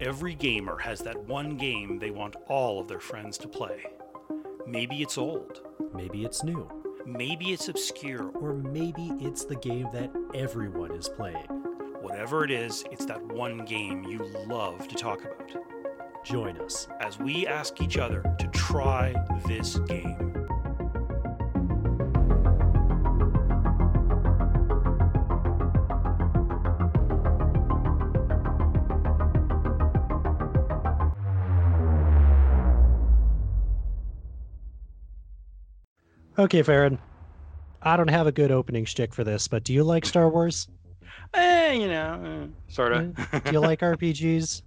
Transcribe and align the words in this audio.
Every 0.00 0.34
gamer 0.34 0.78
has 0.78 1.00
that 1.00 1.16
one 1.28 1.56
game 1.56 1.98
they 1.98 2.10
want 2.10 2.34
all 2.48 2.80
of 2.80 2.88
their 2.88 3.00
friends 3.00 3.38
to 3.38 3.48
play. 3.48 3.84
Maybe 4.66 5.02
it's 5.02 5.16
old, 5.18 5.60
Maybe 5.94 6.24
it's 6.24 6.42
new. 6.42 6.68
maybe 7.06 7.52
it's 7.52 7.68
obscure, 7.68 8.28
Or 8.30 8.54
maybe 8.54 9.12
it's 9.20 9.44
the 9.44 9.56
game 9.56 9.88
that 9.92 10.10
everyone 10.34 10.92
is 10.92 11.08
playing. 11.08 11.46
whatever 12.00 12.44
it 12.44 12.50
is, 12.50 12.84
it's 12.90 13.04
that 13.06 13.22
one 13.26 13.58
game 13.64 14.02
you 14.04 14.18
love 14.48 14.88
to 14.88 14.94
talk 14.96 15.20
about. 15.24 15.54
Join 16.24 16.56
us. 16.58 16.88
As 17.00 17.18
we 17.18 17.46
ask 17.46 17.80
each 17.80 17.96
other 17.98 18.22
to 18.38 18.46
try 18.48 19.14
this 19.46 19.78
game. 19.80 20.41
Okay, 36.42 36.62
Farron. 36.62 36.98
I 37.82 37.96
don't 37.96 38.10
have 38.10 38.26
a 38.26 38.32
good 38.32 38.50
opening 38.50 38.84
shtick 38.84 39.14
for 39.14 39.22
this, 39.22 39.46
but 39.46 39.62
do 39.62 39.72
you 39.72 39.84
like 39.84 40.04
Star 40.04 40.28
Wars? 40.28 40.66
Eh, 41.34 41.74
you 41.74 41.86
know, 41.86 42.48
sort 42.66 42.92
of. 42.92 43.14
Do 43.44 43.52
you 43.52 43.60
like 43.60 43.78
RPGs? 43.94 44.62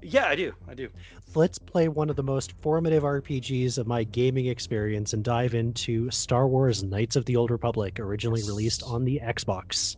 yeah, 0.00 0.26
I 0.26 0.36
do. 0.36 0.52
I 0.68 0.74
do. 0.74 0.88
Let's 1.34 1.58
play 1.58 1.88
one 1.88 2.08
of 2.08 2.14
the 2.14 2.22
most 2.22 2.52
formative 2.62 3.02
RPGs 3.02 3.78
of 3.78 3.88
my 3.88 4.04
gaming 4.04 4.46
experience 4.46 5.12
and 5.12 5.24
dive 5.24 5.54
into 5.54 6.08
Star 6.12 6.46
Wars 6.46 6.84
Knights 6.84 7.16
of 7.16 7.24
the 7.24 7.34
Old 7.34 7.50
Republic, 7.50 7.98
originally 7.98 8.44
released 8.44 8.84
on 8.84 9.04
the 9.04 9.20
Xbox. 9.20 9.96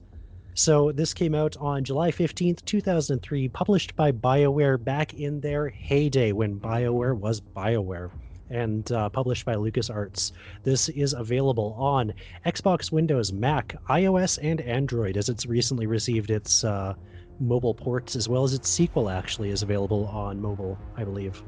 So, 0.55 0.91
this 0.91 1.12
came 1.12 1.34
out 1.34 1.55
on 1.59 1.84
July 1.84 2.12
15th, 2.12 2.65
2003, 2.65 3.48
published 3.48 3.95
by 3.95 4.10
BioWare 4.10 4.82
back 4.82 5.13
in 5.13 5.41
their 5.41 5.68
heyday 5.68 6.32
when 6.32 6.59
BioWare 6.59 7.15
was 7.15 7.43
BioWare, 7.43 8.10
and 8.51 8.90
uh, 8.93 9.09
published 9.09 9.45
by 9.45 9.54
LucasArts. 9.54 10.32
This 10.65 10.88
is 10.90 11.12
available 11.12 11.74
on 11.79 12.12
Xbox, 12.46 12.92
Windows, 12.92 13.32
Mac, 13.32 13.76
iOS, 13.88 14.38
and 14.42 14.60
Android, 14.60 15.16
as 15.16 15.29
it's 15.29 15.46
recently 15.46 15.87
received 15.87 16.30
its 16.30 16.65
uh, 16.65 16.95
mobile 17.38 17.74
ports, 17.74 18.16
as 18.16 18.29
well 18.29 18.45
as 18.45 18.52
its 18.52 18.68
sequel 18.68 19.09
actually 19.09 19.51
is 19.51 19.62
available 19.62 20.07
on 20.07 20.40
mobile, 20.40 20.79
I 20.96 21.04
believe. 21.04 21.42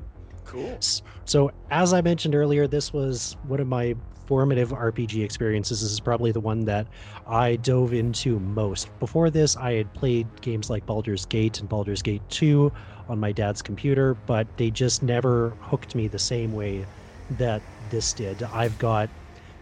Cool. 0.44 0.78
So, 1.24 1.50
as 1.70 1.92
I 1.92 2.00
mentioned 2.00 2.34
earlier, 2.34 2.66
this 2.66 2.92
was 2.92 3.36
one 3.46 3.60
of 3.60 3.66
my 3.66 3.94
formative 4.32 4.70
RPG 4.70 5.22
experiences. 5.22 5.82
This 5.82 5.92
is 5.92 6.00
probably 6.00 6.32
the 6.32 6.40
one 6.40 6.64
that 6.64 6.86
I 7.26 7.56
dove 7.56 7.92
into 7.92 8.40
most. 8.40 8.88
Before 8.98 9.28
this, 9.28 9.58
I 9.58 9.74
had 9.74 9.92
played 9.92 10.26
games 10.40 10.70
like 10.70 10.86
Baldur's 10.86 11.26
Gate 11.26 11.60
and 11.60 11.68
Baldur's 11.68 12.00
Gate 12.00 12.22
2 12.30 12.72
on 13.10 13.20
my 13.20 13.30
dad's 13.30 13.60
computer, 13.60 14.14
but 14.14 14.48
they 14.56 14.70
just 14.70 15.02
never 15.02 15.54
hooked 15.60 15.94
me 15.94 16.08
the 16.08 16.18
same 16.18 16.50
way 16.50 16.86
that 17.28 17.62
this 17.90 18.14
did. 18.14 18.42
I've 18.44 18.78
got 18.78 19.10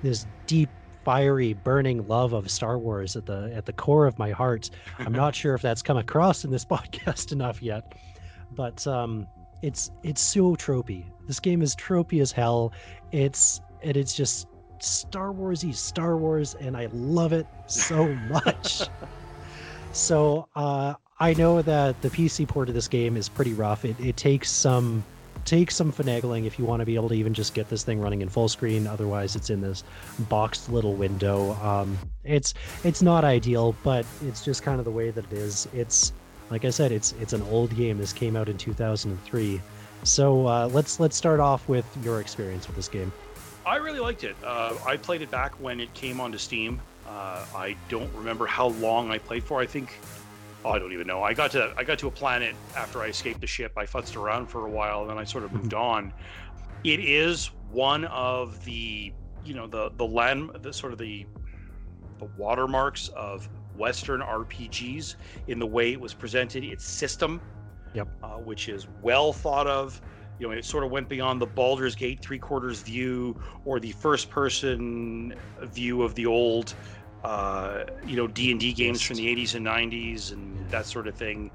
this 0.05 0.25
deep 0.47 0.71
fiery 1.05 1.53
burning 1.53 2.07
love 2.07 2.33
of 2.33 2.49
Star 2.49 2.79
Wars 2.79 3.17
at 3.17 3.27
the 3.27 3.53
at 3.53 3.67
the 3.67 3.73
core 3.73 4.07
of 4.07 4.21
my 4.21 4.31
heart. 4.31 4.71
I'm 5.01 5.11
not 5.11 5.35
sure 5.35 5.57
if 5.57 5.63
that's 5.63 5.83
come 5.83 5.97
across 5.97 6.45
in 6.45 6.53
this 6.53 6.65
podcast 6.77 7.33
enough 7.33 7.61
yet, 7.61 7.93
but 8.53 8.87
um 8.87 9.27
it's 9.63 9.91
it's 10.05 10.21
so 10.21 10.55
tropey. 10.55 11.07
This 11.27 11.41
game 11.41 11.61
is 11.61 11.75
tropey 11.75 12.23
as 12.23 12.31
hell. 12.31 12.73
It's 13.11 13.61
and 13.83 13.97
it's 13.97 14.15
just 14.15 14.47
Star 14.83 15.33
Warsy 15.33 15.75
Star 15.75 16.17
Wars, 16.17 16.55
and 16.61 16.77
I 16.77 16.89
love 16.93 17.33
it 17.33 17.47
so 17.67 18.13
much. 18.29 18.83
so 19.93 20.49
uh, 20.57 20.95
I 21.19 21.35
know 21.35 21.63
that 21.63 22.01
the 22.03 22.09
PC 22.09 22.49
port 22.49 22.69
of 22.69 22.75
this 22.75 22.89
game 22.89 23.17
is 23.17 23.29
pretty 23.29 23.53
rough. 23.53 23.85
It, 23.85 23.99
it 24.01 24.17
takes 24.17 24.51
some 24.51 25.05
takes 25.45 25.75
some 25.75 25.91
finagling 25.93 26.45
if 26.47 26.59
you 26.59 26.65
want 26.65 26.81
to 26.81 26.87
be 26.87 26.95
able 26.95 27.09
to 27.09 27.15
even 27.15 27.33
just 27.33 27.55
get 27.55 27.69
this 27.69 27.83
thing 27.83 28.01
running 28.01 28.21
in 28.23 28.29
full 28.29 28.49
screen. 28.49 28.87
Otherwise, 28.87 29.37
it's 29.37 29.51
in 29.51 29.61
this 29.61 29.85
boxed 30.29 30.71
little 30.71 30.95
window. 30.95 31.53
Um, 31.63 31.99
it's 32.25 32.55
it's 32.85 33.03
not 33.03 33.25
ideal, 33.25 33.75
but 33.83 34.07
it's 34.23 34.45
just 34.45 34.63
kind 34.63 34.79
of 34.79 34.85
the 34.85 34.91
way 34.91 35.11
that 35.11 35.25
it 35.25 35.33
is. 35.33 35.69
It's 35.73 36.13
like 36.51 36.65
I 36.65 36.71
said, 36.71 36.93
it's 36.93 37.13
it's 37.21 37.33
an 37.33 37.43
old 37.43 37.75
game. 37.77 37.99
This 37.99 38.13
came 38.13 38.37
out 38.37 38.49
in 38.49 38.59
2003. 38.59 39.61
So 40.03 40.47
uh, 40.47 40.69
let's 40.73 40.99
let's 41.01 41.17
start 41.17 41.41
off 41.41 41.69
with 41.69 41.87
your 42.03 42.21
experience 42.21 42.67
with 42.67 42.77
this 42.77 42.89
game. 42.89 43.13
I 43.67 43.77
really 43.77 44.01
liked 44.01 44.25
it. 44.25 44.37
Uh, 44.43 44.75
I 44.87 44.97
played 44.97 45.23
it 45.23 45.31
back 45.31 45.61
when 45.61 45.81
it 45.81 45.93
came 45.95 46.21
onto 46.21 46.39
Steam. 46.39 46.81
Uh, 47.07 47.45
I 47.55 47.77
don't 47.89 48.13
remember 48.15 48.47
how 48.47 48.69
long 48.69 49.11
I 49.11 49.19
played 49.19 49.45
for. 49.45 49.61
I 49.61 49.67
think 49.67 49.99
oh, 50.65 50.71
I 50.71 50.79
don't 50.79 50.93
even 50.93 51.07
know. 51.07 51.23
I 51.23 51.35
got 51.35 51.51
to 51.53 51.73
I 51.77 51.85
got 51.85 51.99
to 52.01 52.09
a 52.09 52.11
planet 52.11 52.55
after 52.77 53.01
I 53.03 53.07
escaped 53.07 53.41
the 53.41 53.47
ship. 53.47 53.73
I 53.77 53.85
futzed 53.85 54.17
around 54.17 54.47
for 54.47 54.67
a 54.67 54.71
while, 54.71 55.03
and 55.03 55.11
then 55.11 55.19
I 55.19 55.25
sort 55.25 55.45
of 55.45 55.53
moved 55.53 55.75
on. 55.75 56.13
It 56.85 57.01
is 57.01 57.51
one 57.71 58.05
of 58.07 58.65
the 58.65 59.13
you 59.45 59.55
know 59.55 59.67
the 59.67 59.91
the 59.97 60.07
land 60.07 60.51
the 60.63 60.73
sort 60.73 60.93
of 60.93 60.99
the 60.99 61.27
the 62.19 62.27
watermarks 62.37 63.09
of 63.09 63.49
Western 63.77 64.21
RPGs 64.21 65.15
in 65.49 65.59
the 65.59 65.67
way 65.67 65.93
it 65.93 66.01
was 66.01 66.13
presented. 66.15 66.65
Its 66.65 66.85
system, 66.85 67.41
Yep. 67.95 68.09
uh, 68.23 68.29
which 68.37 68.69
is 68.69 68.87
well 69.03 69.33
thought 69.33 69.67
of. 69.67 70.01
You 70.41 70.49
know, 70.49 70.53
it 70.53 70.65
sort 70.65 70.85
of 70.85 70.91
went 70.91 71.11
beyond 71.11 71.41
the 71.41 71.47
Baldur's 71.47 71.95
Gate 71.95 72.23
three 72.23 72.39
quarters 72.39 72.81
view 72.81 73.37
or 73.67 73.79
the 73.79 73.93
first 73.93 74.31
person 74.31 75.35
view 75.61 76.03
of 76.03 76.15
the 76.15 76.25
old, 76.25 76.75
uh, 77.23 77.85
you 78.07 78.17
know, 78.17 78.27
D 78.27 78.51
and 78.51 78.59
D 78.59 78.73
games 78.73 79.03
from 79.03 79.17
the 79.17 79.27
'80s 79.27 79.55
and 79.55 79.67
'90s 79.67 80.33
and 80.33 80.57
that 80.71 80.87
sort 80.87 81.07
of 81.07 81.15
thing. 81.15 81.51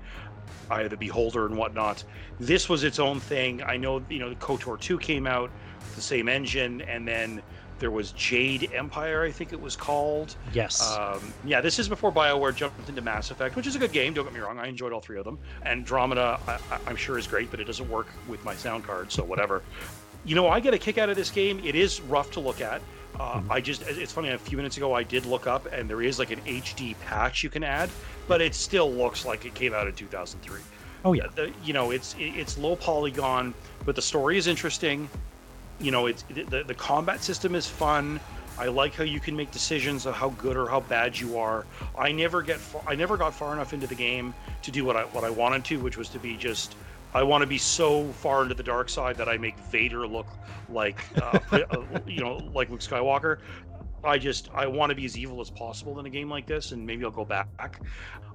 Eye 0.70 0.82
of 0.82 0.92
the 0.92 0.98
Beholder 0.98 1.48
and 1.48 1.58
whatnot. 1.58 2.04
This 2.40 2.70
was 2.70 2.84
its 2.84 3.00
own 3.00 3.20
thing. 3.20 3.64
I 3.64 3.78
know, 3.78 4.04
you 4.10 4.20
know, 4.20 4.30
the 4.30 4.36
KOTOR 4.36 4.80
2 4.80 4.98
came 5.00 5.28
out 5.28 5.52
with 5.80 5.96
the 5.96 6.02
same 6.02 6.28
engine, 6.28 6.82
and 6.82 7.08
then 7.08 7.42
there 7.80 7.92
was 7.92 8.12
Jade 8.14 8.72
Empire, 8.74 9.24
I 9.24 9.32
think 9.32 9.52
it 9.54 9.60
was 9.60 9.76
called. 9.76 10.36
Yes. 10.54 10.96
Um, 10.98 11.34
yeah, 11.44 11.62
this 11.62 11.78
is 11.80 11.90
before 11.90 12.12
BioWare 12.12 12.56
jumped 12.56 12.88
into 12.88 13.02
Mass 13.02 13.32
Effect, 13.32 13.56
which 13.56 13.68
is 13.68 13.76
a 13.76 13.80
good 13.80 13.92
game. 13.92 14.14
Don't 14.14 14.24
get 14.26 14.34
me 14.34 14.40
wrong, 14.40 14.58
I 14.60 14.68
enjoyed 14.68 14.94
all 14.94 15.02
three 15.02 15.18
of 15.18 15.26
them. 15.26 15.38
Andromeda, 15.66 16.40
I, 16.48 16.54
I- 16.72 16.80
I'm 16.88 16.96
sure 16.96 17.18
is 17.18 17.28
great, 17.28 17.52
but 17.52 17.60
it 17.60 17.66
doesn't 17.66 17.90
work 17.90 18.08
with 18.28 18.44
my 18.46 18.56
sound 18.56 18.84
card, 18.86 19.12
so 19.12 19.24
whatever. 19.24 19.62
you 20.24 20.34
know, 20.36 20.48
I 20.48 20.60
get 20.60 20.74
a 20.74 20.78
kick 20.80 20.98
out 20.98 21.10
of 21.10 21.16
this 21.16 21.30
game. 21.30 21.62
It 21.64 21.76
is 21.76 22.02
rough 22.02 22.32
to 22.32 22.40
look 22.40 22.60
at. 22.62 22.82
Uh, 23.20 23.40
Mhm. 23.42 23.46
I 23.52 23.62
just, 23.62 23.84
it's 23.84 24.12
funny. 24.12 24.30
A 24.30 24.38
few 24.38 24.58
minutes 24.58 24.76
ago, 24.78 24.94
I 24.94 25.04
did 25.04 25.26
look 25.26 25.46
up, 25.48 25.68
and 25.72 25.90
there 25.90 26.02
is 26.02 26.18
like 26.20 26.32
an 26.32 26.40
HD 26.46 26.96
patch 27.06 27.44
you 27.44 27.50
can 27.50 27.64
add, 27.64 27.90
but 28.28 28.42
it 28.42 28.56
still 28.56 28.92
looks 28.92 29.24
like 29.26 29.46
it 29.46 29.54
came 29.54 29.74
out 29.74 29.88
in 29.88 29.94
2003 29.94 30.60
oh 31.06 31.14
yeah. 31.14 31.28
the, 31.36 31.52
you 31.64 31.72
know 31.72 31.92
it's, 31.92 32.16
it's 32.18 32.58
low 32.58 32.76
polygon 32.76 33.54
but 33.86 33.96
the 33.96 34.02
story 34.02 34.40
is 34.40 34.48
interesting 34.48 35.08
you 35.80 35.92
know 35.92 36.06
it's 36.06 36.24
the, 36.24 36.64
the 36.66 36.74
combat 36.74 37.24
system 37.24 37.56
is 37.56 37.68
fun 37.68 38.20
i 38.58 38.68
like 38.68 38.94
how 38.94 39.04
you 39.04 39.20
can 39.20 39.36
make 39.36 39.52
decisions 39.52 40.06
of 40.06 40.14
how 40.14 40.30
good 40.32 40.56
or 40.56 40.68
how 40.68 40.80
bad 40.80 41.18
you 41.18 41.38
are 41.38 41.66
i 41.98 42.12
never 42.12 42.42
get 42.42 42.58
far, 42.58 42.82
i 42.88 42.96
never 42.96 43.18
got 43.18 43.34
far 43.34 43.54
enough 43.54 43.74
into 43.74 43.88
the 43.88 43.96
game 43.96 44.34
to 44.62 44.72
do 44.72 44.86
what 44.86 44.96
i 44.96 45.04
what 45.06 45.24
i 45.24 45.30
wanted 45.30 45.64
to 45.64 45.80
which 45.80 45.98
was 45.98 46.10
to 46.10 46.20
be 46.20 46.38
just 46.38 46.76
I 47.16 47.24
want 47.24 47.44
to 47.44 47.48
be 47.48 47.58
so 47.58 48.12
far 48.12 48.44
into 48.44 48.56
the 48.56 48.64
dark 48.64 48.90
side 48.90 49.16
that 49.16 49.30
I 49.30 49.38
make 49.38 49.58
Vader 49.72 50.06
look 50.06 50.28
like, 50.68 51.00
uh, 51.16 51.40
uh, 51.54 52.00
you 52.06 52.20
know, 52.20 52.42
like 52.54 52.70
Luke 52.70 52.82
Skywalker. 52.82 53.38
I 54.04 54.18
just 54.18 54.50
I 54.54 54.68
want 54.68 54.90
to 54.90 54.96
be 54.96 55.06
as 55.06 55.18
evil 55.18 55.40
as 55.40 55.50
possible 55.50 55.98
in 55.98 56.06
a 56.06 56.10
game 56.10 56.30
like 56.30 56.46
this, 56.46 56.74
and 56.74 56.86
maybe 56.86 57.06
I'll 57.06 57.12
go 57.12 57.24
back. 57.24 57.80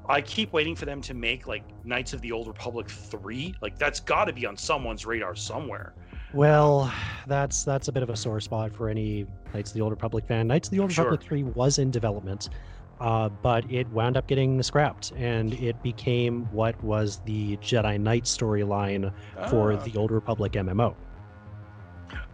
I 0.08 0.22
keep 0.22 0.52
waiting 0.54 0.74
for 0.74 0.86
them 0.86 1.02
to 1.02 1.14
make 1.14 1.46
like 1.46 1.62
Knights 1.84 2.14
of 2.14 2.22
the 2.22 2.32
Old 2.32 2.48
Republic 2.48 2.88
three. 2.88 3.54
Like 3.60 3.78
that's 3.78 4.00
got 4.00 4.24
to 4.24 4.32
be 4.32 4.46
on 4.46 4.56
someone's 4.56 5.04
radar 5.04 5.36
somewhere. 5.36 5.92
Well, 6.32 6.92
that's 7.26 7.64
that's 7.64 7.88
a 7.88 7.92
bit 7.92 8.02
of 8.02 8.10
a 8.10 8.16
sore 8.16 8.40
spot 8.40 8.72
for 8.72 8.88
any 8.88 9.26
Knights 9.52 9.70
of 9.70 9.74
the 9.74 9.80
Old 9.80 9.90
Republic 9.90 10.24
fan. 10.26 10.46
Knights 10.46 10.68
of 10.68 10.72
the 10.72 10.80
Old 10.80 10.92
Sure. 10.92 11.04
Republic 11.04 11.26
3 11.26 11.42
was 11.42 11.78
in 11.78 11.90
development, 11.90 12.50
uh, 13.00 13.28
but 13.28 13.68
it 13.70 13.88
wound 13.90 14.16
up 14.16 14.26
getting 14.28 14.62
scrapped, 14.62 15.10
and 15.16 15.54
it 15.54 15.82
became 15.82 16.44
what 16.52 16.82
was 16.84 17.20
the 17.24 17.56
Jedi 17.58 17.98
Knight 18.00 18.24
storyline 18.24 19.12
for 19.48 19.72
Ah, 19.72 19.76
the 19.82 19.96
Old 19.96 20.12
Republic 20.12 20.52
MMO. 20.52 20.94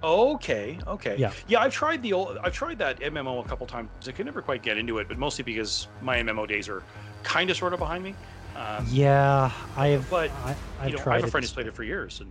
Okay, 0.02 0.78
okay. 0.86 1.16
Yeah. 1.16 1.32
Yeah, 1.48 1.60
I've 1.60 1.72
tried 1.72 2.02
the 2.02 2.12
old 2.12 2.38
I've 2.44 2.52
tried 2.52 2.78
that 2.78 3.00
MMO 3.00 3.44
a 3.44 3.48
couple 3.48 3.66
times. 3.66 3.88
I 4.06 4.12
could 4.12 4.26
never 4.26 4.42
quite 4.42 4.62
get 4.62 4.76
into 4.78 4.98
it, 4.98 5.08
but 5.08 5.18
mostly 5.18 5.42
because 5.42 5.88
my 6.02 6.18
MMO 6.18 6.46
days 6.46 6.68
are 6.68 6.82
kind 7.22 7.50
of 7.50 7.56
sort 7.56 7.72
of 7.72 7.78
behind 7.78 8.04
me. 8.04 8.14
Um, 8.56 8.86
Yeah, 8.90 9.50
I've 9.76 10.08
But, 10.10 10.30
I, 10.44 10.54
I've 10.80 10.90
you 10.90 10.96
know, 10.96 11.02
I 11.06 11.14
have 11.14 11.24
a 11.24 11.26
it. 11.26 11.30
friend 11.30 11.44
who's 11.44 11.52
played 11.52 11.66
it 11.66 11.74
for 11.74 11.82
years, 11.82 12.20
and 12.20 12.30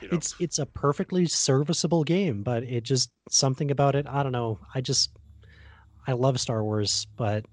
you 0.00 0.08
know, 0.08 0.16
It's 0.16 0.34
it's 0.38 0.58
a 0.58 0.66
perfectly 0.66 1.26
serviceable 1.26 2.04
game, 2.04 2.42
but 2.42 2.62
it 2.64 2.82
just 2.82 3.10
something 3.30 3.70
about 3.70 3.94
it. 3.94 4.06
I 4.08 4.22
don't 4.22 4.32
know. 4.32 4.58
I 4.74 4.80
just 4.80 5.10
I 6.06 6.12
love 6.12 6.38
Star 6.40 6.62
Wars, 6.62 7.06
but 7.16 7.44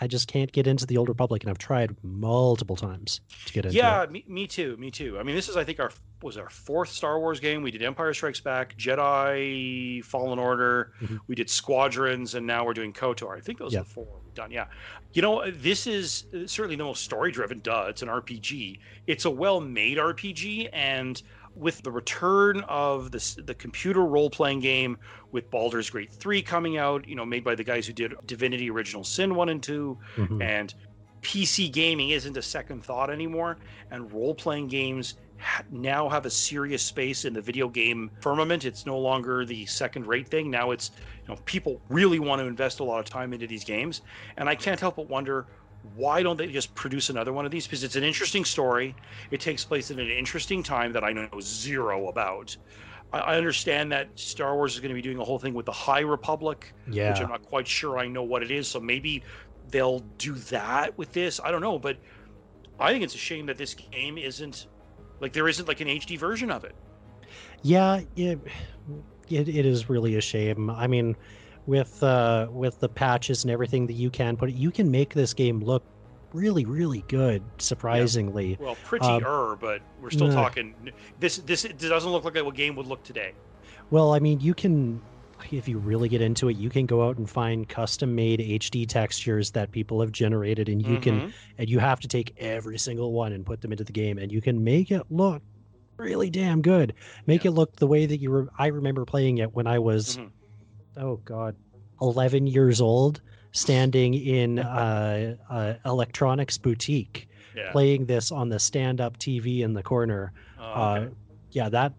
I 0.00 0.06
just 0.06 0.26
can't 0.26 0.50
get 0.50 0.66
into 0.66 0.84
the 0.86 0.96
Old 0.96 1.08
Republic, 1.08 1.42
and 1.44 1.50
I've 1.50 1.58
tried 1.58 1.94
multiple 2.02 2.76
times 2.76 3.20
to 3.46 3.52
get 3.52 3.64
into 3.66 3.76
yeah, 3.76 4.02
it. 4.02 4.10
me, 4.10 4.24
me 4.26 4.46
too. 4.46 4.76
Me 4.76 4.90
too. 4.90 5.18
I 5.18 5.22
mean, 5.22 5.36
this 5.36 5.48
is 5.48 5.56
I 5.56 5.64
think 5.64 5.80
our 5.80 5.90
was 6.22 6.36
our 6.36 6.50
fourth 6.50 6.88
Star 6.90 7.18
Wars 7.18 7.40
game. 7.40 7.62
We 7.62 7.70
did 7.70 7.82
Empire 7.82 8.14
Strikes 8.14 8.40
Back, 8.40 8.76
Jedi 8.78 10.04
Fallen 10.04 10.38
Order. 10.38 10.92
Mhm. 11.00 11.18
We 11.26 11.34
did 11.34 11.48
Squadrons, 11.50 12.34
and 12.34 12.46
now 12.46 12.64
we're 12.64 12.74
doing 12.74 12.92
KOTOR. 12.92 13.36
I 13.36 13.40
think 13.40 13.58
those 13.58 13.72
Yeah. 13.72 13.80
are 13.80 13.84
the 13.84 13.90
four 13.90 14.06
we've 14.24 14.34
done. 14.34 14.50
Yeah. 14.50 14.66
You 15.14 15.22
know, 15.22 15.50
this 15.50 15.86
is 15.86 16.26
uh, 16.34 16.46
certainly 16.46 16.76
the 16.76 16.84
most 16.84 17.02
story 17.04 17.32
driven. 17.32 17.60
Duh, 17.60 17.86
it's 17.88 18.02
an 18.02 18.08
RPG. 18.08 18.78
It's 19.06 19.24
a 19.24 19.30
well 19.30 19.60
made 19.60 19.98
RPG, 19.98 20.68
and 20.72 21.20
with 21.54 21.82
the 21.82 21.90
return 21.92 22.62
of 22.68 23.10
this 23.10 23.34
the 23.34 23.54
computer 23.54 24.04
role 24.04 24.30
playing 24.30 24.60
game 24.60 24.96
with 25.32 25.50
Baldur's 25.50 25.90
Gate 25.90 26.12
3 26.12 26.42
coming 26.42 26.78
out, 26.78 27.06
you 27.06 27.14
know, 27.14 27.26
made 27.26 27.44
by 27.44 27.54
the 27.54 27.64
guys 27.64 27.86
who 27.86 27.92
did 27.92 28.14
Divinity 28.26 28.70
Original 28.70 29.04
Sin 29.04 29.34
1 29.34 29.48
and 29.48 29.62
2, 29.62 29.98
Mhm. 30.16 30.42
and 30.42 30.74
PC 31.22 31.68
gaming 31.68 32.10
isn't 32.10 32.36
a 32.36 32.42
second 32.42 32.84
thought 32.84 33.10
anymore, 33.10 33.58
and 33.90 34.12
role 34.12 34.34
playing 34.34 34.66
games 34.68 35.14
ha- 35.38 35.62
now 35.70 36.08
have 36.08 36.26
a 36.26 36.30
serious 36.30 36.84
space 36.84 37.24
in 37.24 37.32
the 37.32 37.40
video 37.42 37.68
game 37.68 38.10
firmament. 38.20 38.64
It's 38.64 38.86
no 38.86 38.98
longer 38.98 39.44
the 39.44 39.66
second 39.66 40.06
rate 40.06 40.28
thing. 40.28 40.50
Now 40.50 40.70
it's, 40.72 40.90
you 41.26 41.34
know, 41.34 41.40
people 41.44 41.82
really 41.88 42.18
want 42.18 42.40
to 42.40 42.46
invest 42.46 42.80
a 42.80 42.84
lot 42.84 42.98
of 42.98 43.04
time 43.06 43.32
into 43.32 43.46
these 43.46 43.64
games, 43.64 44.02
and 44.36 44.48
I 44.48 44.54
can't 44.56 44.80
help 44.80 44.96
but 44.96 45.08
wonder 45.08 45.46
why 45.94 46.22
don't 46.22 46.36
they 46.36 46.46
just 46.46 46.74
produce 46.74 47.10
another 47.10 47.32
one 47.32 47.44
of 47.44 47.50
these? 47.50 47.66
Because 47.66 47.84
it's 47.84 47.96
an 47.96 48.04
interesting 48.04 48.44
story. 48.44 48.94
It 49.30 49.40
takes 49.40 49.64
place 49.64 49.90
in 49.90 49.98
an 49.98 50.10
interesting 50.10 50.62
time 50.62 50.92
that 50.92 51.04
I 51.04 51.12
know 51.12 51.28
zero 51.40 52.08
about. 52.08 52.56
I 53.12 53.18
I 53.18 53.36
understand 53.36 53.92
that 53.92 54.08
Star 54.18 54.54
Wars 54.54 54.74
is 54.74 54.80
going 54.80 54.90
to 54.90 54.94
be 54.94 55.02
doing 55.02 55.18
a 55.18 55.24
whole 55.24 55.38
thing 55.38 55.54
with 55.54 55.66
the 55.66 55.72
High 55.72 56.00
Republic, 56.00 56.72
which 57.10 57.20
I'm 57.20 57.28
not 57.28 57.42
quite 57.42 57.66
sure 57.66 57.98
I 57.98 58.08
know 58.08 58.22
what 58.22 58.42
it 58.42 58.50
is. 58.50 58.68
So 58.68 58.80
maybe 58.80 59.22
they'll 59.70 60.00
do 60.18 60.34
that 60.34 60.96
with 60.96 61.12
this. 61.12 61.40
I 61.42 61.50
don't 61.50 61.62
know, 61.62 61.78
but 61.78 61.98
I 62.78 62.92
think 62.92 63.04
it's 63.04 63.14
a 63.14 63.18
shame 63.18 63.46
that 63.46 63.58
this 63.58 63.74
game 63.74 64.18
isn't 64.18 64.66
like 65.20 65.32
there 65.32 65.48
isn't 65.48 65.68
like 65.68 65.80
an 65.80 65.88
HD 65.88 66.18
version 66.18 66.50
of 66.50 66.64
it. 66.64 66.74
Yeah, 67.62 68.00
it, 68.16 68.40
it 69.28 69.48
it 69.48 69.66
is 69.66 69.88
really 69.88 70.16
a 70.16 70.20
shame. 70.20 70.70
I 70.70 70.86
mean, 70.86 71.16
with 71.66 72.02
uh 72.02 72.48
with 72.50 72.78
the 72.80 72.88
patches 72.88 73.44
and 73.44 73.50
everything 73.50 73.86
that 73.86 73.94
you 73.94 74.10
can 74.10 74.36
put, 74.36 74.50
you 74.52 74.70
can 74.70 74.90
make 74.90 75.14
this 75.14 75.32
game 75.34 75.60
look 75.60 75.84
really 76.32 76.64
really 76.64 77.04
good. 77.08 77.42
Surprisingly, 77.58 78.56
Well, 78.60 78.76
pretty 78.84 79.06
Um, 79.06 79.58
but 79.60 79.80
we're 80.00 80.10
still 80.10 80.28
nah. 80.28 80.34
talking. 80.34 80.74
This 81.20 81.36
this 81.38 81.64
it 81.64 81.78
doesn't 81.78 82.10
look 82.10 82.24
like 82.24 82.36
a 82.36 82.50
game 82.50 82.74
would 82.76 82.86
look 82.86 83.02
today. 83.04 83.32
well, 83.90 84.12
I 84.14 84.18
mean, 84.18 84.40
you 84.40 84.54
can 84.54 85.00
if 85.50 85.66
you 85.66 85.76
really 85.78 86.08
get 86.08 86.20
into 86.20 86.48
it, 86.48 86.56
you 86.56 86.70
can 86.70 86.86
go 86.86 87.06
out 87.06 87.18
and 87.18 87.28
find 87.28 87.68
custom 87.68 88.14
made 88.14 88.38
HD 88.38 88.86
textures 88.86 89.50
that 89.50 89.72
people 89.72 90.00
have 90.00 90.12
generated, 90.12 90.68
and 90.68 90.80
you 90.86 90.98
can 90.98 91.20
Mhm. 91.20 91.32
and 91.58 91.68
you 91.68 91.80
have 91.80 91.98
to 92.00 92.08
take 92.08 92.32
every 92.38 92.78
single 92.78 93.12
one 93.12 93.32
and 93.32 93.44
put 93.44 93.60
them 93.60 93.72
into 93.72 93.82
the 93.84 93.92
game, 93.92 94.18
and 94.18 94.30
you 94.30 94.40
can 94.40 94.62
make 94.62 94.90
it 94.92 95.02
look 95.10 95.42
really 95.98 96.30
damn 96.30 96.62
good. 96.62 96.94
Make 97.26 97.44
Yeah. 97.44 97.50
it 97.50 97.54
look 97.54 97.76
the 97.76 97.86
way 97.88 98.06
that 98.06 98.18
you 98.18 98.30
were. 98.30 98.48
I 98.58 98.68
remember 98.68 99.04
playing 99.04 99.38
it 99.38 99.52
when 99.52 99.66
I 99.66 99.78
was. 99.80 100.16
Mhm. 100.16 100.30
Oh 100.96 101.16
god 101.24 101.56
11 102.00 102.46
years 102.46 102.80
old 102.80 103.20
standing 103.52 104.14
in 104.14 104.58
uh, 104.58 105.34
uh 105.50 105.74
electronics 105.84 106.58
boutique 106.58 107.28
yeah. 107.54 107.70
playing 107.70 108.06
this 108.06 108.32
on 108.32 108.48
the 108.48 108.58
stand-up 108.58 109.16
tv 109.18 109.60
in 109.60 109.72
the 109.74 109.82
corner 109.82 110.32
Oh, 110.58 110.62
uh 110.64 111.08
yeah 111.50 111.68
that 111.68 111.92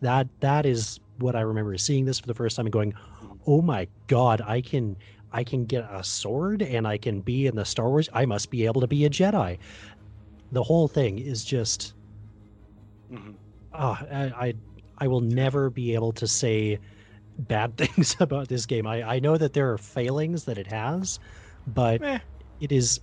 that 0.00 0.28
that 0.40 0.64
is 0.66 0.98
what 1.18 1.36
i 1.36 1.40
remember 1.40 1.76
seeing 1.76 2.04
this 2.04 2.18
for 2.18 2.26
the 2.26 2.34
first 2.34 2.56
time 2.56 2.66
and 2.66 2.72
going 2.72 2.92
Mhm. 3.22 3.38
oh 3.46 3.60
my 3.62 3.86
god 4.06 4.40
i 4.46 4.60
can 4.60 4.96
i 5.32 5.44
can 5.44 5.64
get 5.66 5.86
a 5.90 6.02
sword 6.02 6.62
and 6.62 6.86
i 6.88 6.96
can 6.98 7.20
be 7.20 7.46
in 7.46 7.54
the 7.56 7.64
star 7.64 7.88
wars 7.88 8.08
i 8.12 8.24
must 8.24 8.50
be 8.50 8.64
able 8.66 8.80
to 8.80 8.86
be 8.86 9.04
a 9.04 9.10
jedi 9.10 9.58
the 10.52 10.62
whole 10.62 10.88
thing 10.88 11.18
is 11.18 11.44
just 11.44 11.94
Mhm. 13.10 13.34
oh, 13.74 13.98
I, 14.10 14.46
I 14.46 14.54
I 14.98 15.06
will 15.08 15.20
never 15.20 15.68
be 15.70 15.94
able 15.94 16.12
to 16.12 16.26
say 16.26 16.78
bad 17.38 17.76
things 17.78 18.16
about 18.20 18.48
this 18.48 18.66
game. 18.66 18.86
I, 18.86 19.02
I 19.16 19.18
know 19.18 19.36
that 19.36 19.52
there 19.52 19.72
are 19.72 19.78
failings 19.78 20.44
that 20.44 20.58
it 20.58 20.66
has, 20.66 21.18
but 21.66 22.00
it 22.60 22.72
is 22.72 23.00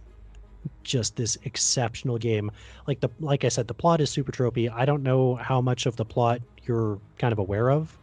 just 0.83 1.15
this 1.15 1.37
exceptional 1.43 2.17
game. 2.17 2.51
Like 2.87 2.99
the 2.99 3.09
like 3.19 3.43
I 3.43 3.49
said, 3.49 3.67
the 3.67 3.73
plot 3.73 4.01
is 4.01 4.09
super 4.09 4.31
tropey. 4.31 4.71
I 4.71 4.85
don't 4.85 5.03
know 5.03 5.35
how 5.35 5.61
much 5.61 5.85
of 5.85 5.95
the 5.95 6.05
plot 6.05 6.41
you're 6.63 6.99
kind 7.17 7.31
of 7.31 7.39
aware 7.39 7.71
of. 7.71 7.97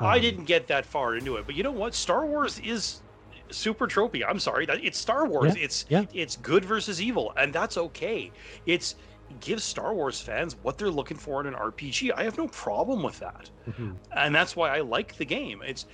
I 0.00 0.16
Um, 0.16 0.22
didn't 0.22 0.44
get 0.44 0.66
that 0.68 0.86
far 0.86 1.16
into 1.16 1.36
it, 1.36 1.46
but 1.46 1.54
you 1.54 1.62
know 1.62 1.70
what? 1.70 1.94
Star 1.94 2.26
Wars 2.26 2.58
is 2.60 3.02
super 3.50 3.86
tropey. 3.86 4.22
I'm 4.26 4.38
sorry, 4.38 4.66
it's 4.68 4.98
Star 4.98 5.26
Wars. 5.26 5.54
It's 5.56 5.84
yeah. 5.88 6.04
it's 6.12 6.36
good 6.36 6.64
versus 6.64 7.00
evil, 7.00 7.32
and 7.36 7.52
that's 7.52 7.76
okay. 7.76 8.32
It's 8.66 8.96
it 9.34 9.40
gives 9.40 9.64
Star 9.64 9.94
Wars 9.94 10.20
fans 10.20 10.56
what 10.62 10.78
they're 10.78 10.90
looking 10.90 11.16
for 11.16 11.40
in 11.40 11.46
an 11.46 11.54
RPG. 11.54 12.12
I 12.16 12.24
have 12.24 12.38
no 12.38 12.48
problem 12.48 13.02
with 13.02 13.18
that, 13.20 13.50
mhm. 13.68 13.96
and 14.12 14.34
that's 14.34 14.56
why 14.56 14.76
I 14.76 14.80
like 14.80 15.16
the 15.16 15.24
game. 15.24 15.62
It's 15.64 15.86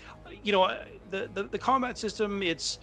you 0.43 0.53
know 0.53 0.69
the 1.11 1.29
the, 1.33 1.45
the 1.45 1.59
combat 1.59 1.99
system. 1.99 2.43
It's 2.43 2.79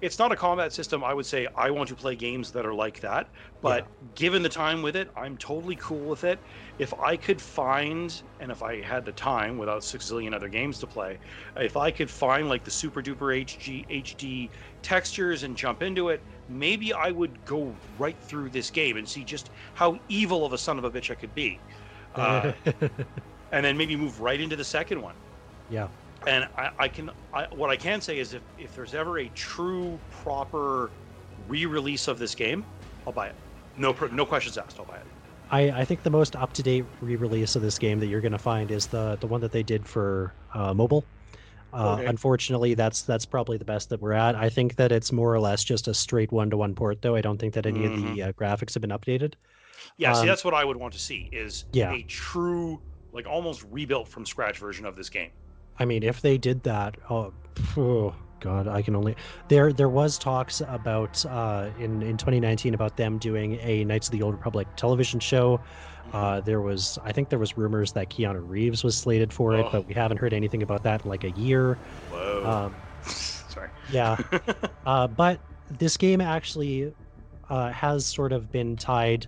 it's 0.00 0.18
not 0.18 0.32
a 0.32 0.36
combat 0.36 0.72
system. 0.72 1.02
I 1.04 1.14
would 1.14 1.24
say 1.26 1.46
I 1.56 1.70
want 1.70 1.88
to 1.88 1.94
play 1.94 2.16
games 2.16 2.50
that 2.52 2.66
are 2.66 2.74
like 2.74 3.00
that, 3.00 3.30
but 3.62 3.86
given 4.14 4.42
the 4.42 4.48
time 4.48 4.82
with 4.82 4.96
it, 4.96 5.10
I'm 5.16 5.36
totally 5.38 5.76
cool 5.76 6.08
with 6.08 6.24
it. 6.24 6.38
If 6.78 6.92
I 6.94 7.16
could 7.16 7.40
find, 7.40 8.22
and 8.40 8.50
if 8.50 8.62
I 8.62 8.82
had 8.82 9.04
the 9.04 9.12
time 9.12 9.56
without 9.56 9.84
six 9.84 10.10
zillion 10.10 10.34
other 10.34 10.48
games 10.48 10.78
to 10.80 10.86
play, 10.86 11.18
if 11.56 11.76
I 11.76 11.90
could 11.90 12.10
find 12.10 12.48
like 12.48 12.64
the 12.64 12.70
super 12.70 13.02
duper 13.02 13.44
HG 13.44 13.86
HD 13.88 14.50
textures 14.82 15.44
and 15.44 15.56
jump 15.56 15.82
into 15.82 16.08
it, 16.10 16.26
maybe 16.48 16.92
I 16.92 17.10
would 17.10 17.44
go 17.44 17.74
right 17.98 18.16
through 18.20 18.50
this 18.50 18.70
game 18.70 18.96
and 18.96 19.08
see 19.08 19.24
just 19.24 19.50
how 19.74 19.98
evil 20.08 20.44
of 20.44 20.52
a 20.52 20.58
son 20.58 20.78
of 20.78 20.84
a 20.84 20.90
bitch 20.90 21.10
I 21.10 21.14
could 21.14 21.34
be, 21.34 21.58
uh, 22.14 22.52
and 23.52 23.64
then 23.64 23.76
maybe 23.76 23.96
move 23.96 24.20
right 24.20 24.40
into 24.40 24.56
the 24.56 24.64
second 24.64 25.00
one. 25.02 25.16
yeah. 25.68 25.88
And 26.26 26.48
I, 26.56 26.70
I 26.78 26.88
can, 26.88 27.10
I, 27.34 27.46
what 27.54 27.68
I 27.68 27.76
can 27.76 28.00
say 28.00 28.18
is, 28.18 28.32
if 28.32 28.42
if 28.56 28.74
there's 28.74 28.94
ever 28.94 29.18
a 29.18 29.28
true 29.30 30.00
proper 30.10 30.90
re-release 31.48 32.08
of 32.08 32.18
this 32.18 32.34
game, 32.34 32.64
I'll 33.06 33.12
buy 33.12 33.26
it. 33.28 33.34
No, 33.76 33.92
no 34.12 34.24
questions 34.24 34.56
asked. 34.56 34.78
I'll 34.78 34.86
buy 34.86 34.96
it. 34.98 35.06
I, 35.50 35.60
I 35.82 35.84
think 35.84 36.02
the 36.02 36.10
most 36.10 36.36
up 36.36 36.52
to 36.54 36.62
date 36.62 36.86
re 37.00 37.16
release 37.16 37.56
of 37.56 37.62
this 37.62 37.78
game 37.78 37.98
that 38.00 38.06
you're 38.06 38.22
going 38.22 38.32
to 38.32 38.38
find 38.38 38.70
is 38.70 38.86
the 38.86 39.16
the 39.20 39.26
one 39.26 39.40
that 39.42 39.52
they 39.52 39.62
did 39.62 39.86
for 39.86 40.34
uh, 40.54 40.72
mobile. 40.72 41.04
Uh, 41.74 41.94
Okay. 41.94 42.06
Unfortunately, 42.06 42.74
that's 42.74 43.02
that's 43.02 43.26
probably 43.26 43.56
the 43.58 43.64
best 43.64 43.88
that 43.90 44.00
we're 44.00 44.12
at. 44.12 44.34
I 44.36 44.48
think 44.48 44.76
that 44.76 44.92
it's 44.92 45.12
more 45.12 45.34
or 45.34 45.40
less 45.40 45.64
just 45.64 45.88
a 45.88 45.94
straight 45.94 46.32
one 46.32 46.50
to 46.50 46.56
one 46.56 46.74
port, 46.74 47.02
though. 47.02 47.16
I 47.16 47.20
don't 47.20 47.38
think 47.38 47.54
that 47.54 47.66
any 47.66 47.84
of 47.84 47.92
the 47.94 48.22
uh, 48.22 48.32
graphics 48.32 48.74
have 48.74 48.80
been 48.80 48.90
updated. 48.90 49.34
Yeah, 49.96 50.12
see, 50.12 50.20
Um, 50.20 50.26
that's 50.26 50.44
what 50.44 50.54
I 50.54 50.64
would 50.64 50.76
want 50.76 50.92
to 50.94 51.00
see 51.00 51.28
is 51.32 51.64
Yeah. 51.72 51.92
a 51.92 52.02
true, 52.04 52.80
like 53.12 53.26
almost 53.26 53.64
rebuilt 53.64 54.08
from 54.08 54.24
scratch 54.26 54.58
version 54.58 54.86
of 54.86 54.96
this 54.96 55.10
game. 55.10 55.30
I 55.78 55.84
mean, 55.84 56.02
if 56.02 56.20
they 56.20 56.38
did 56.38 56.62
that, 56.64 56.96
oh, 57.10 57.34
oh 57.76 58.14
god, 58.40 58.68
I 58.68 58.82
can 58.82 58.94
only 58.94 59.16
there 59.48 59.72
there 59.72 59.88
was 59.88 60.18
talks 60.18 60.60
about 60.66 61.24
uh, 61.24 61.70
in 61.76 62.02
in 62.02 62.16
2019 62.16 62.74
about 62.74 62.96
them 62.96 63.18
doing 63.18 63.58
a 63.60 63.84
Knights 63.84 64.08
of 64.08 64.12
the 64.12 64.22
Old 64.22 64.34
Republic 64.34 64.68
television 64.76 65.20
show. 65.20 65.60
Uh, 66.12 66.40
there 66.40 66.60
was 66.60 66.98
I 67.04 67.10
think 67.12 67.28
there 67.28 67.38
was 67.38 67.56
rumors 67.56 67.92
that 67.92 68.08
Keanu 68.10 68.40
Reeves 68.48 68.84
was 68.84 68.96
slated 68.96 69.32
for 69.32 69.54
it, 69.54 69.64
Oh. 69.66 69.70
but 69.72 69.86
we 69.88 69.94
haven't 69.94 70.18
heard 70.18 70.32
anything 70.32 70.62
about 70.62 70.82
that 70.84 71.02
in 71.04 71.08
like 71.10 71.24
a 71.24 71.30
year. 71.32 71.76
Whoa. 72.10 72.44
Um, 72.66 72.74
Sorry. 73.08 73.68
yeah, 73.90 74.16
uh, 74.86 75.06
but 75.08 75.40
this 75.78 75.96
game 75.96 76.20
actually 76.20 76.92
uh, 77.50 77.70
has 77.70 78.06
sort 78.06 78.32
of 78.32 78.50
been 78.52 78.76
tied 78.76 79.26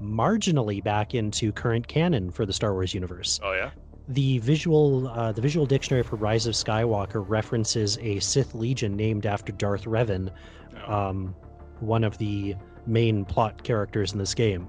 marginally 0.00 0.82
back 0.82 1.14
into 1.14 1.52
current 1.52 1.86
canon 1.86 2.30
for 2.30 2.44
the 2.46 2.52
Star 2.52 2.72
Wars 2.72 2.92
universe 2.94 3.38
Oh 3.44 3.52
yeah. 3.52 3.70
the 4.08 4.38
visual 4.38 5.06
uh, 5.08 5.30
the 5.32 5.40
visual 5.40 5.66
dictionary 5.66 6.02
for 6.02 6.16
Rise 6.16 6.46
of 6.46 6.54
Skywalker 6.54 7.24
references 7.26 7.96
a 7.98 8.18
Sith 8.20 8.54
Legion 8.54 8.96
named 8.96 9.24
after 9.26 9.52
Darth 9.52 9.84
Revan, 9.84 10.30
Oh. 10.88 10.92
um, 11.10 11.34
one 11.80 12.02
of 12.04 12.18
the 12.18 12.54
main 12.86 13.24
plot 13.24 13.62
characters 13.62 14.12
in 14.12 14.18
this 14.18 14.34
game. 14.34 14.68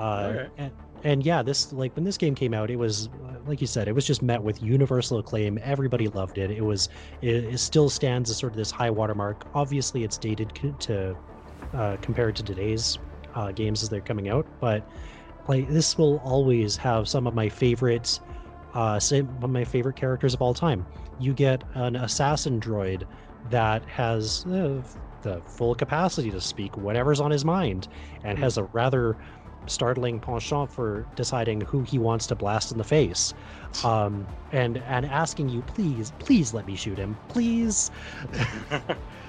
Uh, 0.00 0.46
and, 0.56 0.72
and 1.04 1.24
yeah, 1.24 1.42
this 1.42 1.72
like 1.72 1.94
when 1.96 2.04
this 2.04 2.18
game 2.18 2.34
came 2.34 2.54
out, 2.54 2.70
it 2.70 2.76
was 2.76 3.08
uh, 3.08 3.38
like 3.44 3.60
you 3.60 3.66
said, 3.66 3.88
it 3.88 3.94
was 3.94 4.06
just 4.06 4.22
met 4.22 4.42
with 4.42 4.62
universal 4.62 5.18
acclaim. 5.18 5.58
Everybody 5.62 6.08
loved 6.08 6.38
it. 6.38 6.50
It 6.50 6.62
was 6.62 6.88
it, 7.22 7.44
it 7.44 7.58
still 7.58 7.90
stands 7.90 8.30
as 8.30 8.38
sort 8.38 8.52
of 8.52 8.56
this 8.56 8.70
high 8.70 8.90
watermark. 8.90 9.46
Obviously, 9.54 10.04
it's 10.04 10.18
dated 10.18 10.52
c- 10.60 10.72
to 10.80 11.16
uh, 11.74 11.98
compared 12.02 12.36
to 12.36 12.44
today's 12.44 12.98
uh, 13.34 13.52
games 13.52 13.82
as 13.82 13.90
they're 13.90 14.02
coming 14.02 14.28
out, 14.28 14.46
but 14.60 14.88
like 15.48 15.68
this 15.68 15.98
will 15.98 16.18
always 16.24 16.76
have 16.76 17.08
some 17.08 17.26
of 17.26 17.34
my 17.34 17.48
favorites 17.48 18.20
uh 18.74 19.00
some 19.00 19.38
of 19.42 19.50
my 19.50 19.64
favorite 19.64 19.96
characters 19.96 20.34
of 20.34 20.40
all 20.42 20.54
time 20.54 20.86
you 21.18 21.34
get 21.34 21.64
an 21.74 21.96
assassin 21.96 22.60
droid 22.60 23.04
that 23.44 23.84
has 23.88 24.44
uh, 24.46 24.82
the 25.22 25.42
full 25.46 25.74
capacity 25.74 26.30
to 26.30 26.40
speak 26.40 26.76
whatever's 26.76 27.20
on 27.20 27.30
his 27.30 27.44
mind 27.44 27.88
and 28.22 28.38
has 28.38 28.58
a 28.58 28.64
rather 28.72 29.18
startling 29.70 30.20
penchant 30.20 30.70
for 30.70 31.06
deciding 31.16 31.60
who 31.62 31.82
he 31.82 31.98
wants 31.98 32.26
to 32.28 32.34
blast 32.34 32.72
in 32.72 32.78
the 32.78 32.84
face, 32.84 33.34
um, 33.84 34.26
and 34.52 34.78
and 34.78 35.06
asking 35.06 35.48
you, 35.48 35.62
please, 35.62 36.12
please 36.18 36.52
let 36.52 36.66
me 36.66 36.76
shoot 36.76 36.98
him, 36.98 37.16
please. 37.28 37.90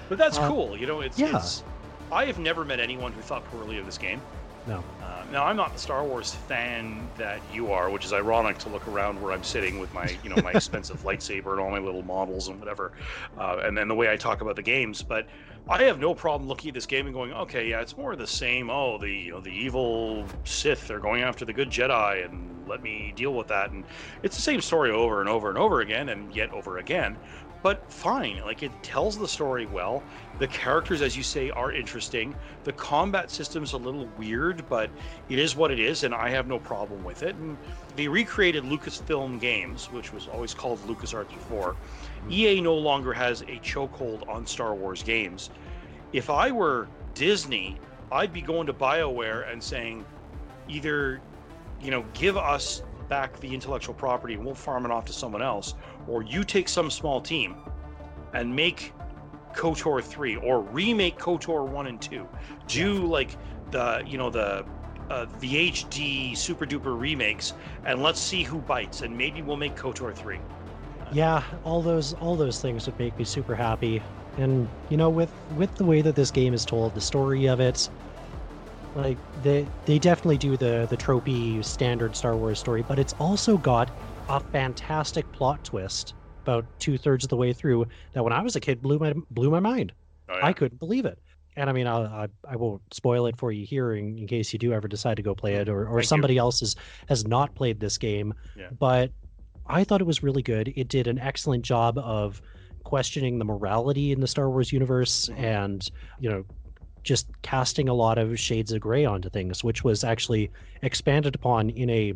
but 0.09 0.17
that's 0.17 0.37
uh, 0.37 0.47
cool. 0.47 0.77
You 0.77 0.87
know, 0.87 1.01
it's, 1.01 1.17
yeah. 1.17 1.37
it's. 1.37 1.63
I 2.11 2.25
have 2.25 2.39
never 2.39 2.65
met 2.65 2.79
anyone 2.79 3.13
who 3.13 3.21
thought 3.21 3.45
poorly 3.45 3.77
of 3.77 3.85
this 3.85 3.97
game. 3.97 4.21
No. 4.67 4.83
Uh, 5.01 5.23
now 5.31 5.45
I'm 5.45 5.55
not 5.55 5.73
the 5.73 5.79
Star 5.79 6.03
Wars 6.03 6.33
fan 6.33 7.09
that 7.17 7.41
you 7.51 7.71
are, 7.71 7.89
which 7.89 8.05
is 8.05 8.13
ironic 8.13 8.57
to 8.59 8.69
look 8.69 8.87
around 8.87 9.21
where 9.21 9.31
I'm 9.31 9.43
sitting 9.43 9.79
with 9.79 9.91
my, 9.93 10.15
you 10.23 10.29
know, 10.29 10.35
my 10.43 10.51
expensive 10.55 11.03
lightsaber 11.03 11.51
and 11.51 11.59
all 11.59 11.71
my 11.71 11.79
little 11.79 12.03
models 12.03 12.47
and 12.47 12.59
whatever, 12.59 12.91
uh, 13.37 13.61
and 13.63 13.75
then 13.75 13.87
the 13.87 13.95
way 13.95 14.11
I 14.11 14.17
talk 14.17 14.41
about 14.41 14.55
the 14.55 14.61
games. 14.61 15.01
But 15.01 15.27
I 15.69 15.83
have 15.83 15.99
no 15.99 16.13
problem 16.13 16.49
looking 16.49 16.69
at 16.69 16.73
this 16.73 16.85
game 16.85 17.05
and 17.05 17.13
going, 17.13 17.31
okay, 17.31 17.69
yeah, 17.69 17.81
it's 17.81 17.95
more 17.95 18.13
of 18.13 18.19
the 18.19 18.27
same. 18.27 18.69
Oh, 18.69 18.97
the 18.97 19.09
you 19.09 19.31
know 19.31 19.39
the 19.39 19.51
evil 19.51 20.25
Sith 20.43 20.89
are 20.91 20.99
going 20.99 21.23
after 21.23 21.45
the 21.45 21.53
good 21.53 21.69
Jedi, 21.69 22.25
and 22.25 22.67
let 22.67 22.81
me 22.81 23.13
deal 23.15 23.33
with 23.33 23.47
that. 23.47 23.71
And 23.71 23.85
it's 24.23 24.35
the 24.35 24.41
same 24.41 24.61
story 24.61 24.91
over 24.91 25.21
and 25.21 25.29
over 25.29 25.49
and 25.49 25.57
over 25.57 25.81
again, 25.81 26.09
and 26.09 26.33
yet 26.35 26.51
over 26.51 26.79
again 26.79 27.17
but 27.63 27.91
fine. 27.91 28.41
Like 28.43 28.63
it 28.63 28.71
tells 28.83 29.17
the 29.17 29.27
story 29.27 29.65
well. 29.65 30.03
The 30.39 30.47
characters, 30.47 31.01
as 31.01 31.15
you 31.15 31.23
say, 31.23 31.51
are 31.51 31.71
interesting. 31.71 32.35
The 32.63 32.73
combat 32.73 33.29
system's 33.29 33.73
a 33.73 33.77
little 33.77 34.07
weird, 34.17 34.67
but 34.67 34.89
it 35.29 35.37
is 35.37 35.55
what 35.55 35.71
it 35.71 35.79
is, 35.79 36.03
and 36.03 36.13
I 36.13 36.29
have 36.29 36.47
no 36.47 36.59
problem 36.59 37.03
with 37.03 37.23
it. 37.23 37.35
And 37.35 37.57
they 37.95 38.07
recreated 38.07 38.63
Lucasfilm 38.63 39.39
Games, 39.39 39.91
which 39.91 40.11
was 40.11 40.27
always 40.27 40.53
called 40.53 40.79
LucasArts 40.87 41.29
before. 41.29 41.75
EA 42.29 42.61
no 42.61 42.75
longer 42.75 43.13
has 43.13 43.41
a 43.41 43.59
chokehold 43.59 44.27
on 44.29 44.45
Star 44.45 44.75
Wars 44.75 45.03
games. 45.03 45.49
If 46.13 46.29
I 46.29 46.51
were 46.51 46.87
Disney, 47.13 47.77
I'd 48.11 48.33
be 48.33 48.41
going 48.41 48.67
to 48.67 48.73
BioWare 48.73 49.51
and 49.51 49.63
saying, 49.63 50.05
either, 50.67 51.21
you 51.81 51.91
know, 51.91 52.05
give 52.13 52.37
us 52.37 52.83
back 53.07 53.39
the 53.39 53.53
intellectual 53.53 53.93
property 53.93 54.35
and 54.35 54.45
we'll 54.45 54.55
farm 54.55 54.85
it 54.85 54.91
off 54.91 55.05
to 55.05 55.13
someone 55.13 55.41
else, 55.41 55.75
or 56.07 56.21
you 56.23 56.43
take 56.43 56.69
some 56.69 56.89
small 56.89 57.19
team 57.21 57.55
and 58.33 58.53
make 58.55 58.93
KOTOR 59.53 60.01
3 60.03 60.37
or 60.37 60.61
remake 60.61 61.17
KOTOR 61.17 61.67
1 61.67 61.87
and 61.87 62.01
2. 62.01 62.27
Do 62.67 63.05
like 63.05 63.37
the, 63.71 64.03
you 64.05 64.17
know, 64.17 64.29
the 64.29 64.65
uh, 65.09 65.25
the 65.41 65.69
HD 65.71 66.37
super 66.37 66.65
duper 66.65 66.97
remakes 66.97 67.53
and 67.83 68.01
let's 68.01 68.19
see 68.19 68.43
who 68.43 68.59
bites 68.59 69.01
and 69.01 69.17
maybe 69.17 69.41
we'll 69.41 69.57
make 69.57 69.75
KOTOR 69.75 70.15
3. 70.15 70.39
Yeah, 71.13 71.43
all 71.63 71.81
those 71.81 72.13
all 72.15 72.35
those 72.35 72.61
things 72.61 72.85
would 72.85 72.97
make 72.97 73.17
me 73.17 73.25
super 73.25 73.55
happy. 73.55 74.01
And 74.37 74.67
you 74.89 74.97
know 74.97 75.09
with 75.09 75.31
with 75.55 75.73
the 75.75 75.83
way 75.83 76.01
that 76.01 76.15
this 76.15 76.31
game 76.31 76.53
is 76.53 76.65
told, 76.65 76.95
the 76.95 77.01
story 77.01 77.47
of 77.47 77.59
it, 77.59 77.89
like 78.95 79.17
they 79.43 79.67
they 79.85 79.99
definitely 79.99 80.37
do 80.37 80.57
the 80.57 80.87
the 80.89 80.97
tropey 80.97 81.63
standard 81.63 82.15
Star 82.15 82.35
Wars 82.35 82.59
story, 82.59 82.83
but 82.87 82.97
it's 82.99 83.13
also 83.19 83.57
got 83.57 83.91
a 84.29 84.39
fantastic 84.39 85.29
plot 85.33 85.63
twist 85.63 86.13
about 86.43 86.65
two 86.79 86.97
thirds 86.97 87.23
of 87.23 87.29
the 87.29 87.35
way 87.37 87.53
through 87.53 87.85
that 88.13 88.23
when 88.23 88.33
I 88.33 88.41
was 88.41 88.55
a 88.55 88.59
kid 88.59 88.81
blew 88.81 88.97
my 88.99 89.13
blew 89.31 89.49
my 89.49 89.59
mind. 89.59 89.93
Oh, 90.29 90.37
yeah. 90.37 90.45
I 90.45 90.53
couldn't 90.53 90.79
believe 90.79 91.05
it. 91.05 91.19
And 91.57 91.69
I 91.69 91.73
mean, 91.73 91.85
I'll, 91.85 92.05
I 92.05 92.27
I 92.47 92.55
won't 92.55 92.81
spoil 92.93 93.25
it 93.25 93.37
for 93.37 93.51
you 93.51 93.65
here 93.65 93.93
in, 93.93 94.17
in 94.17 94.27
case 94.27 94.53
you 94.53 94.59
do 94.59 94.71
ever 94.71 94.87
decide 94.87 95.17
to 95.17 95.23
go 95.23 95.35
play 95.35 95.55
it, 95.55 95.67
or, 95.67 95.85
or 95.85 95.99
Thank 95.99 96.07
somebody 96.07 96.35
you. 96.35 96.39
else 96.39 96.61
has 96.61 96.75
has 97.09 97.27
not 97.27 97.53
played 97.55 97.79
this 97.81 97.97
game. 97.97 98.33
Yeah. 98.55 98.69
But 98.79 99.11
I 99.71 99.85
thought 99.85 100.01
it 100.01 100.07
was 100.07 100.21
really 100.21 100.41
good. 100.43 100.73
It 100.75 100.89
did 100.89 101.07
an 101.07 101.17
excellent 101.17 101.63
job 101.63 101.97
of 101.97 102.41
questioning 102.83 103.39
the 103.39 103.45
morality 103.45 104.11
in 104.11 104.19
the 104.19 104.27
Star 104.27 104.49
Wars 104.49 104.71
universe, 104.73 105.29
mm-hmm. 105.29 105.43
and 105.43 105.91
you 106.19 106.29
know, 106.29 106.43
just 107.03 107.27
casting 107.41 107.87
a 107.87 107.93
lot 107.93 108.17
of 108.17 108.37
shades 108.37 108.71
of 108.71 108.81
gray 108.81 109.05
onto 109.05 109.29
things, 109.29 109.63
which 109.63 109.83
was 109.83 110.03
actually 110.03 110.51
expanded 110.81 111.35
upon 111.35 111.69
in 111.69 111.89
a 111.89 112.13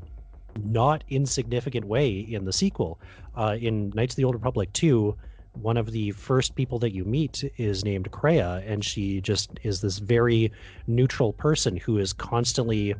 not 0.63 1.03
insignificant 1.09 1.85
way 1.85 2.19
in 2.19 2.45
the 2.45 2.53
sequel. 2.53 3.00
Uh, 3.35 3.57
in 3.59 3.89
Knights 3.95 4.13
of 4.13 4.17
the 4.17 4.25
Old 4.25 4.35
Republic 4.35 4.71
2, 4.74 5.15
one 5.53 5.77
of 5.77 5.91
the 5.91 6.12
first 6.12 6.55
people 6.55 6.79
that 6.79 6.93
you 6.93 7.05
meet 7.05 7.43
is 7.57 7.85
named 7.85 8.12
Kreia, 8.12 8.63
and 8.69 8.83
she 8.83 9.21
just 9.21 9.51
is 9.63 9.81
this 9.81 10.00
very 10.00 10.51
neutral 10.88 11.33
person 11.33 11.77
who 11.77 11.97
is 11.97 12.12
constantly 12.13 12.93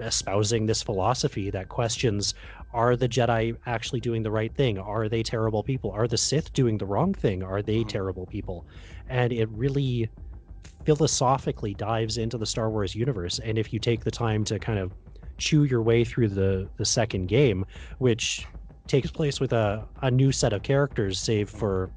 espousing 0.00 0.66
this 0.66 0.82
philosophy 0.82 1.50
that 1.50 1.68
questions 1.68 2.34
are 2.72 2.96
the 2.96 3.08
Jedi 3.08 3.56
actually 3.66 4.00
doing 4.00 4.22
the 4.22 4.30
right 4.30 4.54
thing? 4.54 4.78
Are 4.78 5.08
they 5.08 5.22
terrible 5.22 5.62
people? 5.62 5.90
Are 5.90 6.06
the 6.06 6.16
Sith 6.16 6.52
doing 6.52 6.78
the 6.78 6.86
wrong 6.86 7.12
thing? 7.14 7.42
Are 7.42 7.62
they 7.62 7.78
mm-hmm. 7.78 7.88
terrible 7.88 8.26
people? 8.26 8.66
And 9.08 9.32
it 9.32 9.48
really 9.50 10.08
philosophically 10.84 11.74
dives 11.74 12.16
into 12.18 12.38
the 12.38 12.46
Star 12.46 12.70
Wars 12.70 12.94
universe. 12.94 13.40
And 13.40 13.58
if 13.58 13.72
you 13.72 13.78
take 13.78 14.04
the 14.04 14.10
time 14.10 14.44
to 14.44 14.58
kind 14.58 14.78
of 14.78 14.92
chew 15.38 15.64
your 15.64 15.82
way 15.82 16.04
through 16.04 16.28
the 16.28 16.68
the 16.76 16.84
second 16.84 17.26
game, 17.26 17.64
which 17.98 18.46
takes 18.86 19.10
place 19.10 19.40
with 19.40 19.52
a, 19.52 19.86
a 20.02 20.10
new 20.10 20.32
set 20.32 20.52
of 20.52 20.62
characters, 20.62 21.18
save 21.18 21.48
for 21.48 21.90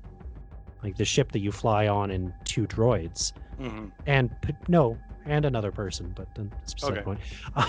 like 0.83 0.97
the 0.97 1.05
ship 1.05 1.31
that 1.31 1.39
you 1.39 1.51
fly 1.51 1.87
on 1.87 2.11
and 2.11 2.33
two 2.45 2.65
droids, 2.67 3.33
mm-hmm. 3.59 3.87
and 4.05 4.31
no, 4.67 4.97
and 5.25 5.45
another 5.45 5.71
person, 5.71 6.11
but 6.15 6.27
then 6.35 6.51
specific 6.65 6.99
okay. 6.99 7.05
point. 7.05 7.19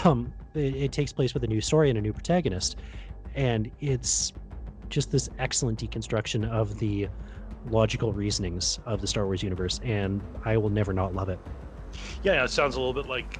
Um, 0.07 0.33
it, 0.55 0.75
it 0.75 0.93
takes 0.93 1.13
place 1.13 1.35
with 1.35 1.45
a 1.45 1.47
new 1.47 1.61
story 1.61 1.91
and 1.91 1.99
a 1.99 2.03
new 2.03 2.13
protagonist, 2.13 2.77
and 3.35 3.71
it's 3.81 4.33
just 4.89 5.11
this 5.11 5.29
excellent 5.39 5.79
deconstruction 5.79 6.49
of 6.51 6.79
the 6.79 7.09
logical 7.71 8.13
reasonings 8.13 8.79
of 8.87 9.01
the 9.01 9.07
Star 9.07 9.25
Wars 9.25 9.43
universe, 9.43 9.81
and 9.83 10.23
I 10.45 10.57
will 10.57 10.71
never 10.71 10.93
not 10.93 11.15
love 11.15 11.29
it. 11.29 11.39
Yeah, 12.23 12.45
it 12.45 12.51
sounds 12.51 12.77
a 12.77 12.79
little 12.79 12.95
bit 12.95 13.09
like 13.09 13.39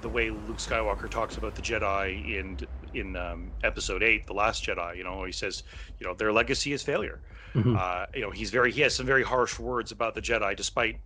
the 0.00 0.08
way 0.08 0.30
Luke 0.30 0.58
Skywalker 0.58 1.08
talks 1.08 1.36
about 1.36 1.54
the 1.54 1.62
Jedi 1.62 2.38
in 2.38 2.58
in 2.94 3.16
um, 3.16 3.52
Episode 3.62 4.02
Eight, 4.02 4.26
the 4.26 4.32
Last 4.32 4.64
Jedi. 4.64 4.96
You 4.96 5.04
know, 5.04 5.24
he 5.24 5.32
says, 5.32 5.62
you 5.98 6.06
know, 6.06 6.14
their 6.14 6.32
legacy 6.32 6.72
is 6.72 6.82
failure. 6.82 7.20
Mm-hmm. 7.54 7.76
Uh, 7.78 8.06
you 8.14 8.20
know, 8.20 8.30
he's 8.30 8.50
very 8.50 8.72
he 8.72 8.80
has 8.80 8.94
some 8.94 9.06
very 9.06 9.22
harsh 9.22 9.58
words 9.58 9.92
about 9.92 10.14
the 10.14 10.22
Jedi, 10.22 10.56
despite 10.56 11.00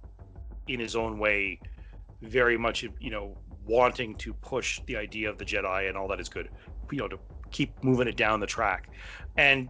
in 0.68 0.80
his 0.80 0.96
own 0.96 1.18
way, 1.18 1.58
very 2.24 2.56
much 2.56 2.84
you 3.00 3.10
know 3.10 3.36
wanting 3.66 4.14
to 4.16 4.34
push 4.34 4.80
the 4.86 4.96
idea 4.96 5.28
of 5.30 5.38
the 5.38 5.44
Jedi 5.44 5.88
and 5.88 5.96
all 5.96 6.08
that 6.08 6.20
is 6.20 6.28
good. 6.28 6.48
You 6.90 6.98
know, 6.98 7.08
to 7.08 7.18
keep 7.50 7.82
moving 7.82 8.08
it 8.08 8.16
down 8.16 8.40
the 8.40 8.46
track, 8.46 8.90
and 9.36 9.68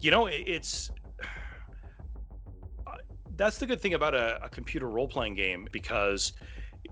you 0.00 0.10
know, 0.10 0.26
it's 0.26 0.90
uh, 2.86 2.92
that's 3.36 3.58
the 3.58 3.66
good 3.66 3.80
thing 3.80 3.94
about 3.94 4.14
a, 4.14 4.42
a 4.44 4.48
computer 4.48 4.88
role 4.88 5.08
playing 5.08 5.34
game 5.34 5.68
because 5.72 6.32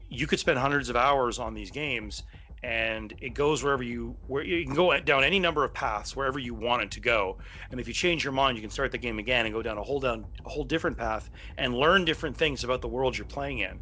you 0.09 0.27
could 0.27 0.39
spend 0.39 0.59
hundreds 0.59 0.89
of 0.89 0.97
hours 0.97 1.39
on 1.39 1.55
these 1.55 1.71
games 1.71 2.25
and 2.63 3.15
it 3.21 3.35
goes 3.35 3.63
wherever 3.63 3.83
you 3.83 4.17
where 4.27 4.43
you 4.43 4.65
can 4.65 4.75
go 4.75 4.99
down 5.01 5.23
any 5.23 5.39
number 5.39 5.63
of 5.63 5.73
paths 5.75 6.17
wherever 6.17 6.39
you 6.39 6.55
want 6.55 6.83
it 6.83 6.91
to 6.91 7.01
go 7.01 7.37
and 7.71 7.79
if 7.79 7.87
you 7.87 7.93
change 7.93 8.25
your 8.25 8.33
mind 8.33 8.57
you 8.57 8.63
can 8.63 8.71
start 8.71 8.91
the 8.91 8.99
game 8.99 9.19
again 9.19 9.45
and 9.45 9.55
go 9.55 9.63
down 9.63 9.77
a 9.77 9.83
whole 9.83 10.01
down 10.01 10.25
a 10.45 10.49
whole 10.49 10.65
different 10.65 10.97
path 10.97 11.31
and 11.59 11.75
learn 11.75 12.05
different 12.05 12.37
things 12.37 12.65
about 12.65 12.81
the 12.81 12.89
world 12.89 13.17
you're 13.17 13.27
playing 13.27 13.59
in 13.59 13.79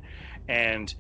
and 0.49 0.95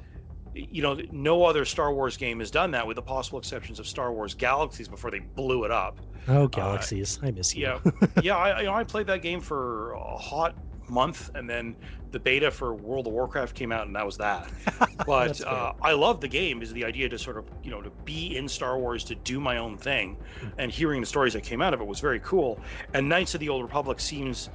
you 0.54 0.82
know 0.82 1.00
no 1.10 1.44
other 1.44 1.64
star 1.64 1.92
wars 1.92 2.16
game 2.16 2.38
has 2.38 2.50
done 2.50 2.70
that 2.70 2.86
with 2.86 2.94
the 2.94 3.02
possible 3.02 3.38
exceptions 3.38 3.80
of 3.80 3.86
star 3.86 4.12
wars 4.12 4.34
galaxies 4.34 4.86
before 4.86 5.10
they 5.10 5.18
blew 5.18 5.64
it 5.64 5.70
up 5.70 5.98
oh 6.28 6.44
uh, 6.44 6.46
galaxies 6.46 7.18
uh, 7.22 7.26
i 7.26 7.30
miss 7.30 7.54
you 7.54 7.62
yeah 7.62 7.78
yeah 8.22 8.36
I, 8.36 8.60
you 8.60 8.66
know, 8.66 8.74
I 8.74 8.84
played 8.84 9.06
that 9.08 9.22
game 9.22 9.40
for 9.40 9.92
a 9.92 10.16
hot 10.16 10.54
month, 10.88 11.30
and 11.34 11.48
then 11.48 11.76
the 12.10 12.18
beta 12.18 12.50
for 12.50 12.74
World 12.74 13.06
of 13.06 13.12
Warcraft 13.12 13.54
came 13.54 13.72
out, 13.72 13.86
and 13.86 13.96
that 13.96 14.06
was 14.06 14.16
that. 14.18 14.50
But 15.06 15.40
uh, 15.42 15.72
I 15.82 15.92
love 15.92 16.20
the 16.20 16.28
game. 16.28 16.62
Is 16.62 16.72
the 16.72 16.84
idea 16.84 17.08
to 17.08 17.18
sort 17.18 17.36
of 17.36 17.44
you 17.62 17.70
know 17.70 17.82
to 17.82 17.90
be 18.04 18.36
in 18.36 18.48
Star 18.48 18.78
Wars, 18.78 19.04
to 19.04 19.14
do 19.14 19.38
my 19.40 19.58
own 19.58 19.76
thing, 19.76 20.16
hmm. 20.40 20.48
and 20.58 20.70
hearing 20.70 21.00
the 21.00 21.06
stories 21.06 21.32
that 21.34 21.42
came 21.42 21.60
out 21.60 21.74
of 21.74 21.80
it 21.80 21.86
was 21.86 22.00
very 22.00 22.20
cool. 22.20 22.58
And 22.94 23.08
Knights 23.08 23.34
of 23.34 23.40
the 23.40 23.48
Old 23.48 23.62
Republic 23.62 24.00
seems. 24.00 24.48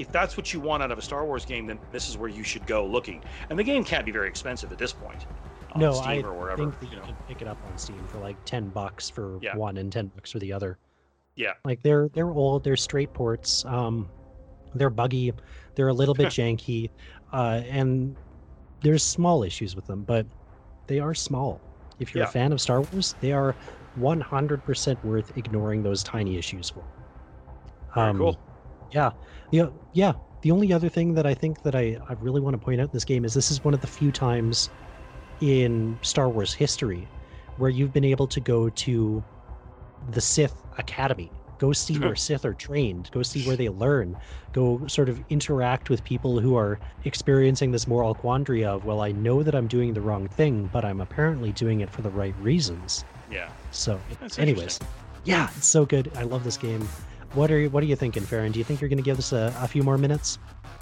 If 0.00 0.12
that's 0.12 0.36
what 0.36 0.52
you 0.52 0.60
want 0.60 0.82
out 0.82 0.90
of 0.90 0.98
a 0.98 1.02
Star 1.02 1.24
Wars 1.24 1.44
game, 1.44 1.66
then 1.66 1.78
this 1.92 2.08
is 2.08 2.16
where 2.16 2.28
you 2.28 2.42
should 2.42 2.66
go 2.66 2.86
looking. 2.86 3.22
And 3.48 3.58
the 3.58 3.64
game 3.64 3.84
can't 3.84 4.06
be 4.06 4.12
very 4.12 4.28
expensive 4.28 4.72
at 4.72 4.78
this 4.78 4.92
point. 4.92 5.26
no, 5.76 5.92
Steam 5.92 6.08
I 6.08 6.28
or 6.28 6.32
wherever, 6.32 6.64
think 6.64 6.80
that 6.80 6.86
you, 6.86 6.92
you 6.92 6.96
know. 6.96 7.06
can 7.06 7.16
pick 7.28 7.42
it 7.42 7.48
up 7.48 7.58
on 7.66 7.76
Steam 7.78 8.04
for 8.06 8.18
like 8.18 8.42
ten 8.44 8.68
bucks 8.68 9.10
for 9.10 9.38
yeah. 9.42 9.56
one 9.56 9.76
and 9.76 9.92
ten 9.92 10.06
bucks 10.08 10.32
for 10.32 10.38
the 10.38 10.52
other. 10.52 10.78
Yeah, 11.36 11.54
like 11.64 11.82
they're 11.82 12.08
they're 12.08 12.30
old, 12.30 12.64
they're 12.64 12.76
straight 12.76 13.12
ports. 13.12 13.64
Um, 13.64 14.08
they're 14.74 14.90
buggy, 14.90 15.32
they're 15.74 15.88
a 15.88 15.92
little 15.92 16.14
bit 16.14 16.28
janky, 16.28 16.90
uh, 17.32 17.62
and 17.68 18.16
there's 18.82 19.02
small 19.02 19.42
issues 19.42 19.76
with 19.76 19.86
them, 19.86 20.02
but 20.02 20.26
they 20.86 20.98
are 20.98 21.14
small. 21.14 21.60
If 21.98 22.14
you're 22.14 22.24
yeah. 22.24 22.28
a 22.28 22.32
fan 22.32 22.52
of 22.52 22.60
Star 22.60 22.80
Wars, 22.80 23.14
they 23.20 23.32
are 23.32 23.54
100% 23.98 25.04
worth 25.04 25.36
ignoring 25.36 25.82
those 25.82 26.02
tiny 26.02 26.36
issues 26.38 26.70
for. 26.70 26.82
Um, 27.94 28.18
cool. 28.18 28.38
Yeah. 28.90 29.10
Yeah. 29.50 29.68
Yeah. 29.92 30.12
The 30.42 30.50
only 30.50 30.72
other 30.72 30.88
thing 30.88 31.14
that 31.14 31.26
I 31.26 31.34
think 31.34 31.62
that 31.62 31.74
I, 31.74 31.98
I 32.08 32.14
really 32.20 32.40
want 32.40 32.54
to 32.54 32.58
point 32.58 32.80
out 32.80 32.84
in 32.84 32.92
this 32.92 33.04
game 33.04 33.24
is 33.24 33.34
this 33.34 33.50
is 33.50 33.62
one 33.62 33.74
of 33.74 33.80
the 33.80 33.86
few 33.86 34.10
times 34.10 34.70
in 35.40 35.98
Star 36.02 36.28
Wars 36.28 36.52
history 36.52 37.06
where 37.56 37.70
you've 37.70 37.92
been 37.92 38.04
able 38.04 38.26
to 38.28 38.40
go 38.40 38.70
to 38.70 39.22
the 40.10 40.20
Sith 40.20 40.54
Academy 40.78 41.30
Go 41.60 41.72
see 41.72 41.98
where 41.98 42.16
Sith 42.16 42.44
are 42.44 42.54
trained. 42.54 43.10
Go 43.12 43.22
see 43.22 43.46
where 43.46 43.56
they 43.56 43.68
learn. 43.68 44.16
Go 44.52 44.84
sort 44.88 45.08
of 45.08 45.22
interact 45.28 45.90
with 45.90 46.02
people 46.02 46.40
who 46.40 46.56
are 46.56 46.80
experiencing 47.04 47.70
this 47.70 47.86
moral 47.86 48.14
quandary 48.14 48.64
of, 48.64 48.84
well, 48.84 49.02
I 49.02 49.12
know 49.12 49.44
that 49.44 49.54
I'm 49.54 49.68
doing 49.68 49.92
the 49.92 50.00
wrong 50.00 50.26
thing, 50.26 50.68
but 50.72 50.84
I'm 50.84 51.00
apparently 51.00 51.52
doing 51.52 51.80
it 51.80 51.90
for 51.90 52.02
the 52.02 52.10
right 52.10 52.34
reasons. 52.40 53.04
Yeah. 53.30 53.50
So, 53.70 54.00
That's 54.20 54.38
anyways, 54.38 54.80
yeah, 55.24 55.50
it's 55.56 55.68
so 55.68 55.84
good. 55.84 56.10
I 56.16 56.22
love 56.22 56.42
this 56.42 56.56
game. 56.56 56.88
What 57.34 57.50
are 57.50 57.58
you, 57.58 57.70
what 57.70 57.82
are 57.82 57.86
you 57.86 57.96
thinking, 57.96 58.24
Farron? 58.24 58.50
Do 58.50 58.58
you 58.58 58.64
think 58.64 58.80
you're 58.80 58.88
going 58.88 58.98
to 58.98 59.04
give 59.04 59.18
us 59.18 59.32
a, 59.32 59.54
a 59.60 59.68
few 59.68 59.82
more 59.82 59.96
minutes? 59.96 60.38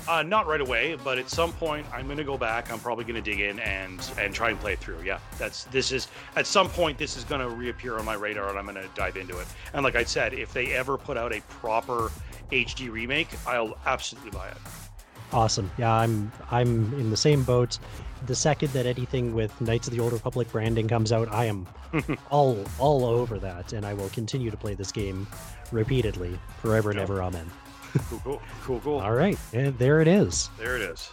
Uh, 0.08 0.22
not 0.22 0.46
right 0.46 0.62
away, 0.62 0.96
but 1.04 1.18
at 1.18 1.28
some 1.28 1.52
point 1.52 1.86
I'm 1.92 2.06
going 2.06 2.16
to 2.16 2.24
go 2.24 2.38
back. 2.38 2.72
I'm 2.72 2.78
probably 2.78 3.04
going 3.04 3.22
to 3.22 3.30
dig 3.30 3.40
in 3.40 3.58
and 3.58 4.00
and 4.18 4.32
try 4.32 4.48
and 4.48 4.58
play 4.58 4.72
it 4.72 4.78
through. 4.78 5.02
Yeah, 5.02 5.18
that's 5.36 5.64
this 5.64 5.92
is 5.92 6.08
at 6.36 6.46
some 6.46 6.70
point 6.70 6.96
this 6.96 7.18
is 7.18 7.24
going 7.24 7.42
to 7.42 7.48
reappear 7.50 7.98
on 7.98 8.06
my 8.06 8.14
radar, 8.14 8.48
and 8.48 8.58
I'm 8.58 8.64
going 8.64 8.76
to 8.76 8.88
dive 8.94 9.18
into 9.18 9.38
it. 9.38 9.46
And 9.74 9.84
like 9.84 9.96
I 9.96 10.04
said, 10.04 10.32
if 10.32 10.54
they 10.54 10.72
ever 10.72 10.96
put 10.96 11.18
out 11.18 11.34
a 11.34 11.42
proper 11.42 12.10
HD 12.50 12.90
remake, 12.90 13.28
I'll 13.46 13.76
absolutely 13.84 14.30
buy 14.30 14.48
it. 14.48 14.56
Awesome. 15.30 15.70
Yeah, 15.76 15.92
I'm 15.92 16.32
I'm 16.50 16.94
in 16.94 17.10
the 17.10 17.16
same 17.16 17.42
boat. 17.42 17.78
The 18.26 18.34
second 18.34 18.72
that 18.72 18.86
anything 18.86 19.34
with 19.34 19.60
Knights 19.60 19.88
of 19.88 19.94
the 19.94 20.00
Old 20.00 20.14
Republic 20.14 20.50
branding 20.50 20.88
comes 20.88 21.12
out, 21.12 21.30
I 21.30 21.44
am 21.44 21.66
all 22.30 22.64
all 22.78 23.04
over 23.04 23.38
that, 23.40 23.74
and 23.74 23.84
I 23.84 23.92
will 23.92 24.08
continue 24.08 24.50
to 24.50 24.56
play 24.56 24.74
this 24.74 24.90
game 24.90 25.26
repeatedly, 25.72 26.38
forever 26.62 26.90
and 26.90 26.98
Yeah. 26.98 27.02
ever. 27.04 27.22
Amen. 27.22 27.50
Cool, 28.10 28.20
cool, 28.22 28.42
cool, 28.64 28.80
cool. 28.80 28.98
All 29.00 29.12
right, 29.14 29.38
and 29.52 29.76
there 29.78 30.00
it 30.00 30.08
is. 30.08 30.50
There 30.58 30.76
it 30.76 30.82
is. 30.82 31.10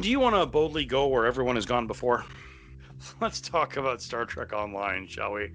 Do 0.00 0.08
you 0.08 0.20
want 0.20 0.36
to 0.36 0.46
boldly 0.46 0.84
go 0.84 1.08
where 1.08 1.26
everyone 1.26 1.56
has 1.56 1.66
gone 1.66 1.88
before? 1.88 2.24
Let's 3.20 3.40
talk 3.40 3.76
about 3.76 4.00
Star 4.00 4.24
Trek 4.24 4.52
Online, 4.52 5.08
shall 5.08 5.32
we? 5.32 5.50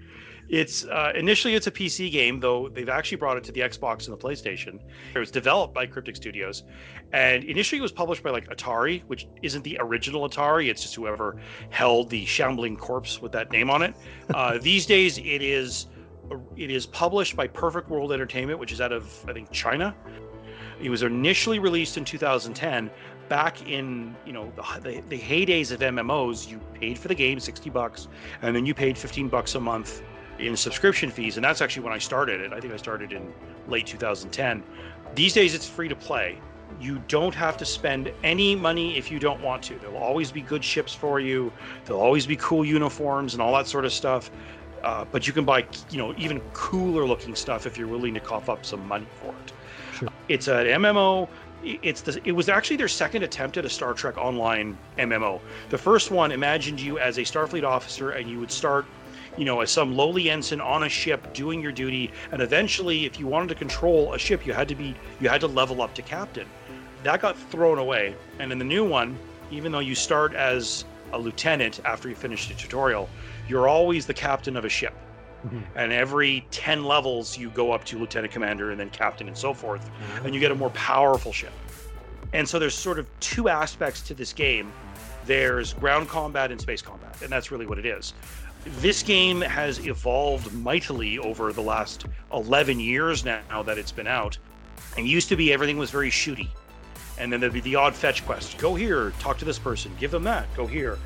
It's 0.50 0.84
uh, 0.84 1.12
initially 1.16 1.54
it's 1.54 1.66
a 1.66 1.70
PC 1.70 2.12
game, 2.12 2.40
though 2.40 2.68
they've 2.68 2.90
actually 2.90 3.16
brought 3.16 3.38
it 3.38 3.44
to 3.44 3.52
the 3.52 3.60
Xbox 3.60 4.06
and 4.06 4.12
the 4.12 4.22
PlayStation. 4.22 4.80
It 5.14 5.18
was 5.18 5.30
developed 5.30 5.72
by 5.72 5.86
Cryptic 5.86 6.14
Studios, 6.16 6.64
and 7.14 7.42
initially 7.44 7.78
it 7.78 7.82
was 7.82 7.92
published 7.92 8.22
by 8.22 8.30
like 8.30 8.46
Atari, 8.48 9.02
which 9.06 9.26
isn't 9.42 9.62
the 9.64 9.78
original 9.80 10.28
Atari. 10.28 10.68
It's 10.68 10.82
just 10.82 10.94
whoever 10.94 11.40
held 11.70 12.10
the 12.10 12.26
shambling 12.26 12.76
corpse 12.76 13.22
with 13.22 13.32
that 13.32 13.50
name 13.50 13.70
on 13.70 13.82
it. 13.82 13.94
Uh, 14.34 14.58
these 14.58 14.84
days, 14.84 15.16
it 15.18 15.42
is 15.42 15.86
it 16.56 16.70
is 16.70 16.86
published 16.86 17.36
by 17.36 17.46
Perfect 17.46 17.88
World 17.88 18.12
Entertainment, 18.12 18.58
which 18.58 18.72
is 18.72 18.80
out 18.80 18.92
of 18.92 19.24
I 19.26 19.32
think 19.32 19.50
China. 19.52 19.94
It 20.80 20.90
was 20.90 21.02
initially 21.02 21.58
released 21.58 21.96
in 21.96 22.04
2010. 22.04 22.90
Back 23.28 23.68
in 23.68 24.14
you 24.26 24.32
know 24.32 24.52
the, 24.56 25.02
the, 25.08 25.18
heydays 25.18 25.72
of 25.72 25.80
MMOs, 25.80 26.48
you 26.48 26.60
paid 26.74 26.98
for 26.98 27.08
the 27.08 27.14
game 27.14 27.40
60 27.40 27.70
bucks, 27.70 28.08
and 28.42 28.54
then 28.54 28.66
you 28.66 28.74
paid 28.74 28.98
15 28.98 29.28
bucks 29.28 29.54
a 29.54 29.60
month 29.60 30.02
in 30.38 30.56
subscription 30.56 31.10
fees, 31.10 31.36
and 31.36 31.44
that's 31.44 31.60
actually 31.60 31.84
when 31.84 31.92
I 31.92 31.98
started 31.98 32.40
it. 32.40 32.52
I 32.52 32.60
think 32.60 32.72
I 32.72 32.76
started 32.76 33.12
in 33.12 33.32
late 33.68 33.86
2010. 33.86 34.62
These 35.14 35.32
days, 35.32 35.54
it's 35.54 35.68
free 35.68 35.88
to 35.88 35.96
play. 35.96 36.38
You 36.80 37.00
don't 37.08 37.34
have 37.34 37.56
to 37.58 37.64
spend 37.64 38.12
any 38.24 38.56
money 38.56 38.98
if 38.98 39.10
you 39.10 39.18
don't 39.18 39.40
want 39.40 39.62
to. 39.64 39.76
There'll 39.76 39.96
always 39.96 40.32
be 40.32 40.40
good 40.40 40.64
ships 40.64 40.94
for 40.94 41.20
you. 41.20 41.52
There'll 41.84 42.02
always 42.02 42.26
be 42.26 42.36
cool 42.36 42.64
uniforms 42.64 43.34
and 43.34 43.42
all 43.42 43.54
that 43.54 43.68
sort 43.68 43.84
of 43.84 43.92
stuff. 43.92 44.30
Uh, 44.82 45.04
but 45.10 45.26
you 45.26 45.32
can 45.32 45.44
buy, 45.44 45.64
you 45.90 45.98
know, 45.98 46.14
even 46.18 46.40
cooler 46.52 47.06
looking 47.06 47.34
stuff 47.34 47.66
if 47.66 47.78
you're 47.78 47.88
willing 47.88 48.12
to 48.12 48.20
cough 48.20 48.50
up 48.50 48.66
some 48.66 48.86
money 48.86 49.06
for 49.22 49.28
it. 49.28 49.52
Sure. 49.94 50.08
It's 50.28 50.48
an 50.48 50.66
MMO. 50.66 51.28
It's 51.64 52.02
the. 52.02 52.20
It 52.24 52.32
was 52.32 52.48
actually 52.48 52.76
their 52.76 52.88
second 52.88 53.22
attempt 53.22 53.56
at 53.56 53.64
a 53.64 53.70
Star 53.70 53.94
Trek 53.94 54.18
Online 54.18 54.76
MMO. 54.98 55.40
The 55.70 55.78
first 55.78 56.10
one 56.10 56.30
imagined 56.30 56.78
you 56.78 56.98
as 56.98 57.16
a 57.16 57.22
Starfleet 57.22 57.64
officer, 57.64 58.10
and 58.10 58.28
you 58.28 58.38
would 58.38 58.50
start, 58.50 58.84
you 59.38 59.46
know, 59.46 59.60
as 59.62 59.70
some 59.70 59.96
lowly 59.96 60.28
ensign 60.28 60.60
on 60.60 60.82
a 60.82 60.88
ship 60.88 61.32
doing 61.32 61.62
your 61.62 61.72
duty, 61.72 62.10
and 62.32 62.42
eventually, 62.42 63.06
if 63.06 63.18
you 63.18 63.26
wanted 63.26 63.48
to 63.48 63.54
control 63.54 64.12
a 64.12 64.18
ship, 64.18 64.46
you 64.46 64.52
had 64.52 64.68
to 64.68 64.74
be 64.74 64.94
you 65.20 65.28
had 65.30 65.40
to 65.40 65.46
level 65.46 65.80
up 65.80 65.94
to 65.94 66.02
captain. 66.02 66.46
That 67.02 67.22
got 67.22 67.38
thrown 67.50 67.78
away, 67.78 68.14
and 68.38 68.52
in 68.52 68.58
the 68.58 68.64
new 68.64 68.84
one, 68.86 69.18
even 69.50 69.72
though 69.72 69.78
you 69.78 69.94
start 69.94 70.34
as 70.34 70.84
a 71.12 71.18
lieutenant 71.18 71.80
after 71.84 72.08
you 72.08 72.14
finish 72.14 72.48
the 72.48 72.54
tutorial, 72.54 73.08
you're 73.48 73.68
always 73.68 74.04
the 74.04 74.14
captain 74.14 74.56
of 74.56 74.64
a 74.64 74.68
ship 74.68 74.94
Mhm. 75.44 75.62
and 75.76 75.92
every 75.92 76.46
10 76.50 76.84
levels 76.84 77.36
you 77.36 77.50
go 77.50 77.72
up 77.72 77.84
to 77.84 77.98
lieutenant 77.98 78.32
commander 78.32 78.70
and 78.70 78.80
then 78.80 78.90
captain 78.90 79.28
and 79.28 79.36
so 79.36 79.52
forth 79.52 79.88
and 80.24 80.34
you 80.34 80.40
get 80.40 80.50
a 80.50 80.54
more 80.54 80.70
powerful 80.70 81.32
ship. 81.32 81.52
And 82.32 82.48
so 82.48 82.58
there's 82.58 82.74
sort 82.74 82.98
of 82.98 83.06
two 83.20 83.48
aspects 83.48 84.00
to 84.02 84.14
this 84.14 84.32
game. 84.32 84.72
There's 85.26 85.72
ground 85.74 86.08
combat 86.08 86.50
and 86.50 86.60
space 86.60 86.82
combat 86.82 87.16
and 87.22 87.30
that's 87.30 87.50
really 87.50 87.66
what 87.66 87.78
it 87.78 87.86
is. 87.86 88.14
This 88.80 89.02
game 89.02 89.40
has 89.42 89.86
evolved 89.86 90.52
mightily 90.54 91.18
over 91.18 91.52
the 91.52 91.60
last 91.62 92.06
11 92.32 92.80
years 92.80 93.24
now 93.24 93.62
that 93.62 93.76
it's 93.76 93.92
been 93.92 94.06
out. 94.06 94.38
And 94.96 95.06
used 95.06 95.28
to 95.28 95.36
be 95.36 95.52
everything 95.52 95.76
was 95.76 95.90
very 95.90 96.10
shooty. 96.10 96.48
And 97.18 97.32
then 97.32 97.40
there'd 97.40 97.52
be 97.52 97.60
the 97.60 97.76
odd 97.76 97.94
fetch 97.94 98.24
quest. 98.24 98.56
Go 98.58 98.74
here 98.74 99.12
talk 99.20 99.38
to 99.38 99.44
this 99.44 99.58
person 99.58 99.92
give 100.00 100.10
them 100.10 100.24
that 100.24 100.46
go 100.56 100.66
here 100.66 100.98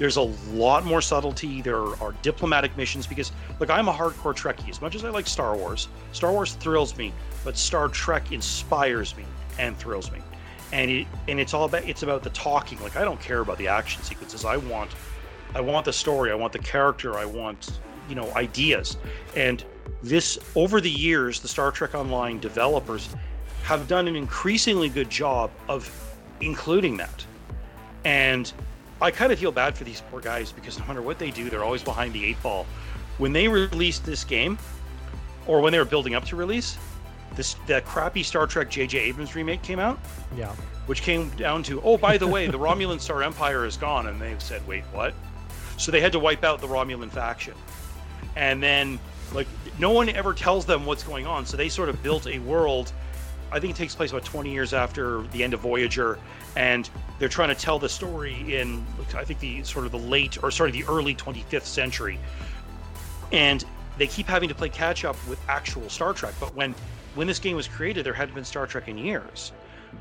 there's 0.00 0.16
a 0.16 0.22
lot 0.54 0.86
more 0.86 1.02
subtlety. 1.02 1.60
There 1.60 1.76
are 1.76 2.14
diplomatic 2.22 2.74
missions 2.74 3.06
because, 3.06 3.32
look, 3.58 3.68
I'm 3.68 3.86
a 3.86 3.92
hardcore 3.92 4.34
Trekkie. 4.34 4.70
As 4.70 4.80
much 4.80 4.94
as 4.94 5.04
I 5.04 5.10
like 5.10 5.26
Star 5.26 5.54
Wars, 5.54 5.88
Star 6.12 6.32
Wars 6.32 6.54
thrills 6.54 6.96
me, 6.96 7.12
but 7.44 7.58
Star 7.58 7.86
Trek 7.88 8.32
inspires 8.32 9.14
me 9.14 9.26
and 9.58 9.76
thrills 9.76 10.10
me. 10.10 10.20
And 10.72 10.90
it 10.90 11.06
and 11.28 11.38
it's 11.38 11.52
all 11.52 11.66
about 11.66 11.86
it's 11.86 12.02
about 12.02 12.22
the 12.22 12.30
talking. 12.30 12.80
Like 12.80 12.96
I 12.96 13.04
don't 13.04 13.20
care 13.20 13.40
about 13.40 13.58
the 13.58 13.68
action 13.68 14.02
sequences. 14.02 14.46
I 14.46 14.56
want 14.56 14.90
I 15.54 15.60
want 15.60 15.84
the 15.84 15.92
story. 15.92 16.32
I 16.32 16.34
want 16.34 16.54
the 16.54 16.60
character. 16.60 17.18
I 17.18 17.26
want 17.26 17.78
you 18.08 18.14
know 18.14 18.32
ideas. 18.36 18.96
And 19.36 19.62
this 20.02 20.38
over 20.54 20.80
the 20.80 20.90
years, 20.90 21.40
the 21.40 21.48
Star 21.48 21.70
Trek 21.70 21.94
Online 21.94 22.40
developers 22.40 23.14
have 23.64 23.86
done 23.86 24.08
an 24.08 24.16
increasingly 24.16 24.88
good 24.88 25.10
job 25.10 25.50
of 25.68 25.92
including 26.40 26.96
that. 26.96 27.26
And 28.06 28.50
I 29.02 29.10
kind 29.10 29.32
of 29.32 29.38
feel 29.38 29.52
bad 29.52 29.76
for 29.76 29.84
these 29.84 30.02
poor 30.10 30.20
guys 30.20 30.52
because 30.52 30.78
no 30.78 30.84
matter 30.86 31.02
what 31.02 31.18
they 31.18 31.30
do, 31.30 31.48
they're 31.48 31.64
always 31.64 31.82
behind 31.82 32.12
the 32.12 32.24
eight 32.24 32.42
ball. 32.42 32.66
When 33.18 33.32
they 33.32 33.48
released 33.48 34.04
this 34.04 34.24
game, 34.24 34.58
or 35.46 35.60
when 35.60 35.72
they 35.72 35.78
were 35.78 35.84
building 35.84 36.14
up 36.14 36.24
to 36.26 36.36
release, 36.36 36.76
this 37.34 37.56
that 37.66 37.84
crappy 37.86 38.22
Star 38.22 38.46
Trek 38.46 38.70
J.J. 38.70 38.98
Abrams 38.98 39.34
remake 39.34 39.62
came 39.62 39.78
out, 39.78 39.98
Yeah. 40.36 40.52
which 40.86 41.02
came 41.02 41.30
down 41.30 41.62
to, 41.64 41.80
oh, 41.82 41.96
by 41.96 42.18
the 42.18 42.26
way, 42.26 42.46
the 42.46 42.58
Romulan 42.58 43.00
Star 43.00 43.22
Empire 43.22 43.64
is 43.64 43.76
gone, 43.76 44.06
and 44.08 44.20
they 44.20 44.34
said, 44.38 44.66
wait, 44.66 44.84
what? 44.92 45.14
So 45.78 45.90
they 45.92 46.00
had 46.00 46.12
to 46.12 46.18
wipe 46.18 46.44
out 46.44 46.60
the 46.60 46.66
Romulan 46.66 47.10
faction, 47.10 47.54
and 48.36 48.62
then 48.62 48.98
like 49.32 49.46
no 49.78 49.90
one 49.92 50.08
ever 50.10 50.34
tells 50.34 50.66
them 50.66 50.84
what's 50.84 51.02
going 51.04 51.26
on, 51.26 51.46
so 51.46 51.56
they 51.56 51.68
sort 51.68 51.88
of 51.88 52.02
built 52.02 52.26
a 52.26 52.38
world. 52.40 52.92
I 53.52 53.58
think 53.58 53.72
it 53.72 53.76
takes 53.76 53.94
place 53.94 54.10
about 54.10 54.24
20 54.24 54.50
years 54.52 54.72
after 54.72 55.22
the 55.32 55.42
end 55.42 55.54
of 55.54 55.60
Voyager, 55.60 56.18
and 56.56 56.88
they're 57.18 57.28
trying 57.28 57.48
to 57.48 57.54
tell 57.54 57.78
the 57.78 57.88
story 57.88 58.56
in 58.58 58.84
I 59.14 59.24
think 59.24 59.40
the 59.40 59.62
sort 59.64 59.86
of 59.86 59.92
the 59.92 59.98
late 59.98 60.42
or 60.42 60.50
sorry 60.50 60.70
the 60.70 60.84
early 60.84 61.14
25th 61.14 61.64
century, 61.64 62.18
and 63.32 63.64
they 63.98 64.06
keep 64.06 64.26
having 64.26 64.48
to 64.48 64.54
play 64.54 64.68
catch 64.68 65.04
up 65.04 65.16
with 65.28 65.38
actual 65.48 65.88
Star 65.88 66.12
Trek. 66.12 66.34
But 66.40 66.54
when 66.54 66.74
when 67.16 67.26
this 67.26 67.40
game 67.40 67.56
was 67.56 67.66
created, 67.66 68.06
there 68.06 68.12
hadn't 68.14 68.34
been 68.34 68.44
Star 68.44 68.66
Trek 68.66 68.86
in 68.88 68.96
years. 68.96 69.52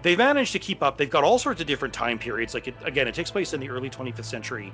They've 0.03 0.17
managed 0.17 0.51
to 0.51 0.59
keep 0.59 0.83
up. 0.83 0.97
They've 0.97 1.09
got 1.09 1.23
all 1.23 1.39
sorts 1.39 1.59
of 1.59 1.65
different 1.65 1.91
time 1.93 2.19
periods. 2.19 2.53
Like 2.53 2.67
it, 2.67 2.75
again, 2.83 3.07
it 3.07 3.15
takes 3.15 3.31
place 3.31 3.53
in 3.53 3.59
the 3.59 3.71
early 3.71 3.89
25th 3.89 4.25
century, 4.25 4.71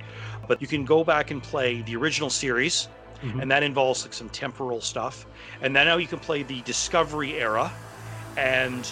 but 0.49 0.61
you 0.61 0.67
can 0.67 0.83
go 0.83 1.05
back 1.05 1.31
and 1.31 1.41
play 1.41 1.81
the 1.83 1.95
original 1.95 2.29
series, 2.29 2.89
Mhm. 3.23 3.41
and 3.41 3.49
that 3.51 3.63
involves 3.63 4.03
like 4.03 4.13
some 4.13 4.27
temporal 4.27 4.81
stuff. 4.81 5.25
And 5.61 5.73
then 5.73 5.87
now 5.87 5.95
you 5.95 6.07
can 6.07 6.19
play 6.19 6.43
the 6.43 6.61
Discovery 6.63 7.35
era, 7.39 7.71
and 8.37 8.91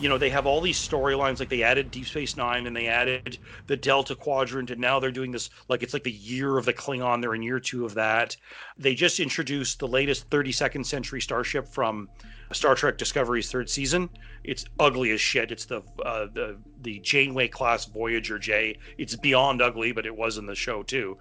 you 0.00 0.08
know 0.08 0.18
they 0.18 0.30
have 0.30 0.46
all 0.46 0.60
these 0.60 0.78
storylines. 0.78 1.40
Like 1.40 1.48
they 1.48 1.62
added 1.62 1.90
Deep 1.90 2.06
Space 2.06 2.36
Nine, 2.36 2.66
and 2.66 2.76
they 2.76 2.86
added 2.86 3.38
the 3.66 3.76
Delta 3.76 4.14
Quadrant, 4.14 4.70
and 4.70 4.80
now 4.80 5.00
they're 5.00 5.10
doing 5.10 5.30
this 5.30 5.50
like 5.68 5.82
it's 5.82 5.94
like 5.94 6.04
the 6.04 6.12
year 6.12 6.58
of 6.58 6.64
the 6.64 6.72
Klingon. 6.72 7.20
They're 7.20 7.34
in 7.34 7.42
year 7.42 7.60
two 7.60 7.84
of 7.84 7.94
that. 7.94 8.36
They 8.78 8.94
just 8.94 9.20
introduced 9.20 9.78
the 9.78 9.88
latest 9.88 10.28
32nd 10.30 10.84
century 10.84 11.20
starship 11.20 11.68
from 11.68 12.08
Star 12.52 12.74
Trek 12.74 12.98
Discovery's 12.98 13.50
third 13.50 13.68
season. 13.68 14.08
It's 14.44 14.64
ugly 14.78 15.10
as 15.10 15.20
shit. 15.20 15.50
It's 15.50 15.64
the 15.64 15.82
uh, 16.04 16.26
the 16.32 16.58
the 16.82 16.98
Janeway 17.00 17.48
class 17.48 17.86
Voyager 17.86 18.38
J. 18.38 18.78
It's 18.98 19.16
beyond 19.16 19.62
ugly, 19.62 19.92
but 19.92 20.06
it 20.06 20.14
was 20.14 20.38
in 20.38 20.46
the 20.46 20.54
show 20.54 20.82
too. 20.82 21.18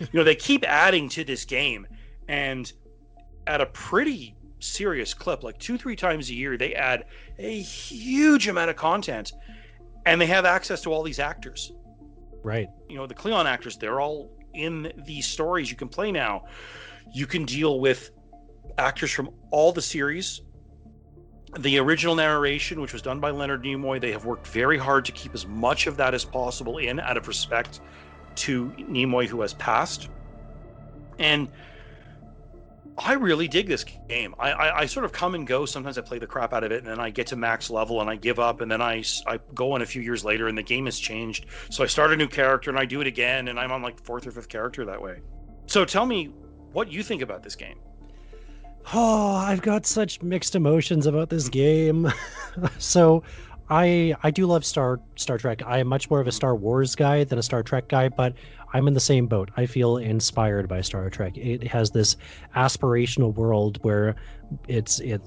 you 0.00 0.08
know, 0.12 0.24
they 0.24 0.36
keep 0.36 0.64
adding 0.66 1.08
to 1.10 1.24
this 1.24 1.44
game, 1.44 1.86
and 2.28 2.72
at 3.46 3.60
a 3.60 3.66
pretty 3.66 4.35
serious 4.60 5.14
clip. 5.14 5.42
Like 5.42 5.58
two, 5.58 5.78
three 5.78 5.96
times 5.96 6.30
a 6.30 6.34
year, 6.34 6.56
they 6.56 6.74
add 6.74 7.06
a 7.38 7.60
huge 7.60 8.48
amount 8.48 8.70
of 8.70 8.76
content, 8.76 9.32
and 10.04 10.20
they 10.20 10.26
have 10.26 10.44
access 10.44 10.82
to 10.82 10.92
all 10.92 11.02
these 11.02 11.18
actors. 11.18 11.72
Right. 12.42 12.68
You 12.88 12.96
know, 12.96 13.06
the 13.06 13.14
Cleon 13.14 13.46
actors, 13.46 13.76
they're 13.76 14.00
all 14.00 14.30
in 14.54 14.92
these 15.04 15.26
stories 15.26 15.70
you 15.70 15.76
can 15.76 15.88
play 15.88 16.10
now. 16.12 16.44
You 17.12 17.26
can 17.26 17.44
deal 17.44 17.80
with 17.80 18.10
actors 18.78 19.10
from 19.10 19.30
all 19.50 19.72
the 19.72 19.82
series. 19.82 20.42
The 21.58 21.78
original 21.78 22.14
narration, 22.14 22.80
which 22.80 22.92
was 22.92 23.02
done 23.02 23.20
by 23.20 23.30
Leonard 23.30 23.62
Nimoy, 23.62 24.00
they 24.00 24.12
have 24.12 24.24
worked 24.24 24.46
very 24.46 24.78
hard 24.78 25.04
to 25.06 25.12
keep 25.12 25.34
as 25.34 25.46
much 25.46 25.86
of 25.86 25.96
that 25.96 26.12
as 26.14 26.24
possible 26.24 26.78
in 26.78 27.00
out 27.00 27.16
of 27.16 27.28
respect 27.28 27.80
to 28.36 28.70
Nimoy, 28.78 29.26
who 29.26 29.40
has 29.40 29.54
passed. 29.54 30.08
And 31.18 31.48
I 32.98 33.12
really 33.12 33.46
dig 33.46 33.68
this 33.68 33.84
game. 33.84 34.34
I, 34.38 34.52
I, 34.52 34.78
I, 34.80 34.86
sort 34.86 35.04
of 35.04 35.12
come 35.12 35.34
and 35.34 35.46
go. 35.46 35.66
Sometimes 35.66 35.98
I 35.98 36.00
play 36.00 36.18
the 36.18 36.26
crap 36.26 36.54
out 36.54 36.64
of 36.64 36.72
it, 36.72 36.78
and 36.78 36.86
then 36.86 36.98
I 36.98 37.10
get 37.10 37.26
to 37.28 37.36
max 37.36 37.68
level 37.68 38.00
and 38.00 38.08
I 38.08 38.16
give 38.16 38.38
up, 38.38 38.62
and 38.62 38.70
then 38.70 38.80
I, 38.80 39.04
I 39.26 39.38
go 39.54 39.76
in 39.76 39.82
a 39.82 39.86
few 39.86 40.00
years 40.00 40.24
later, 40.24 40.48
and 40.48 40.56
the 40.56 40.62
game 40.62 40.86
has 40.86 40.98
changed. 40.98 41.46
So 41.70 41.84
I 41.84 41.86
start 41.86 42.12
a 42.12 42.16
new 42.16 42.28
character 42.28 42.70
and 42.70 42.78
I 42.78 42.86
do 42.86 43.00
it 43.02 43.06
again, 43.06 43.48
and 43.48 43.60
I'm 43.60 43.70
on 43.70 43.82
like 43.82 44.00
fourth 44.02 44.26
or 44.26 44.30
fifth 44.30 44.48
character 44.48 44.84
that 44.86 45.00
way. 45.00 45.20
So 45.66 45.84
tell 45.84 46.06
me 46.06 46.32
what 46.72 46.90
you 46.90 47.02
think 47.02 47.22
about 47.22 47.42
this 47.42 47.56
game. 47.56 47.78
Oh, 48.94 49.34
I've 49.34 49.62
got 49.62 49.84
such 49.84 50.22
mixed 50.22 50.54
emotions 50.54 51.06
about 51.06 51.28
this 51.28 51.48
game. 51.48 52.08
so 52.78 53.24
I 53.68 54.14
I 54.22 54.30
do 54.30 54.46
love 54.46 54.64
Star 54.64 55.00
Star 55.16 55.38
Trek. 55.38 55.62
I 55.66 55.78
am 55.78 55.88
much 55.88 56.08
more 56.10 56.20
of 56.20 56.26
a 56.26 56.32
Star 56.32 56.54
Wars 56.54 56.94
guy 56.94 57.24
than 57.24 57.38
a 57.38 57.42
Star 57.42 57.62
Trek 57.62 57.88
guy, 57.88 58.08
but 58.08 58.34
I'm 58.72 58.88
in 58.88 58.94
the 58.94 59.00
same 59.00 59.26
boat. 59.26 59.50
I 59.56 59.66
feel 59.66 59.96
inspired 59.96 60.68
by 60.68 60.80
Star 60.80 61.08
Trek. 61.10 61.36
It 61.36 61.66
has 61.66 61.90
this 61.90 62.16
aspirational 62.54 63.34
world 63.34 63.78
where 63.82 64.14
it's 64.68 65.00
it 65.00 65.20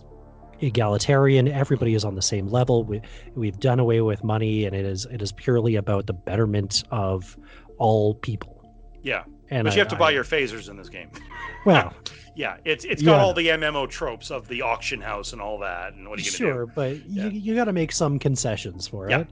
egalitarian. 0.62 1.48
Everybody 1.48 1.96
is 1.96 2.06
on 2.06 2.16
the 2.16 2.22
same 2.22 2.48
level. 2.48 2.84
We 2.84 3.02
we've 3.36 3.60
done 3.60 3.80
away 3.80 4.02
with 4.02 4.24
money, 4.24 4.66
and 4.66 4.76
it 4.76 4.86
is 4.86 5.06
it 5.12 5.22
is 5.22 5.32
purely 5.32 5.76
about 5.76 6.08
the 6.08 6.14
betterment 6.14 6.84
of 6.92 7.38
all 7.78 8.16
people. 8.16 8.64
Yeah, 9.02 9.24
and 9.50 9.66
but 9.66 9.74
I, 9.74 9.76
you 9.76 9.80
have 9.80 9.88
to 9.90 9.96
buy 9.96 10.12
your 10.12 10.24
phasers 10.24 10.70
in 10.70 10.78
this 10.78 10.90
game. 10.90 11.10
Well, 11.66 11.94
yeah, 12.36 12.56
it's 12.64 12.86
it's 12.86 13.02
got 13.02 13.18
yeah. 13.18 13.22
all 13.22 13.34
the 13.34 13.48
MMO 13.48 13.90
tropes 13.90 14.32
of 14.32 14.48
the 14.48 14.62
auction 14.62 15.02
house 15.02 15.34
and 15.34 15.42
all 15.42 15.60
that. 15.60 15.94
And 15.94 16.08
what 16.08 16.20
are 16.20 16.22
you 16.22 16.30
gonna 16.30 16.38
sure, 16.38 16.48
do? 16.48 16.54
Sure, 16.54 16.66
but 16.68 17.10
yeah. 17.10 17.26
you 17.26 17.30
you 17.32 17.54
got 17.54 17.66
to 17.66 17.74
make 17.74 17.92
some 17.92 18.18
concessions 18.18 18.88
for 18.88 19.10
yeah. 19.10 19.20
it. 19.20 19.28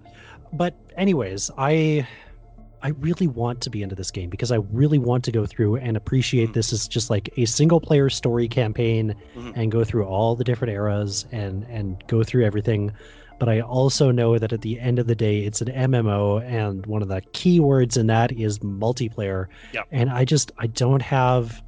But 0.52 0.76
anyways, 0.98 1.50
I 1.58 2.06
I 2.82 2.90
really 2.90 3.28
want 3.28 3.62
to 3.62 3.70
be 3.70 3.82
into 3.82 3.96
this 3.96 4.12
game 4.12 4.30
because 4.30 4.52
I 4.52 4.58
really 4.72 5.00
want 5.00 5.24
to 5.24 5.32
go 5.32 5.46
through 5.46 5.78
and 5.78 5.98
appreciate 5.98 6.46
mm-hmm. 6.46 6.54
this 6.54 6.74
as 6.74 6.88
just 6.88 7.10
like 7.10 7.30
a 7.38 7.46
single 7.46 7.80
player 7.80 8.10
story 8.10 8.48
campaign 8.48 9.16
mm-hmm. 9.36 9.52
and 9.56 9.72
go 9.72 9.84
through 9.84 10.06
all 10.06 10.36
the 10.36 10.44
different 10.44 10.74
eras 10.74 11.26
and 11.32 11.64
and 11.70 12.04
go 12.08 12.24
through 12.24 12.46
everything. 12.46 12.92
But 13.40 13.50
I 13.50 13.62
also 13.62 14.12
know 14.12 14.40
that 14.40 14.52
at 14.52 14.62
the 14.62 14.80
end 14.80 15.00
of 15.00 15.08
the 15.08 15.16
day, 15.16 15.42
it's 15.42 15.62
an 15.62 15.68
MMO, 15.68 16.44
and 16.44 16.86
one 16.86 17.02
of 17.02 17.08
the 17.08 17.22
key 17.34 17.60
words 17.60 17.98
in 17.98 18.08
that 18.08 18.32
is 18.32 18.60
multiplayer. 18.60 19.48
Yep. 19.74 19.88
And 19.92 20.10
I 20.10 20.26
just 20.26 20.52
I 20.58 20.68
don't 20.68 21.02
have 21.02 21.62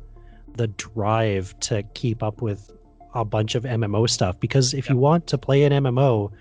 the 0.56 0.68
drive 0.68 1.58
to 1.62 1.84
keep 1.94 2.24
up 2.24 2.42
with 2.42 2.72
a 3.14 3.24
bunch 3.24 3.56
of 3.56 3.64
MMO 3.64 4.10
stuff 4.10 4.40
because 4.40 4.74
if 4.74 4.86
yep. 4.86 4.96
you 4.96 4.98
want 4.98 5.28
to 5.28 5.38
play 5.38 5.64
an 5.64 5.72
MMO, 5.72 6.32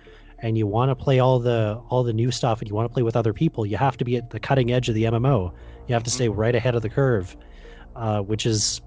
and 0.40 0.56
you 0.56 0.66
want 0.66 0.90
to 0.90 0.94
play 0.94 1.18
all 1.18 1.38
the 1.38 1.80
all 1.88 2.02
the 2.02 2.12
new 2.12 2.30
stuff 2.30 2.60
and 2.60 2.68
you 2.68 2.74
want 2.74 2.88
to 2.88 2.92
play 2.92 3.02
with 3.02 3.16
other 3.16 3.32
people, 3.32 3.66
you 3.66 3.76
have 3.76 3.96
to 3.96 4.04
be 4.04 4.16
at 4.16 4.30
the 4.30 4.40
cutting 4.40 4.72
edge 4.72 4.88
of 4.88 4.94
the 4.94 5.04
MMO. 5.04 5.52
You 5.86 5.94
have 5.94 6.04
to 6.04 6.10
stay 6.10 6.28
mm-hmm. 6.28 6.38
right 6.38 6.54
ahead 6.54 6.74
of 6.74 6.82
the 6.82 6.88
curve, 6.88 7.36
uh, 7.96 8.20
which 8.20 8.46
is 8.46 8.80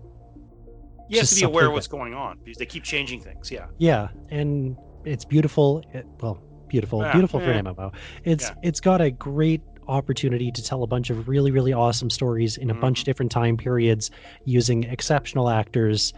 you 1.10 1.20
have 1.20 1.28
to 1.28 1.36
be 1.36 1.44
aware 1.44 1.68
of 1.68 1.74
what's 1.74 1.88
going 1.88 2.14
on 2.14 2.40
because 2.44 2.58
they 2.58 2.66
keep 2.66 2.84
changing 2.84 3.22
things. 3.22 3.52
Yeah. 3.52 3.68
Yeah, 3.78 4.10
and 4.30 4.78
it's 5.06 5.26
beautiful. 5.26 5.84
It, 5.94 6.06
well, 6.22 6.42
beautiful, 6.68 7.02
yeah, 7.02 7.12
beautiful 7.12 7.40
yeah. 7.42 7.46
for 7.46 7.52
an 7.52 7.66
MMO. 7.66 7.94
It's 8.24 8.46
yeah. 8.46 8.56
it's 8.64 8.80
got 8.80 9.02
a 9.02 9.12
great 9.12 9.62
opportunity 9.88 10.52
to 10.52 10.64
tell 10.64 10.84
a 10.84 10.88
bunch 10.88 11.10
of 11.10 11.28
really 11.28 11.52
really 11.52 11.74
awesome 11.74 12.10
stories 12.10 12.58
in 12.58 12.70
a 12.70 12.74
mm-hmm. 12.74 12.82
bunch 12.82 13.00
of 13.00 13.06
different 13.06 13.32
time 13.32 13.58
periods 13.58 14.12
using 14.46 14.84
exceptional 14.86 15.50
actors. 15.50 16.14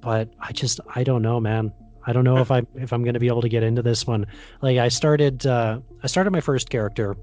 But 0.00 0.30
I 0.40 0.52
just 0.52 0.80
I 0.94 1.04
don't 1.04 1.22
know, 1.22 1.40
man. 1.40 1.72
I 2.06 2.12
don't 2.12 2.24
know 2.24 2.38
if 2.38 2.50
I 2.56 2.62
if 2.74 2.92
I'm 2.92 3.02
going 3.02 3.14
to 3.14 3.20
be 3.20 3.28
able 3.28 3.42
to 3.42 3.48
get 3.48 3.62
into 3.62 3.82
this 3.82 4.06
one. 4.06 4.26
Like 4.62 4.78
I 4.78 4.88
started 4.88 5.46
uh, 5.46 5.80
I 6.02 6.06
started 6.06 6.30
my 6.30 6.40
first 6.40 6.70
character, 6.70 7.16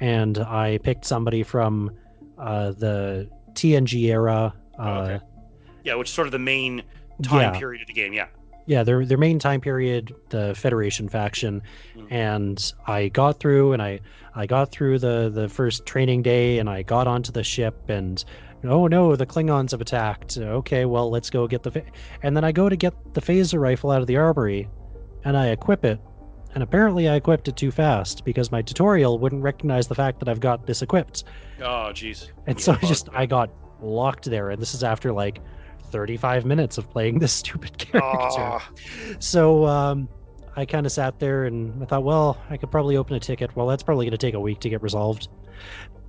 and 0.00 0.38
I 0.38 0.78
picked 0.82 1.04
somebody 1.04 1.42
from 1.42 1.90
uh, 2.38 2.72
the 2.72 3.28
TNG 3.52 4.04
era. 4.06 4.54
Uh, 4.78 4.82
oh, 4.82 5.00
okay. 5.02 5.24
Yeah, 5.84 5.94
which 5.94 6.08
is 6.08 6.14
sort 6.14 6.26
of 6.26 6.32
the 6.32 6.38
main 6.38 6.82
time 7.22 7.52
yeah. 7.52 7.58
period 7.58 7.82
of 7.82 7.88
the 7.88 7.92
game. 7.92 8.12
Yeah. 8.12 8.26
Yeah, 8.66 8.82
their 8.82 9.04
their 9.04 9.18
main 9.18 9.38
time 9.38 9.60
period, 9.60 10.14
the 10.30 10.54
Federation 10.54 11.08
faction, 11.08 11.62
mm. 11.94 12.06
and 12.10 12.72
I 12.86 13.08
got 13.08 13.38
through 13.38 13.74
and 13.74 13.82
I 13.82 14.00
I 14.34 14.46
got 14.46 14.72
through 14.72 15.00
the 15.00 15.30
the 15.32 15.48
first 15.48 15.84
training 15.84 16.22
day 16.22 16.58
and 16.58 16.70
I 16.70 16.82
got 16.82 17.06
onto 17.06 17.30
the 17.30 17.44
ship 17.44 17.88
and 17.88 18.24
oh 18.66 18.86
no, 18.86 19.16
the 19.16 19.26
Klingons 19.26 19.70
have 19.72 19.80
attacked. 19.80 20.38
Okay, 20.38 20.84
well, 20.84 21.10
let's 21.10 21.30
go 21.30 21.46
get 21.46 21.62
the. 21.62 21.70
Fa-. 21.70 21.84
And 22.22 22.36
then 22.36 22.44
I 22.44 22.52
go 22.52 22.68
to 22.68 22.76
get 22.76 22.94
the 23.14 23.20
phaser 23.20 23.60
rifle 23.60 23.90
out 23.90 24.00
of 24.00 24.06
the 24.06 24.16
armory, 24.16 24.68
and 25.24 25.36
I 25.36 25.48
equip 25.48 25.84
it. 25.84 26.00
And 26.54 26.62
apparently, 26.62 27.08
I 27.08 27.16
equipped 27.16 27.48
it 27.48 27.56
too 27.56 27.70
fast 27.70 28.24
because 28.24 28.52
my 28.52 28.62
tutorial 28.62 29.18
wouldn't 29.18 29.42
recognize 29.42 29.88
the 29.88 29.94
fact 29.94 30.20
that 30.20 30.28
I've 30.28 30.40
got 30.40 30.66
this 30.66 30.82
equipped. 30.82 31.24
Oh, 31.60 31.90
jeez. 31.92 32.30
And 32.46 32.60
so 32.60 32.76
I 32.80 32.86
just 32.86 33.08
I 33.12 33.26
got 33.26 33.50
locked 33.82 34.24
there, 34.26 34.50
and 34.50 34.60
this 34.60 34.74
is 34.74 34.84
after 34.84 35.12
like 35.12 35.40
35 35.94 36.44
minutes 36.44 36.76
of 36.76 36.90
playing 36.90 37.20
this 37.20 37.32
stupid 37.32 37.78
character. 37.78 38.02
Oh. 38.02 38.60
So 39.20 39.64
um, 39.66 40.08
I 40.56 40.64
kind 40.64 40.86
of 40.86 40.90
sat 40.90 41.20
there 41.20 41.44
and 41.44 41.80
I 41.80 41.86
thought, 41.86 42.02
well, 42.02 42.36
I 42.50 42.56
could 42.56 42.72
probably 42.72 42.96
open 42.96 43.14
a 43.14 43.20
ticket. 43.20 43.54
Well, 43.54 43.68
that's 43.68 43.84
probably 43.84 44.04
going 44.06 44.10
to 44.10 44.18
take 44.18 44.34
a 44.34 44.40
week 44.40 44.58
to 44.60 44.68
get 44.68 44.82
resolved 44.82 45.28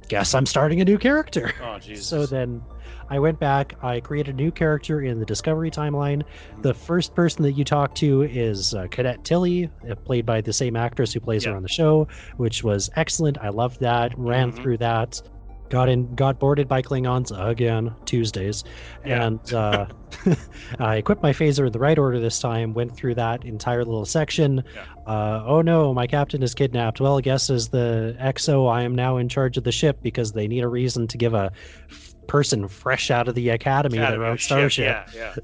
guess 0.08 0.34
I'm 0.34 0.46
starting 0.46 0.82
a 0.82 0.86
new 0.86 0.98
character. 0.98 1.52
Oh, 1.62 1.80
Jesus. 1.82 2.08
So 2.08 2.26
then 2.26 2.62
I 3.10 3.20
went 3.20 3.40
back, 3.40 3.76
I 3.84 4.00
created 4.00 4.36
a 4.36 4.38
new 4.38 4.52
character 4.52 5.02
in 5.02 5.20
the 5.20 5.26
Discovery 5.26 5.70
timeline. 5.70 6.24
The 6.62 6.74
first 6.74 7.14
person 7.14 7.44
that 7.44 7.54
you 7.54 7.64
talk 7.64 7.94
to 7.96 8.24
is 8.24 8.74
uh, 8.74 8.88
Cadet 8.90 9.24
Tilly, 9.24 9.70
uh, 9.90 9.96
played 9.96 10.26
by 10.26 10.42
the 10.42 10.54
same 10.54 10.76
actress 10.76 11.14
who 11.14 11.20
plays 11.20 11.46
her 11.46 11.56
on 11.56 11.62
the 11.62 11.70
show, 11.70 12.08
which 12.38 12.64
was 12.64 12.90
excellent. 12.96 13.38
I 13.40 13.50
loved 13.50 13.80
that, 13.82 14.18
ran 14.18 14.52
mm-hmm. 14.52 14.62
through 14.62 14.78
that 14.78 15.22
got 15.70 15.90
in 15.90 16.14
got 16.16 16.40
boarded 16.40 16.68
by 16.68 16.82
klingons 16.82 17.32
again 17.50 17.94
tuesdays 18.06 18.64
yeah. 19.06 19.26
and 19.26 19.54
uh, 19.54 19.86
i 20.80 20.98
equipped 20.98 21.24
my 21.24 21.32
phaser 21.32 21.66
in 21.66 21.72
the 21.72 21.80
right 21.80 21.98
order 21.98 22.20
this 22.20 22.40
time 22.40 22.74
went 22.74 22.96
through 22.96 23.16
that 23.16 23.44
entire 23.44 23.84
little 23.84 24.06
section 24.06 24.64
yeah. 24.76 24.86
uh, 25.12 25.44
oh 25.46 25.62
no 25.62 25.94
my 25.94 26.06
captain 26.06 26.44
is 26.44 26.54
kidnapped 26.54 27.00
well 27.02 27.18
I 27.18 27.22
guess 27.22 27.50
as 27.50 27.70
the 27.70 28.16
xo 28.20 28.72
i 28.72 28.84
am 28.84 28.94
now 28.94 29.18
in 29.18 29.28
charge 29.30 29.58
of 29.58 29.64
the 29.64 29.72
ship 29.72 30.00
because 30.02 30.34
they 30.34 30.48
need 30.48 30.64
a 30.64 30.68
reason 30.68 31.08
to 31.08 31.18
give 31.18 31.34
a 31.34 31.52
f- 31.90 32.16
person 32.28 32.68
fresh 32.68 33.12
out 33.12 33.28
of 33.28 33.36
the 33.36 33.50
academy, 33.50 33.98
academy 33.98 34.18
their 34.18 34.28
own 34.28 34.38
starship 34.38 35.08
yeah, 35.14 35.36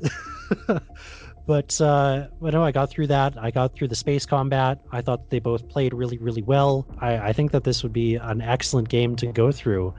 yeah. 0.69 0.79
but 1.45 1.79
uh, 1.81 2.27
but 2.39 2.53
no, 2.53 2.63
I 2.63 2.71
got 2.71 2.89
through 2.89 3.07
that. 3.07 3.37
I 3.37 3.51
got 3.51 3.75
through 3.75 3.87
the 3.87 3.95
space 3.95 4.25
combat. 4.25 4.79
I 4.91 5.01
thought 5.01 5.29
they 5.29 5.39
both 5.39 5.67
played 5.67 5.93
really, 5.93 6.17
really 6.17 6.41
well. 6.41 6.87
I, 6.99 7.17
I 7.17 7.33
think 7.33 7.51
that 7.51 7.63
this 7.63 7.83
would 7.83 7.93
be 7.93 8.15
an 8.15 8.41
excellent 8.41 8.89
game 8.89 9.15
to 9.17 9.27
go 9.27 9.51
through 9.51 9.93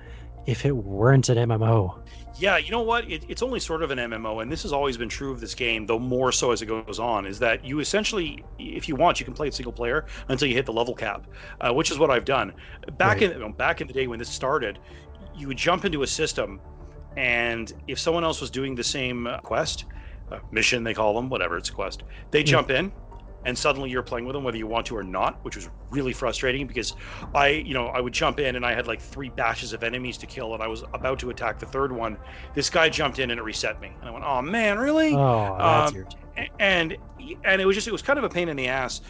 if 0.47 0.65
it 0.65 0.73
weren't 0.73 1.29
an 1.29 1.49
MMO. 1.49 1.99
Yeah, 2.39 2.57
you 2.57 2.71
know 2.71 2.83
what? 2.83 3.11
It, 3.11 3.25
it's 3.29 3.43
only 3.43 3.61
sort 3.61 3.83
of 3.83 3.91
an 3.91 3.99
MMO, 3.99 4.43
and 4.43 4.51
this 4.51 4.63
has 4.63 4.73
always 4.73 4.97
been 4.97 5.09
true 5.09 5.31
of 5.31 5.41
this 5.41 5.55
game, 5.55 5.87
though 5.87 5.99
more 5.99 6.33
so 6.33 6.51
as 6.51 6.63
it 6.63 6.67
goes 6.67 6.99
on. 6.99 7.27
Is 7.27 7.39
that 7.41 7.65
you 7.65 7.81
essentially, 7.81 8.43
if 8.59 8.89
you 8.89 8.97
want, 8.97 9.21
you 9.21 9.25
can 9.25 9.35
play 9.35 9.49
it 9.49 9.55
single 9.55 9.73
player 9.73 10.07
until 10.29 10.49
you 10.49 10.55
hit 10.55 10.67
the 10.67 10.73
level 10.73 10.95
cap, 10.95 11.27
uh, 11.61 11.73
which 11.73 11.91
is 11.91 11.99
what 11.99 12.11
I've 12.11 12.25
done. 12.25 12.53
Back 12.97 13.21
right. 13.21 13.33
in 13.33 13.53
back 13.53 13.81
in 13.81 13.87
the 13.87 13.93
day 13.93 14.07
when 14.07 14.19
this 14.19 14.31
started, 14.31 14.79
you 15.37 15.47
would 15.49 15.59
jump 15.59 15.85
into 15.85 16.03
a 16.03 16.07
system, 16.07 16.61
and 17.17 17.73
if 17.87 17.99
someone 17.99 18.25
else 18.25 18.41
was 18.41 18.51
doing 18.51 18.75
the 18.75 18.85
same 18.85 19.29
quest, 19.43 19.85
uh, 20.31 20.39
mission 20.51 20.83
they 20.83 20.95
call 20.95 21.15
them, 21.15 21.29
whatever 21.29 21.59
it's 21.59 21.71
quest, 21.71 22.03
they 22.31 22.43
mm. 22.43 22.47
jump 22.47 22.71
in 22.71 22.91
and 23.45 23.57
suddenly 23.57 23.91
you're 23.91 24.03
playing 24.03 24.25
with 24.27 24.35
them 24.35 24.45
whether 24.45 24.57
you 24.57 24.67
want 24.67 24.87
to 24.87 24.97
or 24.97 25.03
not 25.03 25.39
which 25.43 25.57
was 25.57 25.69
really 25.91 26.13
frustrating 26.13 26.67
because 26.67 26.95
i 27.35 27.49
you 27.49 27.75
know 27.75 27.89
i 27.89 28.01
would 28.01 28.13
jump 28.13 28.39
in 28.39 28.57
and 28.57 28.65
i 28.65 28.75
had 28.75 28.87
like 28.87 29.01
three 29.01 29.29
batches 29.31 29.73
of 29.73 29.83
enemies 29.83 30.17
to 30.19 30.27
kill 30.27 30.55
and 30.55 30.63
i 30.63 30.67
was 30.67 30.85
about 30.95 31.19
to 31.19 31.31
attack 31.31 31.59
the 31.59 31.67
third 31.67 31.93
one. 31.93 32.19
This 32.55 32.71
guy 32.71 32.89
jumped 32.89 33.19
in 33.19 33.31
and 33.31 33.39
it 33.39 33.43
reset 33.43 33.81
me. 33.81 33.91
And 34.01 34.09
i 34.09 34.13
went 34.13 34.25
oh 34.25 34.43
man 34.43 34.79
really? 34.79 35.15
Oh 35.15 35.57
that's 35.59 35.93
um, 35.93 36.05
and 36.59 36.97
and 37.45 37.61
it 37.61 37.65
was 37.67 37.77
just 37.77 37.89
it 37.89 37.93
was 37.93 38.03
kind 38.03 38.19
of 38.19 38.25
a 38.25 38.29
pain 38.29 38.49
in 38.49 38.57
the 38.57 38.69
ass. 38.69 39.01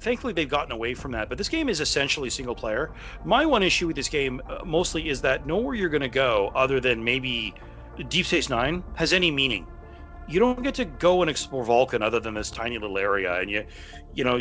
Thankfully 0.00 0.32
they've 0.32 0.48
gotten 0.48 0.72
away 0.72 0.94
from 0.94 1.12
that 1.12 1.28
but 1.28 1.38
this 1.38 1.48
game 1.48 1.68
is 1.68 1.80
essentially 1.80 2.30
single 2.30 2.54
player. 2.54 2.92
My 3.24 3.46
one 3.46 3.62
issue 3.62 3.86
with 3.86 3.96
this 3.96 4.08
game 4.08 4.40
uh, 4.48 4.58
mostly 4.64 5.08
is 5.08 5.20
that 5.22 5.46
nowhere 5.46 5.74
you're 5.74 5.88
going 5.88 6.02
to 6.02 6.08
go 6.08 6.50
other 6.54 6.80
than 6.80 7.02
maybe 7.02 7.54
deep 8.08 8.26
space 8.26 8.48
nine 8.48 8.82
has 8.94 9.12
any 9.12 9.30
meaning 9.30 9.66
you 10.28 10.38
don't 10.38 10.62
get 10.62 10.74
to 10.76 10.84
go 10.84 11.22
and 11.22 11.30
explore 11.30 11.64
Vulcan 11.64 12.02
other 12.02 12.20
than 12.20 12.34
this 12.34 12.50
tiny 12.50 12.78
little 12.78 12.98
area, 12.98 13.40
and 13.40 13.50
you, 13.50 13.64
you 14.14 14.24
know, 14.24 14.38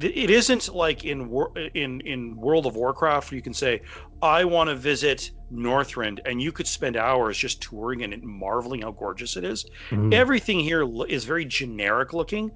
it 0.00 0.30
isn't 0.30 0.72
like 0.74 1.04
in 1.04 1.28
in 1.74 2.00
in 2.02 2.36
World 2.36 2.66
of 2.66 2.76
Warcraft 2.76 3.30
where 3.30 3.36
you 3.36 3.42
can 3.42 3.54
say 3.54 3.80
I 4.22 4.44
want 4.44 4.68
to 4.68 4.76
visit 4.76 5.32
Northrend 5.52 6.20
and 6.24 6.40
you 6.40 6.52
could 6.52 6.66
spend 6.66 6.96
hours 6.96 7.36
just 7.36 7.60
touring 7.60 8.02
and 8.02 8.22
marveling 8.22 8.82
how 8.82 8.92
gorgeous 8.92 9.36
it 9.36 9.44
is. 9.44 9.66
Mm. 9.90 10.14
Everything 10.14 10.60
here 10.60 10.86
is 11.08 11.24
very 11.24 11.44
generic 11.44 12.12
looking. 12.12 12.50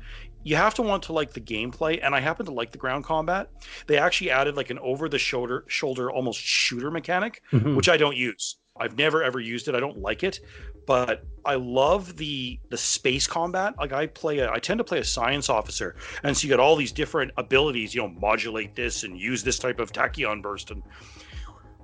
You 0.44 0.56
have 0.56 0.74
to 0.74 0.82
want 0.82 1.02
to 1.04 1.12
like 1.12 1.32
the 1.32 1.40
gameplay 1.40 2.00
and 2.02 2.14
I 2.14 2.20
happen 2.20 2.46
to 2.46 2.52
like 2.52 2.70
the 2.70 2.78
ground 2.78 3.04
combat. 3.04 3.48
They 3.86 3.96
actually 3.98 4.30
added 4.30 4.56
like 4.56 4.70
an 4.70 4.78
over 4.78 5.08
the 5.08 5.18
shoulder 5.18 5.64
shoulder 5.66 6.12
almost 6.12 6.40
shooter 6.40 6.90
mechanic, 6.90 7.42
mm-hmm. 7.52 7.74
which 7.74 7.88
I 7.88 7.96
don't 7.96 8.16
use. 8.16 8.56
I've 8.76 8.96
never 8.96 9.22
ever 9.22 9.40
used 9.40 9.68
it. 9.68 9.74
I 9.74 9.80
don't 9.80 9.98
like 9.98 10.22
it, 10.22 10.40
but 10.86 11.24
I 11.44 11.54
love 11.54 12.16
the 12.16 12.58
the 12.70 12.76
space 12.76 13.26
combat. 13.26 13.74
Like 13.78 13.92
I 13.92 14.06
play 14.06 14.38
a, 14.38 14.50
I 14.50 14.58
tend 14.58 14.78
to 14.78 14.84
play 14.84 14.98
a 14.98 15.04
science 15.04 15.48
officer, 15.48 15.96
and 16.22 16.36
so 16.36 16.44
you 16.44 16.48
get 16.48 16.60
all 16.60 16.76
these 16.76 16.92
different 16.92 17.32
abilities. 17.36 17.94
You 17.94 18.02
know, 18.02 18.08
modulate 18.08 18.74
this 18.74 19.02
and 19.02 19.18
use 19.18 19.42
this 19.42 19.58
type 19.58 19.80
of 19.80 19.92
tachyon 19.92 20.42
burst, 20.42 20.70
and 20.70 20.82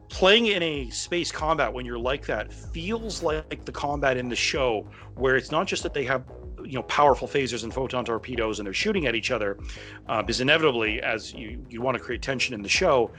playing 0.08 0.46
in 0.46 0.62
a 0.62 0.90
space 0.90 1.30
combat 1.30 1.72
when 1.72 1.84
you're 1.84 1.98
like 1.98 2.26
that 2.26 2.52
feels 2.52 3.22
like 3.22 3.64
the 3.64 3.72
combat 3.72 4.16
in 4.16 4.28
the 4.28 4.36
show, 4.36 4.86
where 5.16 5.36
it's 5.36 5.50
not 5.50 5.66
just 5.66 5.82
that 5.82 5.94
they 5.94 6.04
have 6.04 6.24
you 6.64 6.74
know 6.74 6.82
powerful 6.84 7.28
phasers 7.28 7.64
and 7.64 7.72
photon 7.72 8.04
torpedoes 8.04 8.58
and 8.58 8.66
they're 8.66 8.74
shooting 8.74 9.06
at 9.06 9.14
each 9.14 9.30
other 9.30 9.58
uh, 10.08 10.22
because 10.22 10.40
inevitably 10.40 11.00
as 11.02 11.32
you, 11.32 11.64
you 11.70 11.80
want 11.80 11.96
to 11.96 12.02
create 12.02 12.22
tension 12.22 12.54
in 12.54 12.62
the 12.62 12.68
show 12.68 13.10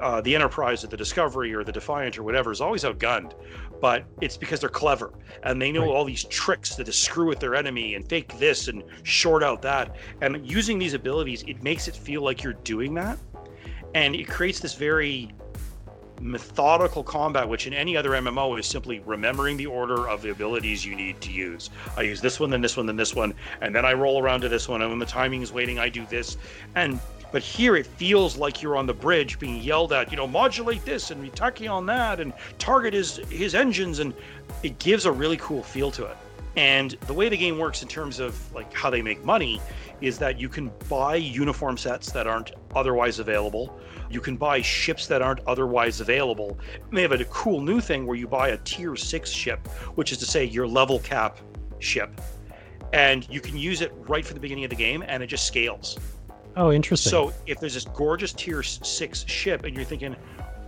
uh, 0.00 0.20
the 0.20 0.34
enterprise 0.34 0.82
or 0.84 0.88
the 0.88 0.96
discovery 0.96 1.54
or 1.54 1.64
the 1.64 1.72
defiant 1.72 2.18
or 2.18 2.22
whatever 2.22 2.50
is 2.50 2.60
always 2.60 2.84
outgunned 2.84 3.32
but 3.80 4.04
it's 4.20 4.36
because 4.36 4.60
they're 4.60 4.68
clever 4.68 5.12
and 5.42 5.60
they 5.60 5.70
know 5.70 5.82
right. 5.82 5.90
all 5.90 6.04
these 6.04 6.24
tricks 6.24 6.74
to 6.76 6.92
screw 6.92 7.26
with 7.26 7.40
their 7.40 7.54
enemy 7.54 7.94
and 7.94 8.08
fake 8.08 8.38
this 8.38 8.68
and 8.68 8.82
short 9.02 9.42
out 9.42 9.62
that 9.62 9.96
and 10.20 10.48
using 10.48 10.78
these 10.78 10.94
abilities 10.94 11.44
it 11.46 11.62
makes 11.62 11.88
it 11.88 11.96
feel 11.96 12.22
like 12.22 12.42
you're 12.42 12.54
doing 12.64 12.94
that 12.94 13.18
and 13.94 14.14
it 14.14 14.28
creates 14.28 14.60
this 14.60 14.74
very 14.74 15.32
methodical 16.20 17.02
combat, 17.02 17.48
which 17.48 17.66
in 17.66 17.74
any 17.74 17.96
other 17.96 18.10
MMO 18.10 18.58
is 18.58 18.66
simply 18.66 19.00
remembering 19.00 19.56
the 19.56 19.66
order 19.66 20.08
of 20.08 20.22
the 20.22 20.30
abilities 20.30 20.84
you 20.84 20.94
need 20.94 21.20
to 21.20 21.32
use. 21.32 21.70
I 21.96 22.02
use 22.02 22.20
this 22.20 22.40
one, 22.40 22.50
then 22.50 22.60
this 22.60 22.76
one, 22.76 22.86
then 22.86 22.96
this 22.96 23.14
one, 23.14 23.34
and 23.60 23.74
then 23.74 23.84
I 23.84 23.92
roll 23.92 24.22
around 24.22 24.40
to 24.42 24.48
this 24.48 24.68
one. 24.68 24.82
And 24.82 24.90
when 24.90 24.98
the 24.98 25.06
timing 25.06 25.42
is 25.42 25.52
waiting, 25.52 25.78
I 25.78 25.88
do 25.88 26.06
this. 26.06 26.36
And 26.74 27.00
but 27.32 27.42
here 27.42 27.76
it 27.76 27.86
feels 27.86 28.36
like 28.36 28.62
you're 28.62 28.76
on 28.76 28.86
the 28.86 28.94
bridge 28.94 29.38
being 29.38 29.62
yelled 29.62 29.92
at, 29.92 30.10
you 30.10 30.16
know, 30.16 30.26
modulate 30.26 30.84
this 30.84 31.10
and 31.10 31.32
tachyon 31.34 31.86
that 31.86 32.20
and 32.20 32.32
target 32.58 32.94
his 32.94 33.16
his 33.28 33.54
engines, 33.54 33.98
and 33.98 34.14
it 34.62 34.78
gives 34.78 35.06
a 35.06 35.12
really 35.12 35.36
cool 35.36 35.62
feel 35.62 35.90
to 35.90 36.04
it. 36.04 36.16
And 36.56 36.92
the 37.06 37.12
way 37.12 37.28
the 37.28 37.36
game 37.36 37.58
works 37.58 37.82
in 37.82 37.88
terms 37.88 38.18
of 38.18 38.54
like 38.54 38.72
how 38.72 38.88
they 38.88 39.02
make 39.02 39.22
money 39.24 39.60
is 40.00 40.18
that 40.18 40.40
you 40.40 40.48
can 40.48 40.70
buy 40.88 41.16
uniform 41.16 41.76
sets 41.76 42.10
that 42.12 42.26
aren't 42.26 42.52
otherwise 42.74 43.18
available. 43.18 43.78
You 44.08 44.20
can 44.20 44.36
buy 44.36 44.62
ships 44.62 45.06
that 45.08 45.20
aren't 45.20 45.40
otherwise 45.46 46.00
available. 46.00 46.58
And 46.88 46.96
they 46.96 47.02
have 47.02 47.12
a 47.12 47.24
cool 47.26 47.60
new 47.60 47.80
thing 47.80 48.06
where 48.06 48.16
you 48.16 48.26
buy 48.26 48.48
a 48.48 48.58
tier 48.58 48.96
six 48.96 49.30
ship, 49.30 49.66
which 49.96 50.12
is 50.12 50.18
to 50.18 50.26
say 50.26 50.44
your 50.44 50.66
level 50.66 50.98
cap 51.00 51.38
ship. 51.78 52.20
And 52.92 53.28
you 53.28 53.40
can 53.40 53.58
use 53.58 53.80
it 53.82 53.92
right 54.08 54.24
from 54.24 54.34
the 54.34 54.40
beginning 54.40 54.64
of 54.64 54.70
the 54.70 54.76
game 54.76 55.04
and 55.06 55.22
it 55.22 55.26
just 55.26 55.46
scales. 55.46 55.98
Oh, 56.56 56.72
interesting. 56.72 57.10
So 57.10 57.32
if 57.46 57.60
there's 57.60 57.74
this 57.74 57.84
gorgeous 57.84 58.32
tier 58.32 58.62
six 58.62 59.26
ship 59.28 59.64
and 59.64 59.74
you're 59.74 59.84
thinking, 59.84 60.16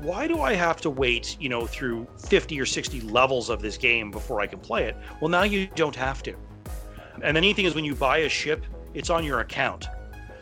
why 0.00 0.28
do 0.28 0.40
I 0.40 0.52
have 0.52 0.80
to 0.82 0.90
wait, 0.90 1.36
you 1.40 1.48
know, 1.48 1.66
through 1.66 2.06
50 2.28 2.60
or 2.60 2.66
60 2.66 3.00
levels 3.02 3.48
of 3.48 3.62
this 3.62 3.76
game 3.76 4.10
before 4.10 4.40
I 4.40 4.46
can 4.46 4.60
play 4.60 4.84
it? 4.84 4.96
Well, 5.20 5.28
now 5.28 5.42
you 5.42 5.66
don't 5.74 5.96
have 5.96 6.22
to. 6.24 6.36
And 7.22 7.36
the 7.36 7.40
neat 7.40 7.56
thing 7.56 7.64
is 7.64 7.74
when 7.74 7.84
you 7.84 7.94
buy 7.94 8.18
a 8.18 8.28
ship, 8.28 8.64
it's 8.94 9.10
on 9.10 9.24
your 9.24 9.40
account. 9.40 9.88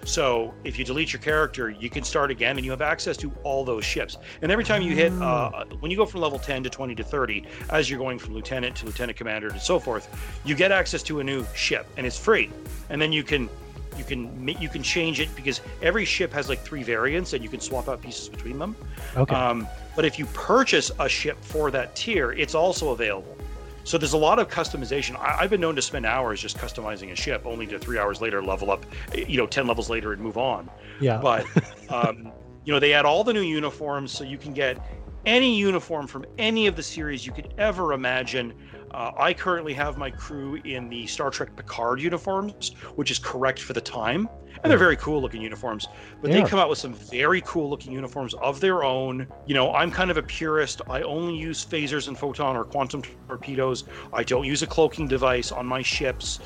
So 0.05 0.55
if 0.63 0.79
you 0.79 0.85
delete 0.85 1.13
your 1.13 1.21
character, 1.21 1.71
you 1.71 1.91
can 1.91 2.05
start 2.05 2.31
again 2.31 2.57
and 2.57 2.65
you 2.65 2.71
have 2.71 2.83
access 2.83 3.17
to 3.19 3.33
all 3.43 3.65
those 3.65 3.85
ships. 3.85 4.19
And 4.41 4.53
every 4.53 4.63
time 4.63 4.83
you 4.83 4.95
hit, 4.95 5.13
uh, 5.15 5.51
ah. 5.53 5.65
when 5.81 5.91
you 5.91 5.97
go 5.97 6.07
from 6.07 6.21
level 6.21 6.39
10 6.39 6.63
to 6.63 6.71
20 6.71 6.95
to 6.95 7.03
30, 7.03 7.45
as 7.71 7.91
you're 7.91 7.99
going 7.99 8.19
from 8.19 8.35
lieutenant 8.35 8.77
to 8.77 8.87
lieutenant 8.87 9.19
commander 9.19 9.49
and 9.49 9.61
so 9.61 9.81
forth, 9.81 10.09
you 10.45 10.55
get 10.55 10.71
access 10.71 11.03
to 11.05 11.21
a 11.21 11.25
new 11.25 11.45
ship 11.55 11.87
and 11.97 12.07
it's 12.07 12.19
free. 12.19 12.51
And 12.89 13.03
then 13.03 13.13
you 13.13 13.25
can 13.25 13.49
you 13.97 14.05
can 14.05 14.49
you 14.49 14.69
can 14.69 14.83
change 14.83 15.21
it 15.21 15.35
because 15.35 15.61
every 15.83 16.05
ship 16.05 16.33
has 16.33 16.49
like 16.49 16.61
three 16.61 16.83
variants 16.83 17.33
and 17.33 17.43
you 17.43 17.49
can 17.49 17.61
swap 17.61 17.89
out 17.89 18.03
pieces 18.03 18.29
between 18.29 18.59
them. 18.59 18.77
Okay. 19.17 19.35
Um, 19.35 19.67
but 19.95 20.05
if 20.05 20.19
you 20.19 20.27
purchase 20.27 20.91
a 20.99 21.09
ship 21.09 21.43
for 21.43 21.71
that 21.71 21.97
tier, 21.97 22.33
it's 22.33 22.55
also 22.55 22.91
available. 22.91 23.37
So 23.85 23.99
there's 23.99 24.15
a 24.15 24.19
lot 24.19 24.41
of 24.41 24.49
customization. 24.49 25.17
I, 25.21 25.41
have 25.43 25.51
been 25.51 25.61
known 25.61 25.77
to 25.77 25.83
spend 25.83 26.07
hours 26.07 26.43
just 26.43 26.59
customizing 26.59 27.13
a 27.13 27.17
ship, 27.17 27.47
only 27.47 27.69
to 27.69 27.79
three 27.79 27.99
hours 27.99 28.21
later 28.21 28.43
level 28.43 28.73
up, 28.73 28.85
you 29.15 29.37
know, 29.37 29.47
ten 29.47 29.69
levels 29.69 29.89
later 29.89 30.13
and 30.13 30.21
move 30.21 30.37
on. 30.37 30.69
Yeah. 31.01 31.19
But 31.19 31.47
um, 31.89 32.33
you 32.65 32.73
know, 32.73 32.81
they 32.81 32.93
add 32.93 33.05
all 33.05 33.23
the 33.23 33.33
new 33.33 33.43
uniforms, 33.43 34.11
so 34.11 34.25
you 34.25 34.39
can 34.39 34.53
get 34.53 34.85
any 35.25 35.57
uniform 35.57 36.07
from 36.09 36.25
any 36.37 36.67
of 36.67 36.75
the 36.75 36.83
series 36.83 37.25
you 37.25 37.33
could 37.33 37.55
ever 37.59 37.93
imagine. 37.93 38.55
Uh, 38.97 39.13
I 39.19 39.35
currently 39.35 39.75
have 39.75 39.99
my 39.99 40.11
crew 40.11 40.55
in 40.65 40.89
the 40.89 41.07
Star 41.07 41.31
Trek 41.31 41.55
Picard 41.55 42.01
uniforms, 42.01 42.73
which 42.95 43.11
is 43.11 43.19
correct 43.19 43.61
for 43.61 43.75
the 43.75 43.81
time 43.81 44.27
and 44.63 44.71
they're 44.71 44.79
very 44.79 44.97
cool 44.97 45.21
looking 45.21 45.43
uniforms. 45.43 45.87
But 46.23 46.31
they, 46.31 46.41
they 46.41 46.49
come 46.49 46.59
out 46.59 46.69
with 46.69 46.79
some 46.79 46.95
very 46.95 47.43
cool 47.43 47.69
looking 47.69 47.93
uniforms 47.93 48.35
of 48.35 48.59
their 48.59 48.85
own. 48.85 49.27
You 49.47 49.55
know, 49.55 49.73
I'm 49.75 49.91
kind 49.91 50.11
of 50.11 50.17
a 50.17 50.23
purist. 50.23 50.81
I 50.89 51.03
only 51.03 51.37
use 51.37 51.65
phasers 51.65 52.09
and 52.09 52.19
photon 52.19 52.57
or 52.57 52.65
quantum 52.65 53.03
torpedoes. 53.29 53.85
I 54.13 54.25
don't 54.25 54.45
use 54.45 54.63
a 54.63 54.67
cloaking 54.67 55.09
device 55.09 55.53
on 55.53 55.67
my 55.67 55.83
ships. 55.83 56.41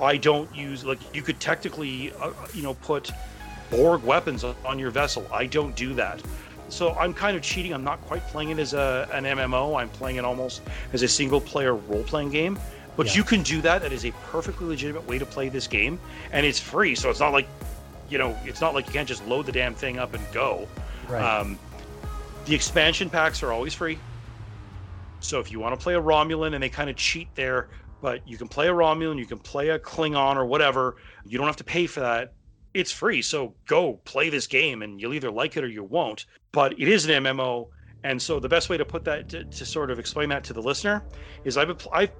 I 0.00 0.16
don't 0.16 0.54
use 0.54 0.84
like 0.84 0.98
you 1.14 1.22
could 1.22 1.38
technically, 1.38 2.12
uh, 2.20 2.32
you 2.52 2.62
know, 2.62 2.74
put 2.74 3.10
Borg 3.70 4.02
weapons 4.02 4.44
on 4.44 4.78
your 4.78 4.90
vessel. 4.90 5.26
I 5.32 5.46
don't 5.46 5.74
do 5.76 5.94
that. 5.94 6.20
So 6.72 6.94
I'm 6.94 7.12
kind 7.12 7.36
of 7.36 7.42
cheating. 7.42 7.74
I'm 7.74 7.84
not 7.84 8.00
quite 8.02 8.26
playing 8.28 8.48
it 8.48 8.58
as 8.58 8.72
a, 8.72 9.06
an 9.12 9.24
MMO. 9.24 9.78
I'm 9.78 9.90
playing 9.90 10.16
it 10.16 10.24
almost 10.24 10.62
as 10.94 11.02
a 11.02 11.08
single 11.08 11.40
player 11.40 11.74
role 11.74 12.02
playing 12.02 12.30
game. 12.30 12.58
But 12.96 13.08
yeah. 13.08 13.16
you 13.16 13.24
can 13.24 13.42
do 13.42 13.60
that. 13.60 13.82
That 13.82 13.92
is 13.92 14.06
a 14.06 14.10
perfectly 14.30 14.66
legitimate 14.66 15.06
way 15.06 15.18
to 15.18 15.26
play 15.26 15.50
this 15.50 15.66
game, 15.66 16.00
and 16.32 16.46
it's 16.46 16.58
free. 16.58 16.94
So 16.94 17.10
it's 17.10 17.20
not 17.20 17.32
like, 17.32 17.46
you 18.08 18.16
know, 18.16 18.36
it's 18.44 18.60
not 18.60 18.74
like 18.74 18.86
you 18.86 18.92
can't 18.92 19.08
just 19.08 19.26
load 19.26 19.46
the 19.46 19.52
damn 19.52 19.74
thing 19.74 19.98
up 19.98 20.14
and 20.14 20.24
go. 20.32 20.66
Right. 21.08 21.22
Um, 21.22 21.58
the 22.46 22.54
expansion 22.54 23.10
packs 23.10 23.42
are 23.42 23.52
always 23.52 23.74
free. 23.74 23.98
So 25.20 25.40
if 25.40 25.52
you 25.52 25.60
want 25.60 25.78
to 25.78 25.82
play 25.82 25.94
a 25.94 26.00
Romulan, 26.00 26.54
and 26.54 26.62
they 26.62 26.70
kind 26.70 26.88
of 26.88 26.96
cheat 26.96 27.28
there, 27.34 27.68
but 28.00 28.26
you 28.26 28.38
can 28.38 28.48
play 28.48 28.68
a 28.68 28.72
Romulan, 28.72 29.18
you 29.18 29.26
can 29.26 29.38
play 29.38 29.68
a 29.68 29.78
Klingon 29.78 30.36
or 30.36 30.46
whatever. 30.46 30.96
You 31.26 31.36
don't 31.36 31.46
have 31.46 31.56
to 31.56 31.64
pay 31.64 31.86
for 31.86 32.00
that. 32.00 32.32
It's 32.74 32.92
free. 32.92 33.22
So 33.22 33.54
go 33.66 33.94
play 34.04 34.30
this 34.30 34.46
game, 34.46 34.82
and 34.82 35.00
you'll 35.00 35.14
either 35.14 35.30
like 35.30 35.56
it 35.56 35.64
or 35.64 35.68
you 35.68 35.84
won't. 35.84 36.26
But 36.52 36.72
it 36.80 36.88
is 36.88 37.06
an 37.06 37.24
MMO. 37.24 37.68
And 38.04 38.20
so 38.20 38.40
the 38.40 38.48
best 38.48 38.68
way 38.68 38.76
to 38.76 38.84
put 38.84 39.04
that 39.04 39.28
to, 39.28 39.44
to 39.44 39.64
sort 39.64 39.90
of 39.90 39.98
explain 39.98 40.28
that 40.30 40.42
to 40.44 40.52
the 40.52 40.62
listener 40.62 41.04
is 41.44 41.56
I've 41.56 41.86
I've 41.92 42.10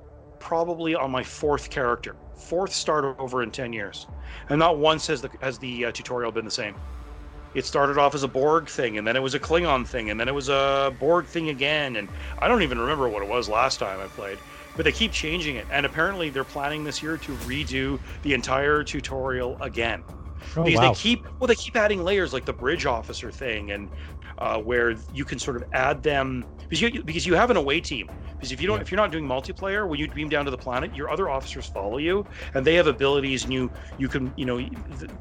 probably 0.42 0.94
on 0.94 1.10
my 1.10 1.22
fourth 1.22 1.70
character, 1.70 2.16
fourth 2.34 2.72
start 2.72 3.16
over 3.18 3.42
in 3.42 3.50
10 3.50 3.72
years. 3.72 4.08
And 4.48 4.58
not 4.58 4.76
once 4.76 5.06
has 5.06 5.22
the, 5.22 5.30
has 5.40 5.56
the 5.58 5.86
uh, 5.86 5.92
tutorial 5.92 6.32
been 6.32 6.44
the 6.44 6.50
same. 6.50 6.74
It 7.54 7.64
started 7.64 7.96
off 7.96 8.14
as 8.14 8.22
a 8.24 8.28
Borg 8.28 8.68
thing, 8.68 8.98
and 8.98 9.06
then 9.06 9.14
it 9.14 9.22
was 9.22 9.34
a 9.34 9.40
Klingon 9.40 9.86
thing, 9.86 10.10
and 10.10 10.18
then 10.18 10.26
it 10.26 10.34
was 10.34 10.48
a 10.48 10.94
Borg 10.98 11.26
thing 11.26 11.50
again. 11.50 11.96
And 11.96 12.08
I 12.38 12.48
don't 12.48 12.62
even 12.62 12.78
remember 12.78 13.08
what 13.08 13.22
it 13.22 13.28
was 13.28 13.48
last 13.48 13.78
time 13.78 14.00
I 14.00 14.06
played, 14.06 14.38
but 14.74 14.84
they 14.84 14.92
keep 14.92 15.12
changing 15.12 15.56
it. 15.56 15.66
And 15.70 15.86
apparently, 15.86 16.30
they're 16.30 16.44
planning 16.44 16.82
this 16.82 17.02
year 17.02 17.18
to 17.18 17.32
redo 17.44 18.00
the 18.22 18.32
entire 18.32 18.82
tutorial 18.82 19.58
again. 19.60 20.02
Oh, 20.56 20.64
because 20.64 20.80
wow. 20.80 20.92
they 20.92 20.94
keep 20.94 21.26
well, 21.38 21.46
they 21.46 21.54
keep 21.54 21.76
adding 21.76 22.02
layers 22.04 22.32
like 22.32 22.44
the 22.44 22.52
bridge 22.52 22.86
officer 22.86 23.30
thing, 23.30 23.72
and 23.72 23.90
uh, 24.38 24.58
where 24.58 24.96
you 25.12 25.24
can 25.24 25.38
sort 25.38 25.56
of 25.56 25.64
add 25.72 26.02
them 26.02 26.44
because 26.60 26.80
you 26.80 27.02
because 27.04 27.26
you 27.26 27.34
have 27.34 27.50
an 27.50 27.56
away 27.56 27.80
team. 27.80 28.08
Because 28.34 28.50
if 28.50 28.60
you 28.60 28.66
don't, 28.66 28.78
yeah. 28.78 28.82
if 28.82 28.90
you're 28.90 28.96
not 28.96 29.12
doing 29.12 29.24
multiplayer, 29.24 29.88
when 29.88 30.00
you 30.00 30.08
beam 30.08 30.28
down 30.28 30.44
to 30.44 30.50
the 30.50 30.58
planet, 30.58 30.94
your 30.96 31.10
other 31.10 31.28
officers 31.28 31.66
follow 31.66 31.98
you, 31.98 32.26
and 32.54 32.64
they 32.64 32.74
have 32.74 32.88
abilities, 32.88 33.44
and 33.44 33.52
you 33.52 33.70
you 33.98 34.08
can 34.08 34.32
you 34.36 34.44
know, 34.44 34.60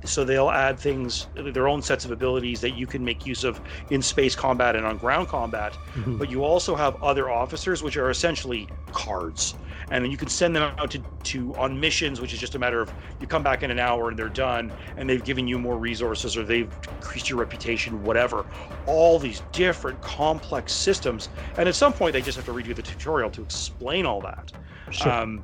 so 0.03 0.23
they'll 0.23 0.49
add 0.49 0.79
things, 0.79 1.27
their 1.35 1.67
own 1.67 1.81
sets 1.83 2.03
of 2.03 2.11
abilities 2.11 2.61
that 2.61 2.71
you 2.71 2.87
can 2.87 3.05
make 3.05 3.25
use 3.25 3.43
of 3.43 3.61
in 3.91 4.01
space 4.01 4.35
combat 4.35 4.75
and 4.75 4.85
on 4.85 4.97
ground 4.97 5.27
combat. 5.27 5.77
Mm-hmm. 5.93 6.17
But 6.17 6.31
you 6.31 6.43
also 6.43 6.75
have 6.75 7.01
other 7.03 7.29
officers, 7.29 7.83
which 7.83 7.95
are 7.95 8.09
essentially 8.09 8.67
cards 8.91 9.55
and 9.89 10.03
then 10.03 10.11
you 10.11 10.17
can 10.17 10.27
send 10.27 10.55
them 10.55 10.63
out 10.77 10.91
to, 10.91 10.99
to 11.23 11.55
on 11.55 11.79
missions 11.79 12.21
which 12.21 12.33
is 12.33 12.39
just 12.39 12.55
a 12.55 12.59
matter 12.59 12.81
of 12.81 12.93
you 13.19 13.27
come 13.27 13.43
back 13.43 13.63
in 13.63 13.71
an 13.71 13.79
hour 13.79 14.09
and 14.09 14.17
they're 14.17 14.29
done 14.29 14.71
and 14.97 15.09
they've 15.09 15.23
given 15.23 15.47
you 15.47 15.57
more 15.57 15.77
resources 15.77 16.37
or 16.37 16.43
they've 16.43 16.71
increased 16.95 17.29
your 17.29 17.39
reputation 17.39 18.03
whatever. 18.03 18.45
All 18.85 19.19
these 19.19 19.41
different 19.51 20.01
complex 20.01 20.73
systems 20.73 21.29
and 21.57 21.67
at 21.67 21.75
some 21.75 21.93
point 21.93 22.13
they 22.13 22.21
just 22.21 22.35
have 22.35 22.45
to 22.45 22.53
redo 22.53 22.75
the 22.75 22.81
tutorial 22.81 23.29
to 23.31 23.41
explain 23.41 24.05
all 24.05 24.21
that. 24.21 24.51
Sure. 24.91 25.11
Um, 25.11 25.43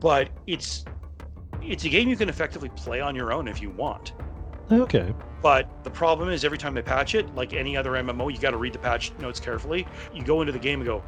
but 0.00 0.30
it's 0.46 0.84
it's 1.62 1.84
a 1.84 1.88
game 1.88 2.08
you 2.08 2.16
can 2.16 2.28
effectively 2.28 2.70
play 2.70 3.00
on 3.00 3.14
your 3.14 3.32
own 3.32 3.48
if 3.48 3.60
you 3.60 3.70
want. 3.70 4.12
Okay. 4.72 5.12
But 5.42 5.84
the 5.84 5.90
problem 5.90 6.28
is 6.28 6.44
every 6.44 6.58
time 6.58 6.74
they 6.74 6.82
patch 6.82 7.14
it 7.14 7.34
like 7.34 7.54
any 7.54 7.76
other 7.76 7.92
mmo 7.92 8.32
you 8.32 8.38
got 8.38 8.50
to 8.50 8.56
read 8.56 8.72
the 8.72 8.78
patch 8.78 9.12
notes 9.18 9.40
carefully. 9.40 9.86
You 10.12 10.22
go 10.22 10.40
into 10.42 10.52
the 10.52 10.58
game 10.58 10.80
and 10.80 10.86
go 10.86 11.02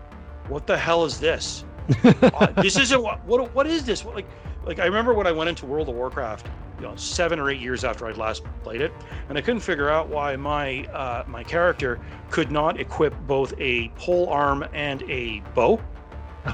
what 0.49 0.67
the 0.67 0.77
hell 0.77 1.05
is 1.05 1.21
this 1.21 1.65
uh, 2.05 2.47
this 2.63 2.79
isn't 2.79 3.03
what, 3.03 3.25
what 3.25 3.55
what 3.55 3.67
is 3.67 3.85
this 3.85 4.05
what, 4.05 4.15
like 4.15 4.27
like 4.65 4.79
i 4.79 4.85
remember 4.85 5.15
when 5.15 5.27
i 5.27 5.33
went 5.33 5.49
into 5.49 5.67
world 5.67 5.89
of 5.89 5.95
warcraft 5.95 6.49
you 6.83 6.89
know, 6.89 6.97
seven 6.97 7.39
or 7.39 7.49
eight 7.49 7.61
years 7.61 7.85
after 7.85 8.07
I'd 8.07 8.17
last 8.17 8.43
played 8.65 8.81
it, 8.81 8.93
and 9.29 9.39
I 9.39 9.41
couldn't 9.41 9.61
figure 9.61 9.89
out 9.89 10.09
why 10.09 10.35
my 10.35 10.85
uh, 10.87 11.23
my 11.29 11.45
character 11.45 12.01
could 12.31 12.51
not 12.51 12.81
equip 12.81 13.15
both 13.21 13.55
a 13.59 13.89
pole 13.91 14.29
arm 14.29 14.65
and 14.73 15.03
a 15.05 15.41
bow. 15.55 15.81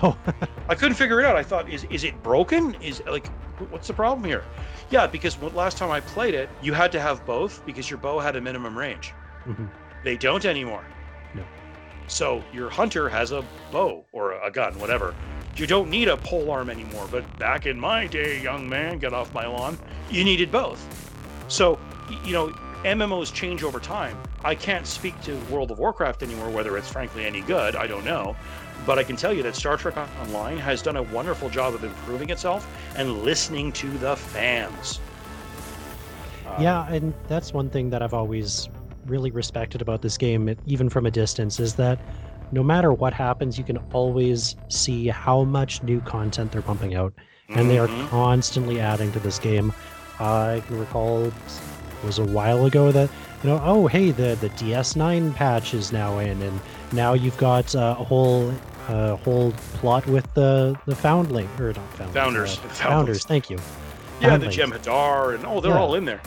Oh, 0.03 0.19
I 0.69 0.75
couldn't 0.75 0.97
figure 0.97 1.19
it 1.21 1.25
out. 1.25 1.35
I 1.37 1.43
thought, 1.43 1.71
is 1.71 1.85
is 1.85 2.05
it 2.05 2.23
broken? 2.23 2.75
Is 2.83 3.03
like, 3.07 3.29
what's 3.71 3.87
the 3.88 3.95
problem 3.95 4.23
here? 4.23 4.45
Yeah, 4.91 5.07
because 5.07 5.41
last 5.55 5.79
time 5.79 5.91
I 5.91 6.01
played 6.01 6.35
it, 6.35 6.51
you 6.61 6.75
had 6.75 6.93
to 6.93 7.01
have 7.01 7.25
both 7.25 7.64
because 7.64 7.88
your 7.88 7.99
bow 7.99 8.19
had 8.19 8.37
a 8.37 8.41
minimum 8.41 8.77
range. 8.77 9.14
Mhm. 9.47 9.71
They 10.05 10.19
don't 10.19 10.45
anymore. 10.45 10.85
So 12.09 12.42
your 12.53 12.68
hunter 12.71 13.09
has 13.09 13.33
a 13.33 13.44
bow 13.71 14.05
or 14.12 14.33
a 14.42 14.51
gun, 14.51 14.79
whatever. 14.79 15.14
You 15.57 15.66
don't 15.66 15.90
need 15.90 16.09
a 16.09 16.16
pole 16.16 16.51
arm 16.51 16.71
anymore. 16.71 17.07
But 17.11 17.38
back 17.38 17.66
in 17.66 17.79
my 17.79 18.07
day, 18.07 18.40
young 18.42 18.68
man, 18.68 18.99
get 18.99 19.12
off 19.12 19.33
my 19.35 19.47
lawn, 19.47 19.79
you 20.11 20.25
needed 20.25 20.51
both. 20.51 20.85
So, 21.49 21.79
you 22.25 22.33
know, 22.33 22.49
MMOs 22.85 23.33
change 23.33 23.62
over 23.62 23.81
time. 23.81 24.16
I 24.44 24.55
can't 24.55 24.87
speak 24.87 25.21
to 25.23 25.37
World 25.51 25.71
of 25.71 25.79
Warcraft 25.79 26.23
anymore, 26.23 26.49
whether 26.51 26.77
it's 26.79 26.88
frankly 26.88 27.27
any 27.27 27.40
good, 27.40 27.75
I 27.75 27.87
don't 27.87 28.05
know. 28.05 28.37
But 28.87 28.99
I 28.99 29.03
can 29.03 29.16
tell 29.16 29.33
you 29.33 29.42
that 29.42 29.57
Star 29.57 29.77
Trek 29.77 29.97
Online 30.23 30.57
has 30.59 30.81
done 30.81 30.97
a 30.97 31.03
wonderful 31.03 31.51
job 31.51 31.75
of 31.75 31.83
improving 31.83 32.31
itself 32.31 32.73
and 32.97 33.23
listening 33.23 33.73
to 33.73 33.90
the 33.99 34.16
fans. 34.16 35.01
Yeah, 36.59 36.90
and 36.90 37.12
that's 37.27 37.53
one 37.53 37.68
thing 37.68 37.90
that 37.90 38.03
I've 38.03 38.14
always 38.14 38.68
really 39.09 39.31
respected 39.31 39.83
about 39.83 40.03
this 40.03 40.16
game, 40.16 40.55
even 40.66 40.88
from 40.88 41.07
a 41.07 41.11
distance, 41.11 41.59
is 41.61 41.75
that 41.77 41.99
no 42.53 42.62
matter 42.62 42.92
what 42.92 43.12
happens, 43.12 43.59
you 43.59 43.64
can 43.64 43.79
always 43.92 44.57
see 44.68 45.09
how 45.09 45.44
much 45.44 45.83
new 45.83 46.01
content 46.01 46.53
they're 46.53 46.62
pumping 46.62 46.94
out, 46.94 47.12
and 47.49 47.68
they 47.68 47.79
are 47.79 47.88
mhm. 47.88 48.09
constantly 48.09 48.81
adding 48.81 49.12
to 49.12 49.21
this 49.21 49.38
game. 49.38 49.73
I 50.21 50.62
can 50.66 50.79
recall 50.79 51.25
it 51.27 51.35
was 52.05 52.18
a 52.18 52.25
while 52.25 52.64
ago 52.66 52.92
that 52.92 53.11
you 53.42 53.51
know, 53.51 53.61
oh 53.64 53.87
hey, 53.87 54.11
the 54.11 54.37
the 54.40 54.49
DS9 54.51 55.35
patch 55.35 55.75
is 55.75 55.92
now 55.92 56.18
in, 56.18 56.40
and 56.42 56.61
now 56.92 57.14
you've 57.14 57.37
got 57.37 57.75
uh, 57.75 57.97
a 57.99 58.05
whole 58.05 58.53
uh, 58.88 59.16
whole 59.16 59.53
plot 59.75 60.07
with 60.07 60.33
the 60.35 60.77
the 60.87 60.97
foundling 60.97 61.49
or 61.59 61.68
not 61.73 61.77
foundling, 61.94 62.14
Founders. 62.14 62.59
uh, 62.59 62.61
Foundlings. 62.68 62.79
founders. 62.79 63.25
Thank 63.25 63.51
you. 63.51 63.59
Yeah, 64.21 64.37
the 64.38 64.51
Foundlings. 64.51 64.57
Jem'Hadar 64.57 65.35
and 65.35 65.44
oh, 65.47 65.61
they're 65.61 65.73
Yeah. 65.73 65.79
all 65.79 65.94
in 65.94 66.05
there. 66.05 66.21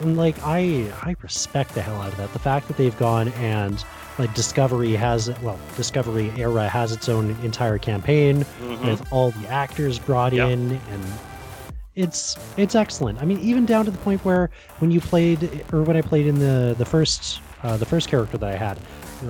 And 0.00 0.16
like 0.16 0.36
I 0.42 0.90
I 1.02 1.16
respect 1.22 1.74
the 1.74 1.82
hell 1.82 2.00
out 2.02 2.08
of 2.12 2.16
that. 2.18 2.32
The 2.32 2.38
fact 2.38 2.68
that 2.68 2.76
they've 2.76 2.96
gone 2.98 3.28
and 3.30 3.82
like 4.18 4.32
Discovery 4.34 4.92
has 4.92 5.28
well, 5.40 5.58
Discovery 5.76 6.32
era 6.36 6.68
has 6.68 6.92
its 6.92 7.08
own 7.08 7.30
entire 7.42 7.78
campaign 7.78 8.44
Mhm. 8.60 8.84
with 8.90 9.12
all 9.12 9.30
the 9.32 9.48
actors 9.48 9.98
brought 9.98 10.32
Yeah. 10.32 10.46
in 10.46 10.80
and 10.90 11.04
it's 11.94 12.36
it's 12.58 12.74
excellent. 12.74 13.20
I 13.22 13.24
mean, 13.24 13.38
even 13.40 13.64
down 13.64 13.86
to 13.86 13.90
the 13.90 13.98
point 13.98 14.22
where 14.24 14.50
when 14.80 14.90
you 14.90 15.00
played 15.00 15.64
or 15.72 15.82
when 15.82 15.96
I 15.96 16.02
played 16.02 16.26
in 16.26 16.38
the 16.38 16.74
the 16.76 16.84
first 16.84 17.40
uh, 17.62 17.76
the 17.78 17.86
first 17.86 18.08
character 18.08 18.36
that 18.36 18.52
I 18.52 18.56
had, 18.56 18.78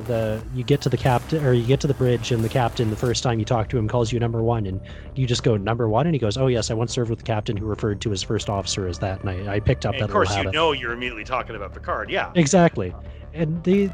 the 0.06 0.42
you 0.54 0.64
get 0.64 0.80
to 0.82 0.88
the 0.88 0.96
captain 0.96 1.44
or 1.44 1.52
you 1.52 1.64
get 1.66 1.80
to 1.80 1.86
the 1.86 1.94
bridge 1.94 2.32
and 2.32 2.42
the 2.42 2.48
captain 2.48 2.90
the 2.90 2.96
first 2.96 3.22
time 3.22 3.38
you 3.38 3.44
talk 3.44 3.68
to 3.68 3.78
him 3.78 3.86
calls 3.88 4.12
you 4.12 4.18
number 4.20 4.42
one 4.42 4.66
and 4.66 4.80
you 5.14 5.26
just 5.26 5.42
go 5.42 5.56
number 5.56 5.88
one 5.88 6.06
and 6.06 6.14
he 6.14 6.18
goes, 6.18 6.36
oh 6.36 6.46
yes, 6.48 6.70
I 6.70 6.74
once 6.74 6.92
served 6.92 7.10
with 7.10 7.20
the 7.20 7.24
captain 7.24 7.56
who 7.56 7.66
referred 7.66 8.00
to 8.02 8.10
his 8.10 8.22
first 8.22 8.48
officer 8.50 8.86
as 8.88 8.98
that 9.00 9.20
and 9.24 9.48
I, 9.48 9.54
I 9.56 9.60
picked 9.60 9.86
up 9.86 9.94
And 9.94 10.02
that 10.02 10.06
of 10.06 10.10
course, 10.12 10.30
you 10.30 10.36
habit. 10.36 10.52
know 10.54 10.72
you're 10.72 10.92
immediately 10.92 11.24
talking 11.24 11.56
about 11.56 11.72
Picard. 11.72 12.10
Yeah. 12.10 12.32
Exactly, 12.34 12.94
and 13.34 13.62
they, 13.64 13.90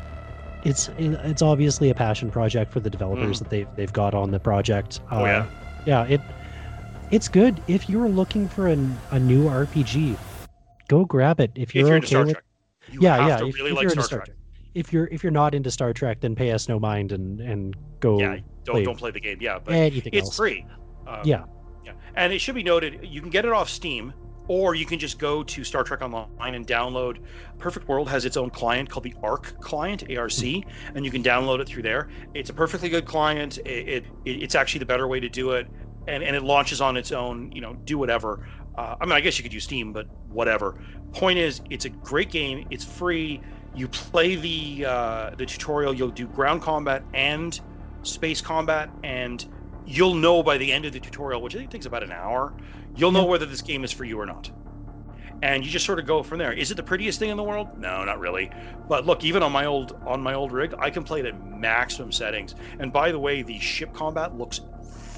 it's 0.64 0.88
it's 0.98 1.42
obviously 1.42 1.90
a 1.90 1.94
passion 1.94 2.30
project 2.30 2.72
for 2.72 2.80
the 2.80 2.90
developers 2.90 3.38
that 3.40 3.50
they've 3.50 3.68
they've 3.76 3.92
got 3.92 4.14
on 4.14 4.30
the 4.30 4.38
project. 4.40 5.00
Oh, 5.10 5.20
Uh, 5.20 5.24
yeah. 5.24 5.46
yeah. 5.86 6.04
It 6.14 6.20
it's 7.10 7.28
good 7.28 7.60
if 7.68 7.90
you're 7.90 8.08
looking 8.08 8.48
for 8.48 8.68
an, 8.68 8.96
a 9.10 9.18
new 9.18 9.44
RPG. 9.44 10.16
Go 10.88 11.04
grab 11.04 11.40
it 11.40 11.50
if 11.54 11.70
If 11.70 11.74
you're 11.74 11.88
you're 11.88 11.96
okay 11.98 12.16
with. 12.24 12.32
Trek, 12.32 12.44
you 12.90 13.00
yeah, 13.02 13.26
yeah. 13.26 13.44
if, 13.46 13.54
really 13.56 13.70
if 13.70 13.76
like 13.76 13.82
you're 13.82 13.90
Star 13.90 14.04
Star 14.04 14.18
Trek. 14.20 14.26
Trek. 14.26 14.36
If 14.74 14.92
you're 14.92 15.06
if 15.08 15.22
you're 15.22 15.32
not 15.32 15.54
into 15.54 15.70
Star 15.70 15.92
Trek, 15.92 16.20
then 16.20 16.34
pay 16.34 16.50
us 16.52 16.68
no 16.68 16.78
mind 16.78 17.12
and 17.12 17.40
and 17.40 17.76
go 18.00 18.18
Yeah, 18.18 18.38
don't 18.64 18.74
play 18.74 18.84
don't 18.84 18.98
play 18.98 19.10
the 19.10 19.20
game. 19.20 19.38
Yeah, 19.40 19.58
but 19.62 19.74
anything 19.74 20.12
it's 20.14 20.28
else. 20.28 20.36
free. 20.36 20.66
Um, 21.06 21.20
Yeah. 21.24 21.44
yeah, 21.84 21.92
and 22.14 22.32
it 22.32 22.40
should 22.40 22.54
be 22.54 22.62
noted 22.62 23.00
you 23.02 23.20
can 23.20 23.30
get 23.30 23.44
it 23.44 23.52
off 23.52 23.68
Steam, 23.68 24.14
or 24.48 24.74
you 24.74 24.86
can 24.86 24.98
just 24.98 25.18
go 25.18 25.42
to 25.42 25.64
Star 25.64 25.84
Trek 25.84 26.00
Online 26.02 26.54
and 26.54 26.66
download. 26.66 27.18
Perfect 27.58 27.88
World 27.88 28.08
has 28.08 28.24
its 28.24 28.36
own 28.36 28.50
client 28.50 28.88
called 28.88 29.04
the 29.04 29.14
ARC 29.22 29.60
client, 29.60 30.04
ARC, 30.16 30.42
and 30.94 31.04
you 31.04 31.10
can 31.10 31.22
download 31.22 31.60
it 31.60 31.68
through 31.68 31.82
there. 31.82 32.08
It's 32.34 32.50
a 32.50 32.54
perfectly 32.54 32.88
good 32.88 33.04
client. 33.04 33.58
It, 33.58 33.88
it, 33.88 34.04
it 34.24 34.42
it's 34.42 34.54
actually 34.54 34.80
the 34.80 34.86
better 34.86 35.06
way 35.06 35.20
to 35.20 35.28
do 35.28 35.50
it, 35.52 35.66
and 36.08 36.22
and 36.22 36.34
it 36.34 36.42
launches 36.42 36.80
on 36.80 36.96
its 36.96 37.12
own. 37.12 37.52
You 37.52 37.60
know, 37.60 37.74
do 37.84 37.98
whatever. 37.98 38.46
Uh, 38.76 38.96
I 39.00 39.04
mean, 39.04 39.12
I 39.12 39.20
guess 39.20 39.38
you 39.38 39.42
could 39.42 39.52
use 39.52 39.64
Steam, 39.64 39.92
but 39.92 40.06
whatever. 40.28 40.80
Point 41.12 41.38
is, 41.38 41.60
it's 41.68 41.84
a 41.84 41.90
great 41.90 42.30
game. 42.30 42.66
It's 42.70 42.84
free. 42.84 43.42
You 43.74 43.88
play 43.88 44.36
the 44.36 44.84
uh, 44.86 45.30
the 45.36 45.46
tutorial. 45.46 45.94
You'll 45.94 46.10
do 46.10 46.26
ground 46.28 46.62
combat 46.62 47.04
and 47.14 47.58
space 48.02 48.40
combat, 48.40 48.90
and 49.02 49.44
you'll 49.86 50.14
know 50.14 50.42
by 50.42 50.58
the 50.58 50.70
end 50.70 50.84
of 50.84 50.92
the 50.92 51.00
tutorial, 51.00 51.42
which 51.42 51.54
I 51.54 51.58
think 51.58 51.70
takes 51.70 51.86
about 51.86 52.02
an 52.02 52.12
hour, 52.12 52.52
you'll 52.94 53.12
know 53.12 53.24
whether 53.24 53.46
this 53.46 53.62
game 53.62 53.84
is 53.84 53.92
for 53.92 54.04
you 54.04 54.20
or 54.20 54.26
not. 54.26 54.50
And 55.42 55.64
you 55.64 55.70
just 55.70 55.86
sort 55.86 55.98
of 55.98 56.06
go 56.06 56.22
from 56.22 56.38
there. 56.38 56.52
Is 56.52 56.70
it 56.70 56.76
the 56.76 56.84
prettiest 56.84 57.18
thing 57.18 57.30
in 57.30 57.36
the 57.36 57.42
world? 57.42 57.66
No, 57.76 58.04
not 58.04 58.20
really. 58.20 58.48
But 58.88 59.06
look, 59.06 59.24
even 59.24 59.42
on 59.42 59.50
my 59.50 59.64
old 59.64 59.98
on 60.06 60.22
my 60.22 60.34
old 60.34 60.52
rig, 60.52 60.74
I 60.78 60.90
can 60.90 61.02
play 61.02 61.20
it 61.20 61.26
at 61.26 61.58
maximum 61.58 62.12
settings. 62.12 62.54
And 62.78 62.92
by 62.92 63.10
the 63.10 63.18
way, 63.18 63.42
the 63.42 63.58
ship 63.58 63.92
combat 63.92 64.36
looks 64.36 64.60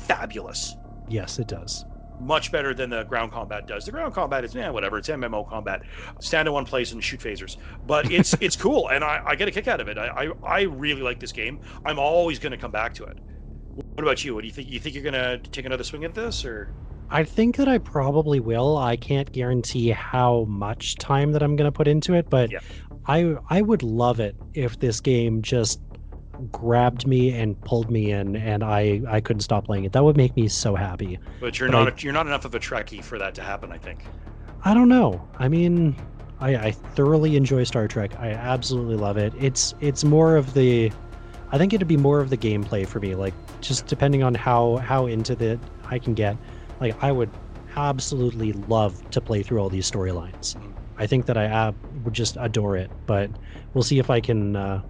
fabulous. 0.07 0.77
Yes, 1.09 1.39
it 1.39 1.49
does. 1.49 1.85
Much 2.19 2.53
better 2.53 2.75
than 2.75 2.91
the 2.91 3.03
ground 3.05 3.33
combat 3.33 3.67
does. 3.67 3.85
The 3.85 3.91
ground 3.91 4.15
combat 4.15 4.45
is 4.45 4.55
yeah, 4.55 4.71
whatever. 4.71 4.99
It's 4.99 5.09
MMO 5.09 5.45
combat. 5.45 5.83
Stand 6.21 6.47
in 6.49 6.55
one 6.55 6.65
place 6.65 6.93
and 6.93 7.03
shoot 7.03 7.21
phasers. 7.21 7.57
But 7.85 8.11
it's 8.11 8.35
it's 8.41 8.57
cool, 8.57 8.89
and 8.89 9.03
I, 9.05 9.21
I 9.27 9.35
get 9.37 9.49
a 9.49 9.51
kick 9.51 9.67
out 9.69 9.81
of 9.81 9.89
it. 9.89 9.99
I, 9.99 10.09
I 10.09 10.31
I 10.43 10.61
really 10.63 11.03
like 11.03 11.21
this 11.21 11.33
game. 11.33 11.59
I'm 11.85 11.99
always 11.99 12.39
going 12.39 12.53
to 12.53 12.59
come 12.59 12.71
back 12.71 12.95
to 12.95 13.05
it. 13.05 13.19
What 13.97 14.05
about 14.05 14.25
you? 14.25 14.35
What 14.35 14.43
do 14.43 14.47
you 14.47 14.53
think? 14.53 14.69
You 14.69 14.79
think 14.81 14.95
you're 14.95 15.05
going 15.05 15.15
to 15.15 15.41
take 15.51 15.65
another 15.67 15.85
swing 15.85 16.05
at 16.05 16.15
this, 16.15 16.45
or 16.45 16.75
I 17.11 17.25
think 17.25 17.57
that 17.57 17.69
I 17.69 17.79
probably 17.79 18.41
will. 18.41 18.77
I 18.77 18.97
can't 18.97 19.31
guarantee 19.33 19.91
how 19.91 20.45
much 20.49 20.97
time 20.97 21.33
that 21.33 21.43
I'm 21.43 21.57
going 21.57 21.69
to 21.69 21.73
put 21.73 21.89
into 21.89 22.15
it, 22.15 22.29
but 22.31 22.51
Yeah. 22.51 22.61
I 23.07 23.37
I 23.51 23.63
would 23.63 23.83
love 23.83 24.21
it 24.21 24.37
if 24.55 24.79
this 24.79 25.01
game 25.01 25.43
just 25.43 25.81
grabbed 26.53 27.07
me 27.07 27.33
and 27.33 27.63
pulled 27.65 27.91
me 27.91 28.11
in 28.11 28.37
and 28.37 28.63
I 28.65 29.01
I 29.09 29.21
couldn't 29.21 29.41
stop 29.43 29.65
playing 29.67 29.85
it. 29.85 29.93
That 29.93 30.05
would 30.05 30.17
make 30.17 30.35
me 30.37 30.49
so 30.49 30.75
happy. 30.75 31.19
but 31.41 31.59
you're 31.59 31.69
But 31.71 31.77
I- 31.79 31.85
not 31.85 32.03
you're 32.05 32.13
not 32.13 32.27
enough 32.27 32.45
of 32.45 32.55
a 32.55 32.61
Trekkie 32.61 33.03
for 33.03 33.19
that 33.19 33.35
to 33.37 33.43
happen. 33.43 33.71
I 33.73 33.79
think. 33.79 34.05
I 34.65 34.73
don't 34.75 34.89
know. 34.89 35.27
I 35.39 35.49
mean, 35.49 35.95
I, 36.41 36.57
I 36.57 36.71
thoroughly 36.71 37.37
enjoy 37.37 37.65
Star 37.65 37.87
Trek. 37.87 38.19
I 38.19 38.31
absolutely 38.31 38.97
love 38.97 39.17
it. 39.17 39.33
It's 39.39 39.75
it's 39.81 40.05
more 40.05 40.37
of 40.37 40.55
the 40.55 40.91
I 41.53 41.59
think 41.59 41.73
it'd 41.73 41.87
be 41.87 41.97
more 41.97 42.21
of 42.21 42.31
the 42.31 42.37
gameplay 42.37 42.87
for 42.87 42.99
me. 43.01 43.15
Like 43.15 43.35
just 43.61 43.87
depending 43.87 44.23
on 44.23 44.35
how 44.35 44.77
how 44.79 45.07
into 45.07 45.35
the 45.37 45.59
I 45.91 45.99
can 45.99 46.15
get. 46.15 46.37
Like 46.81 47.01
I 47.03 47.13
would 47.13 47.31
absolutely 47.77 48.53
love 48.53 49.09
to 49.11 49.21
play 49.21 49.43
through 49.43 49.59
all 49.61 49.69
these 49.69 49.91
storylines. 49.91 50.57
Mhm. 50.57 50.73
I 50.97 51.07
think 51.07 51.27
that 51.27 51.37
I 51.37 51.45
ab- 51.45 51.77
would 52.05 52.15
just 52.15 52.37
adore 52.41 52.77
it. 52.77 52.91
But 53.07 53.31
we'll 53.75 53.83
see 53.85 53.99
if 53.99 54.11
I 54.11 54.21
can 54.21 54.55
uh, 54.57 54.81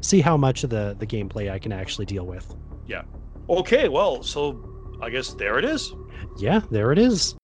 see 0.00 0.20
how 0.20 0.36
much 0.36 0.64
of 0.64 0.70
the 0.70 0.96
the 0.98 1.06
gameplay 1.06 1.50
I 1.50 1.58
can 1.58 1.72
actually 1.72 2.06
deal 2.06 2.26
with. 2.26 2.54
Yeah. 2.86 3.02
Okay, 3.48 3.88
well, 3.88 4.22
so 4.22 4.62
I 5.00 5.10
guess 5.10 5.32
there 5.34 5.58
it 5.58 5.64
is. 5.64 5.92
Yeah, 6.38 6.60
there 6.70 6.92
it 6.92 6.98
is. 6.98 7.34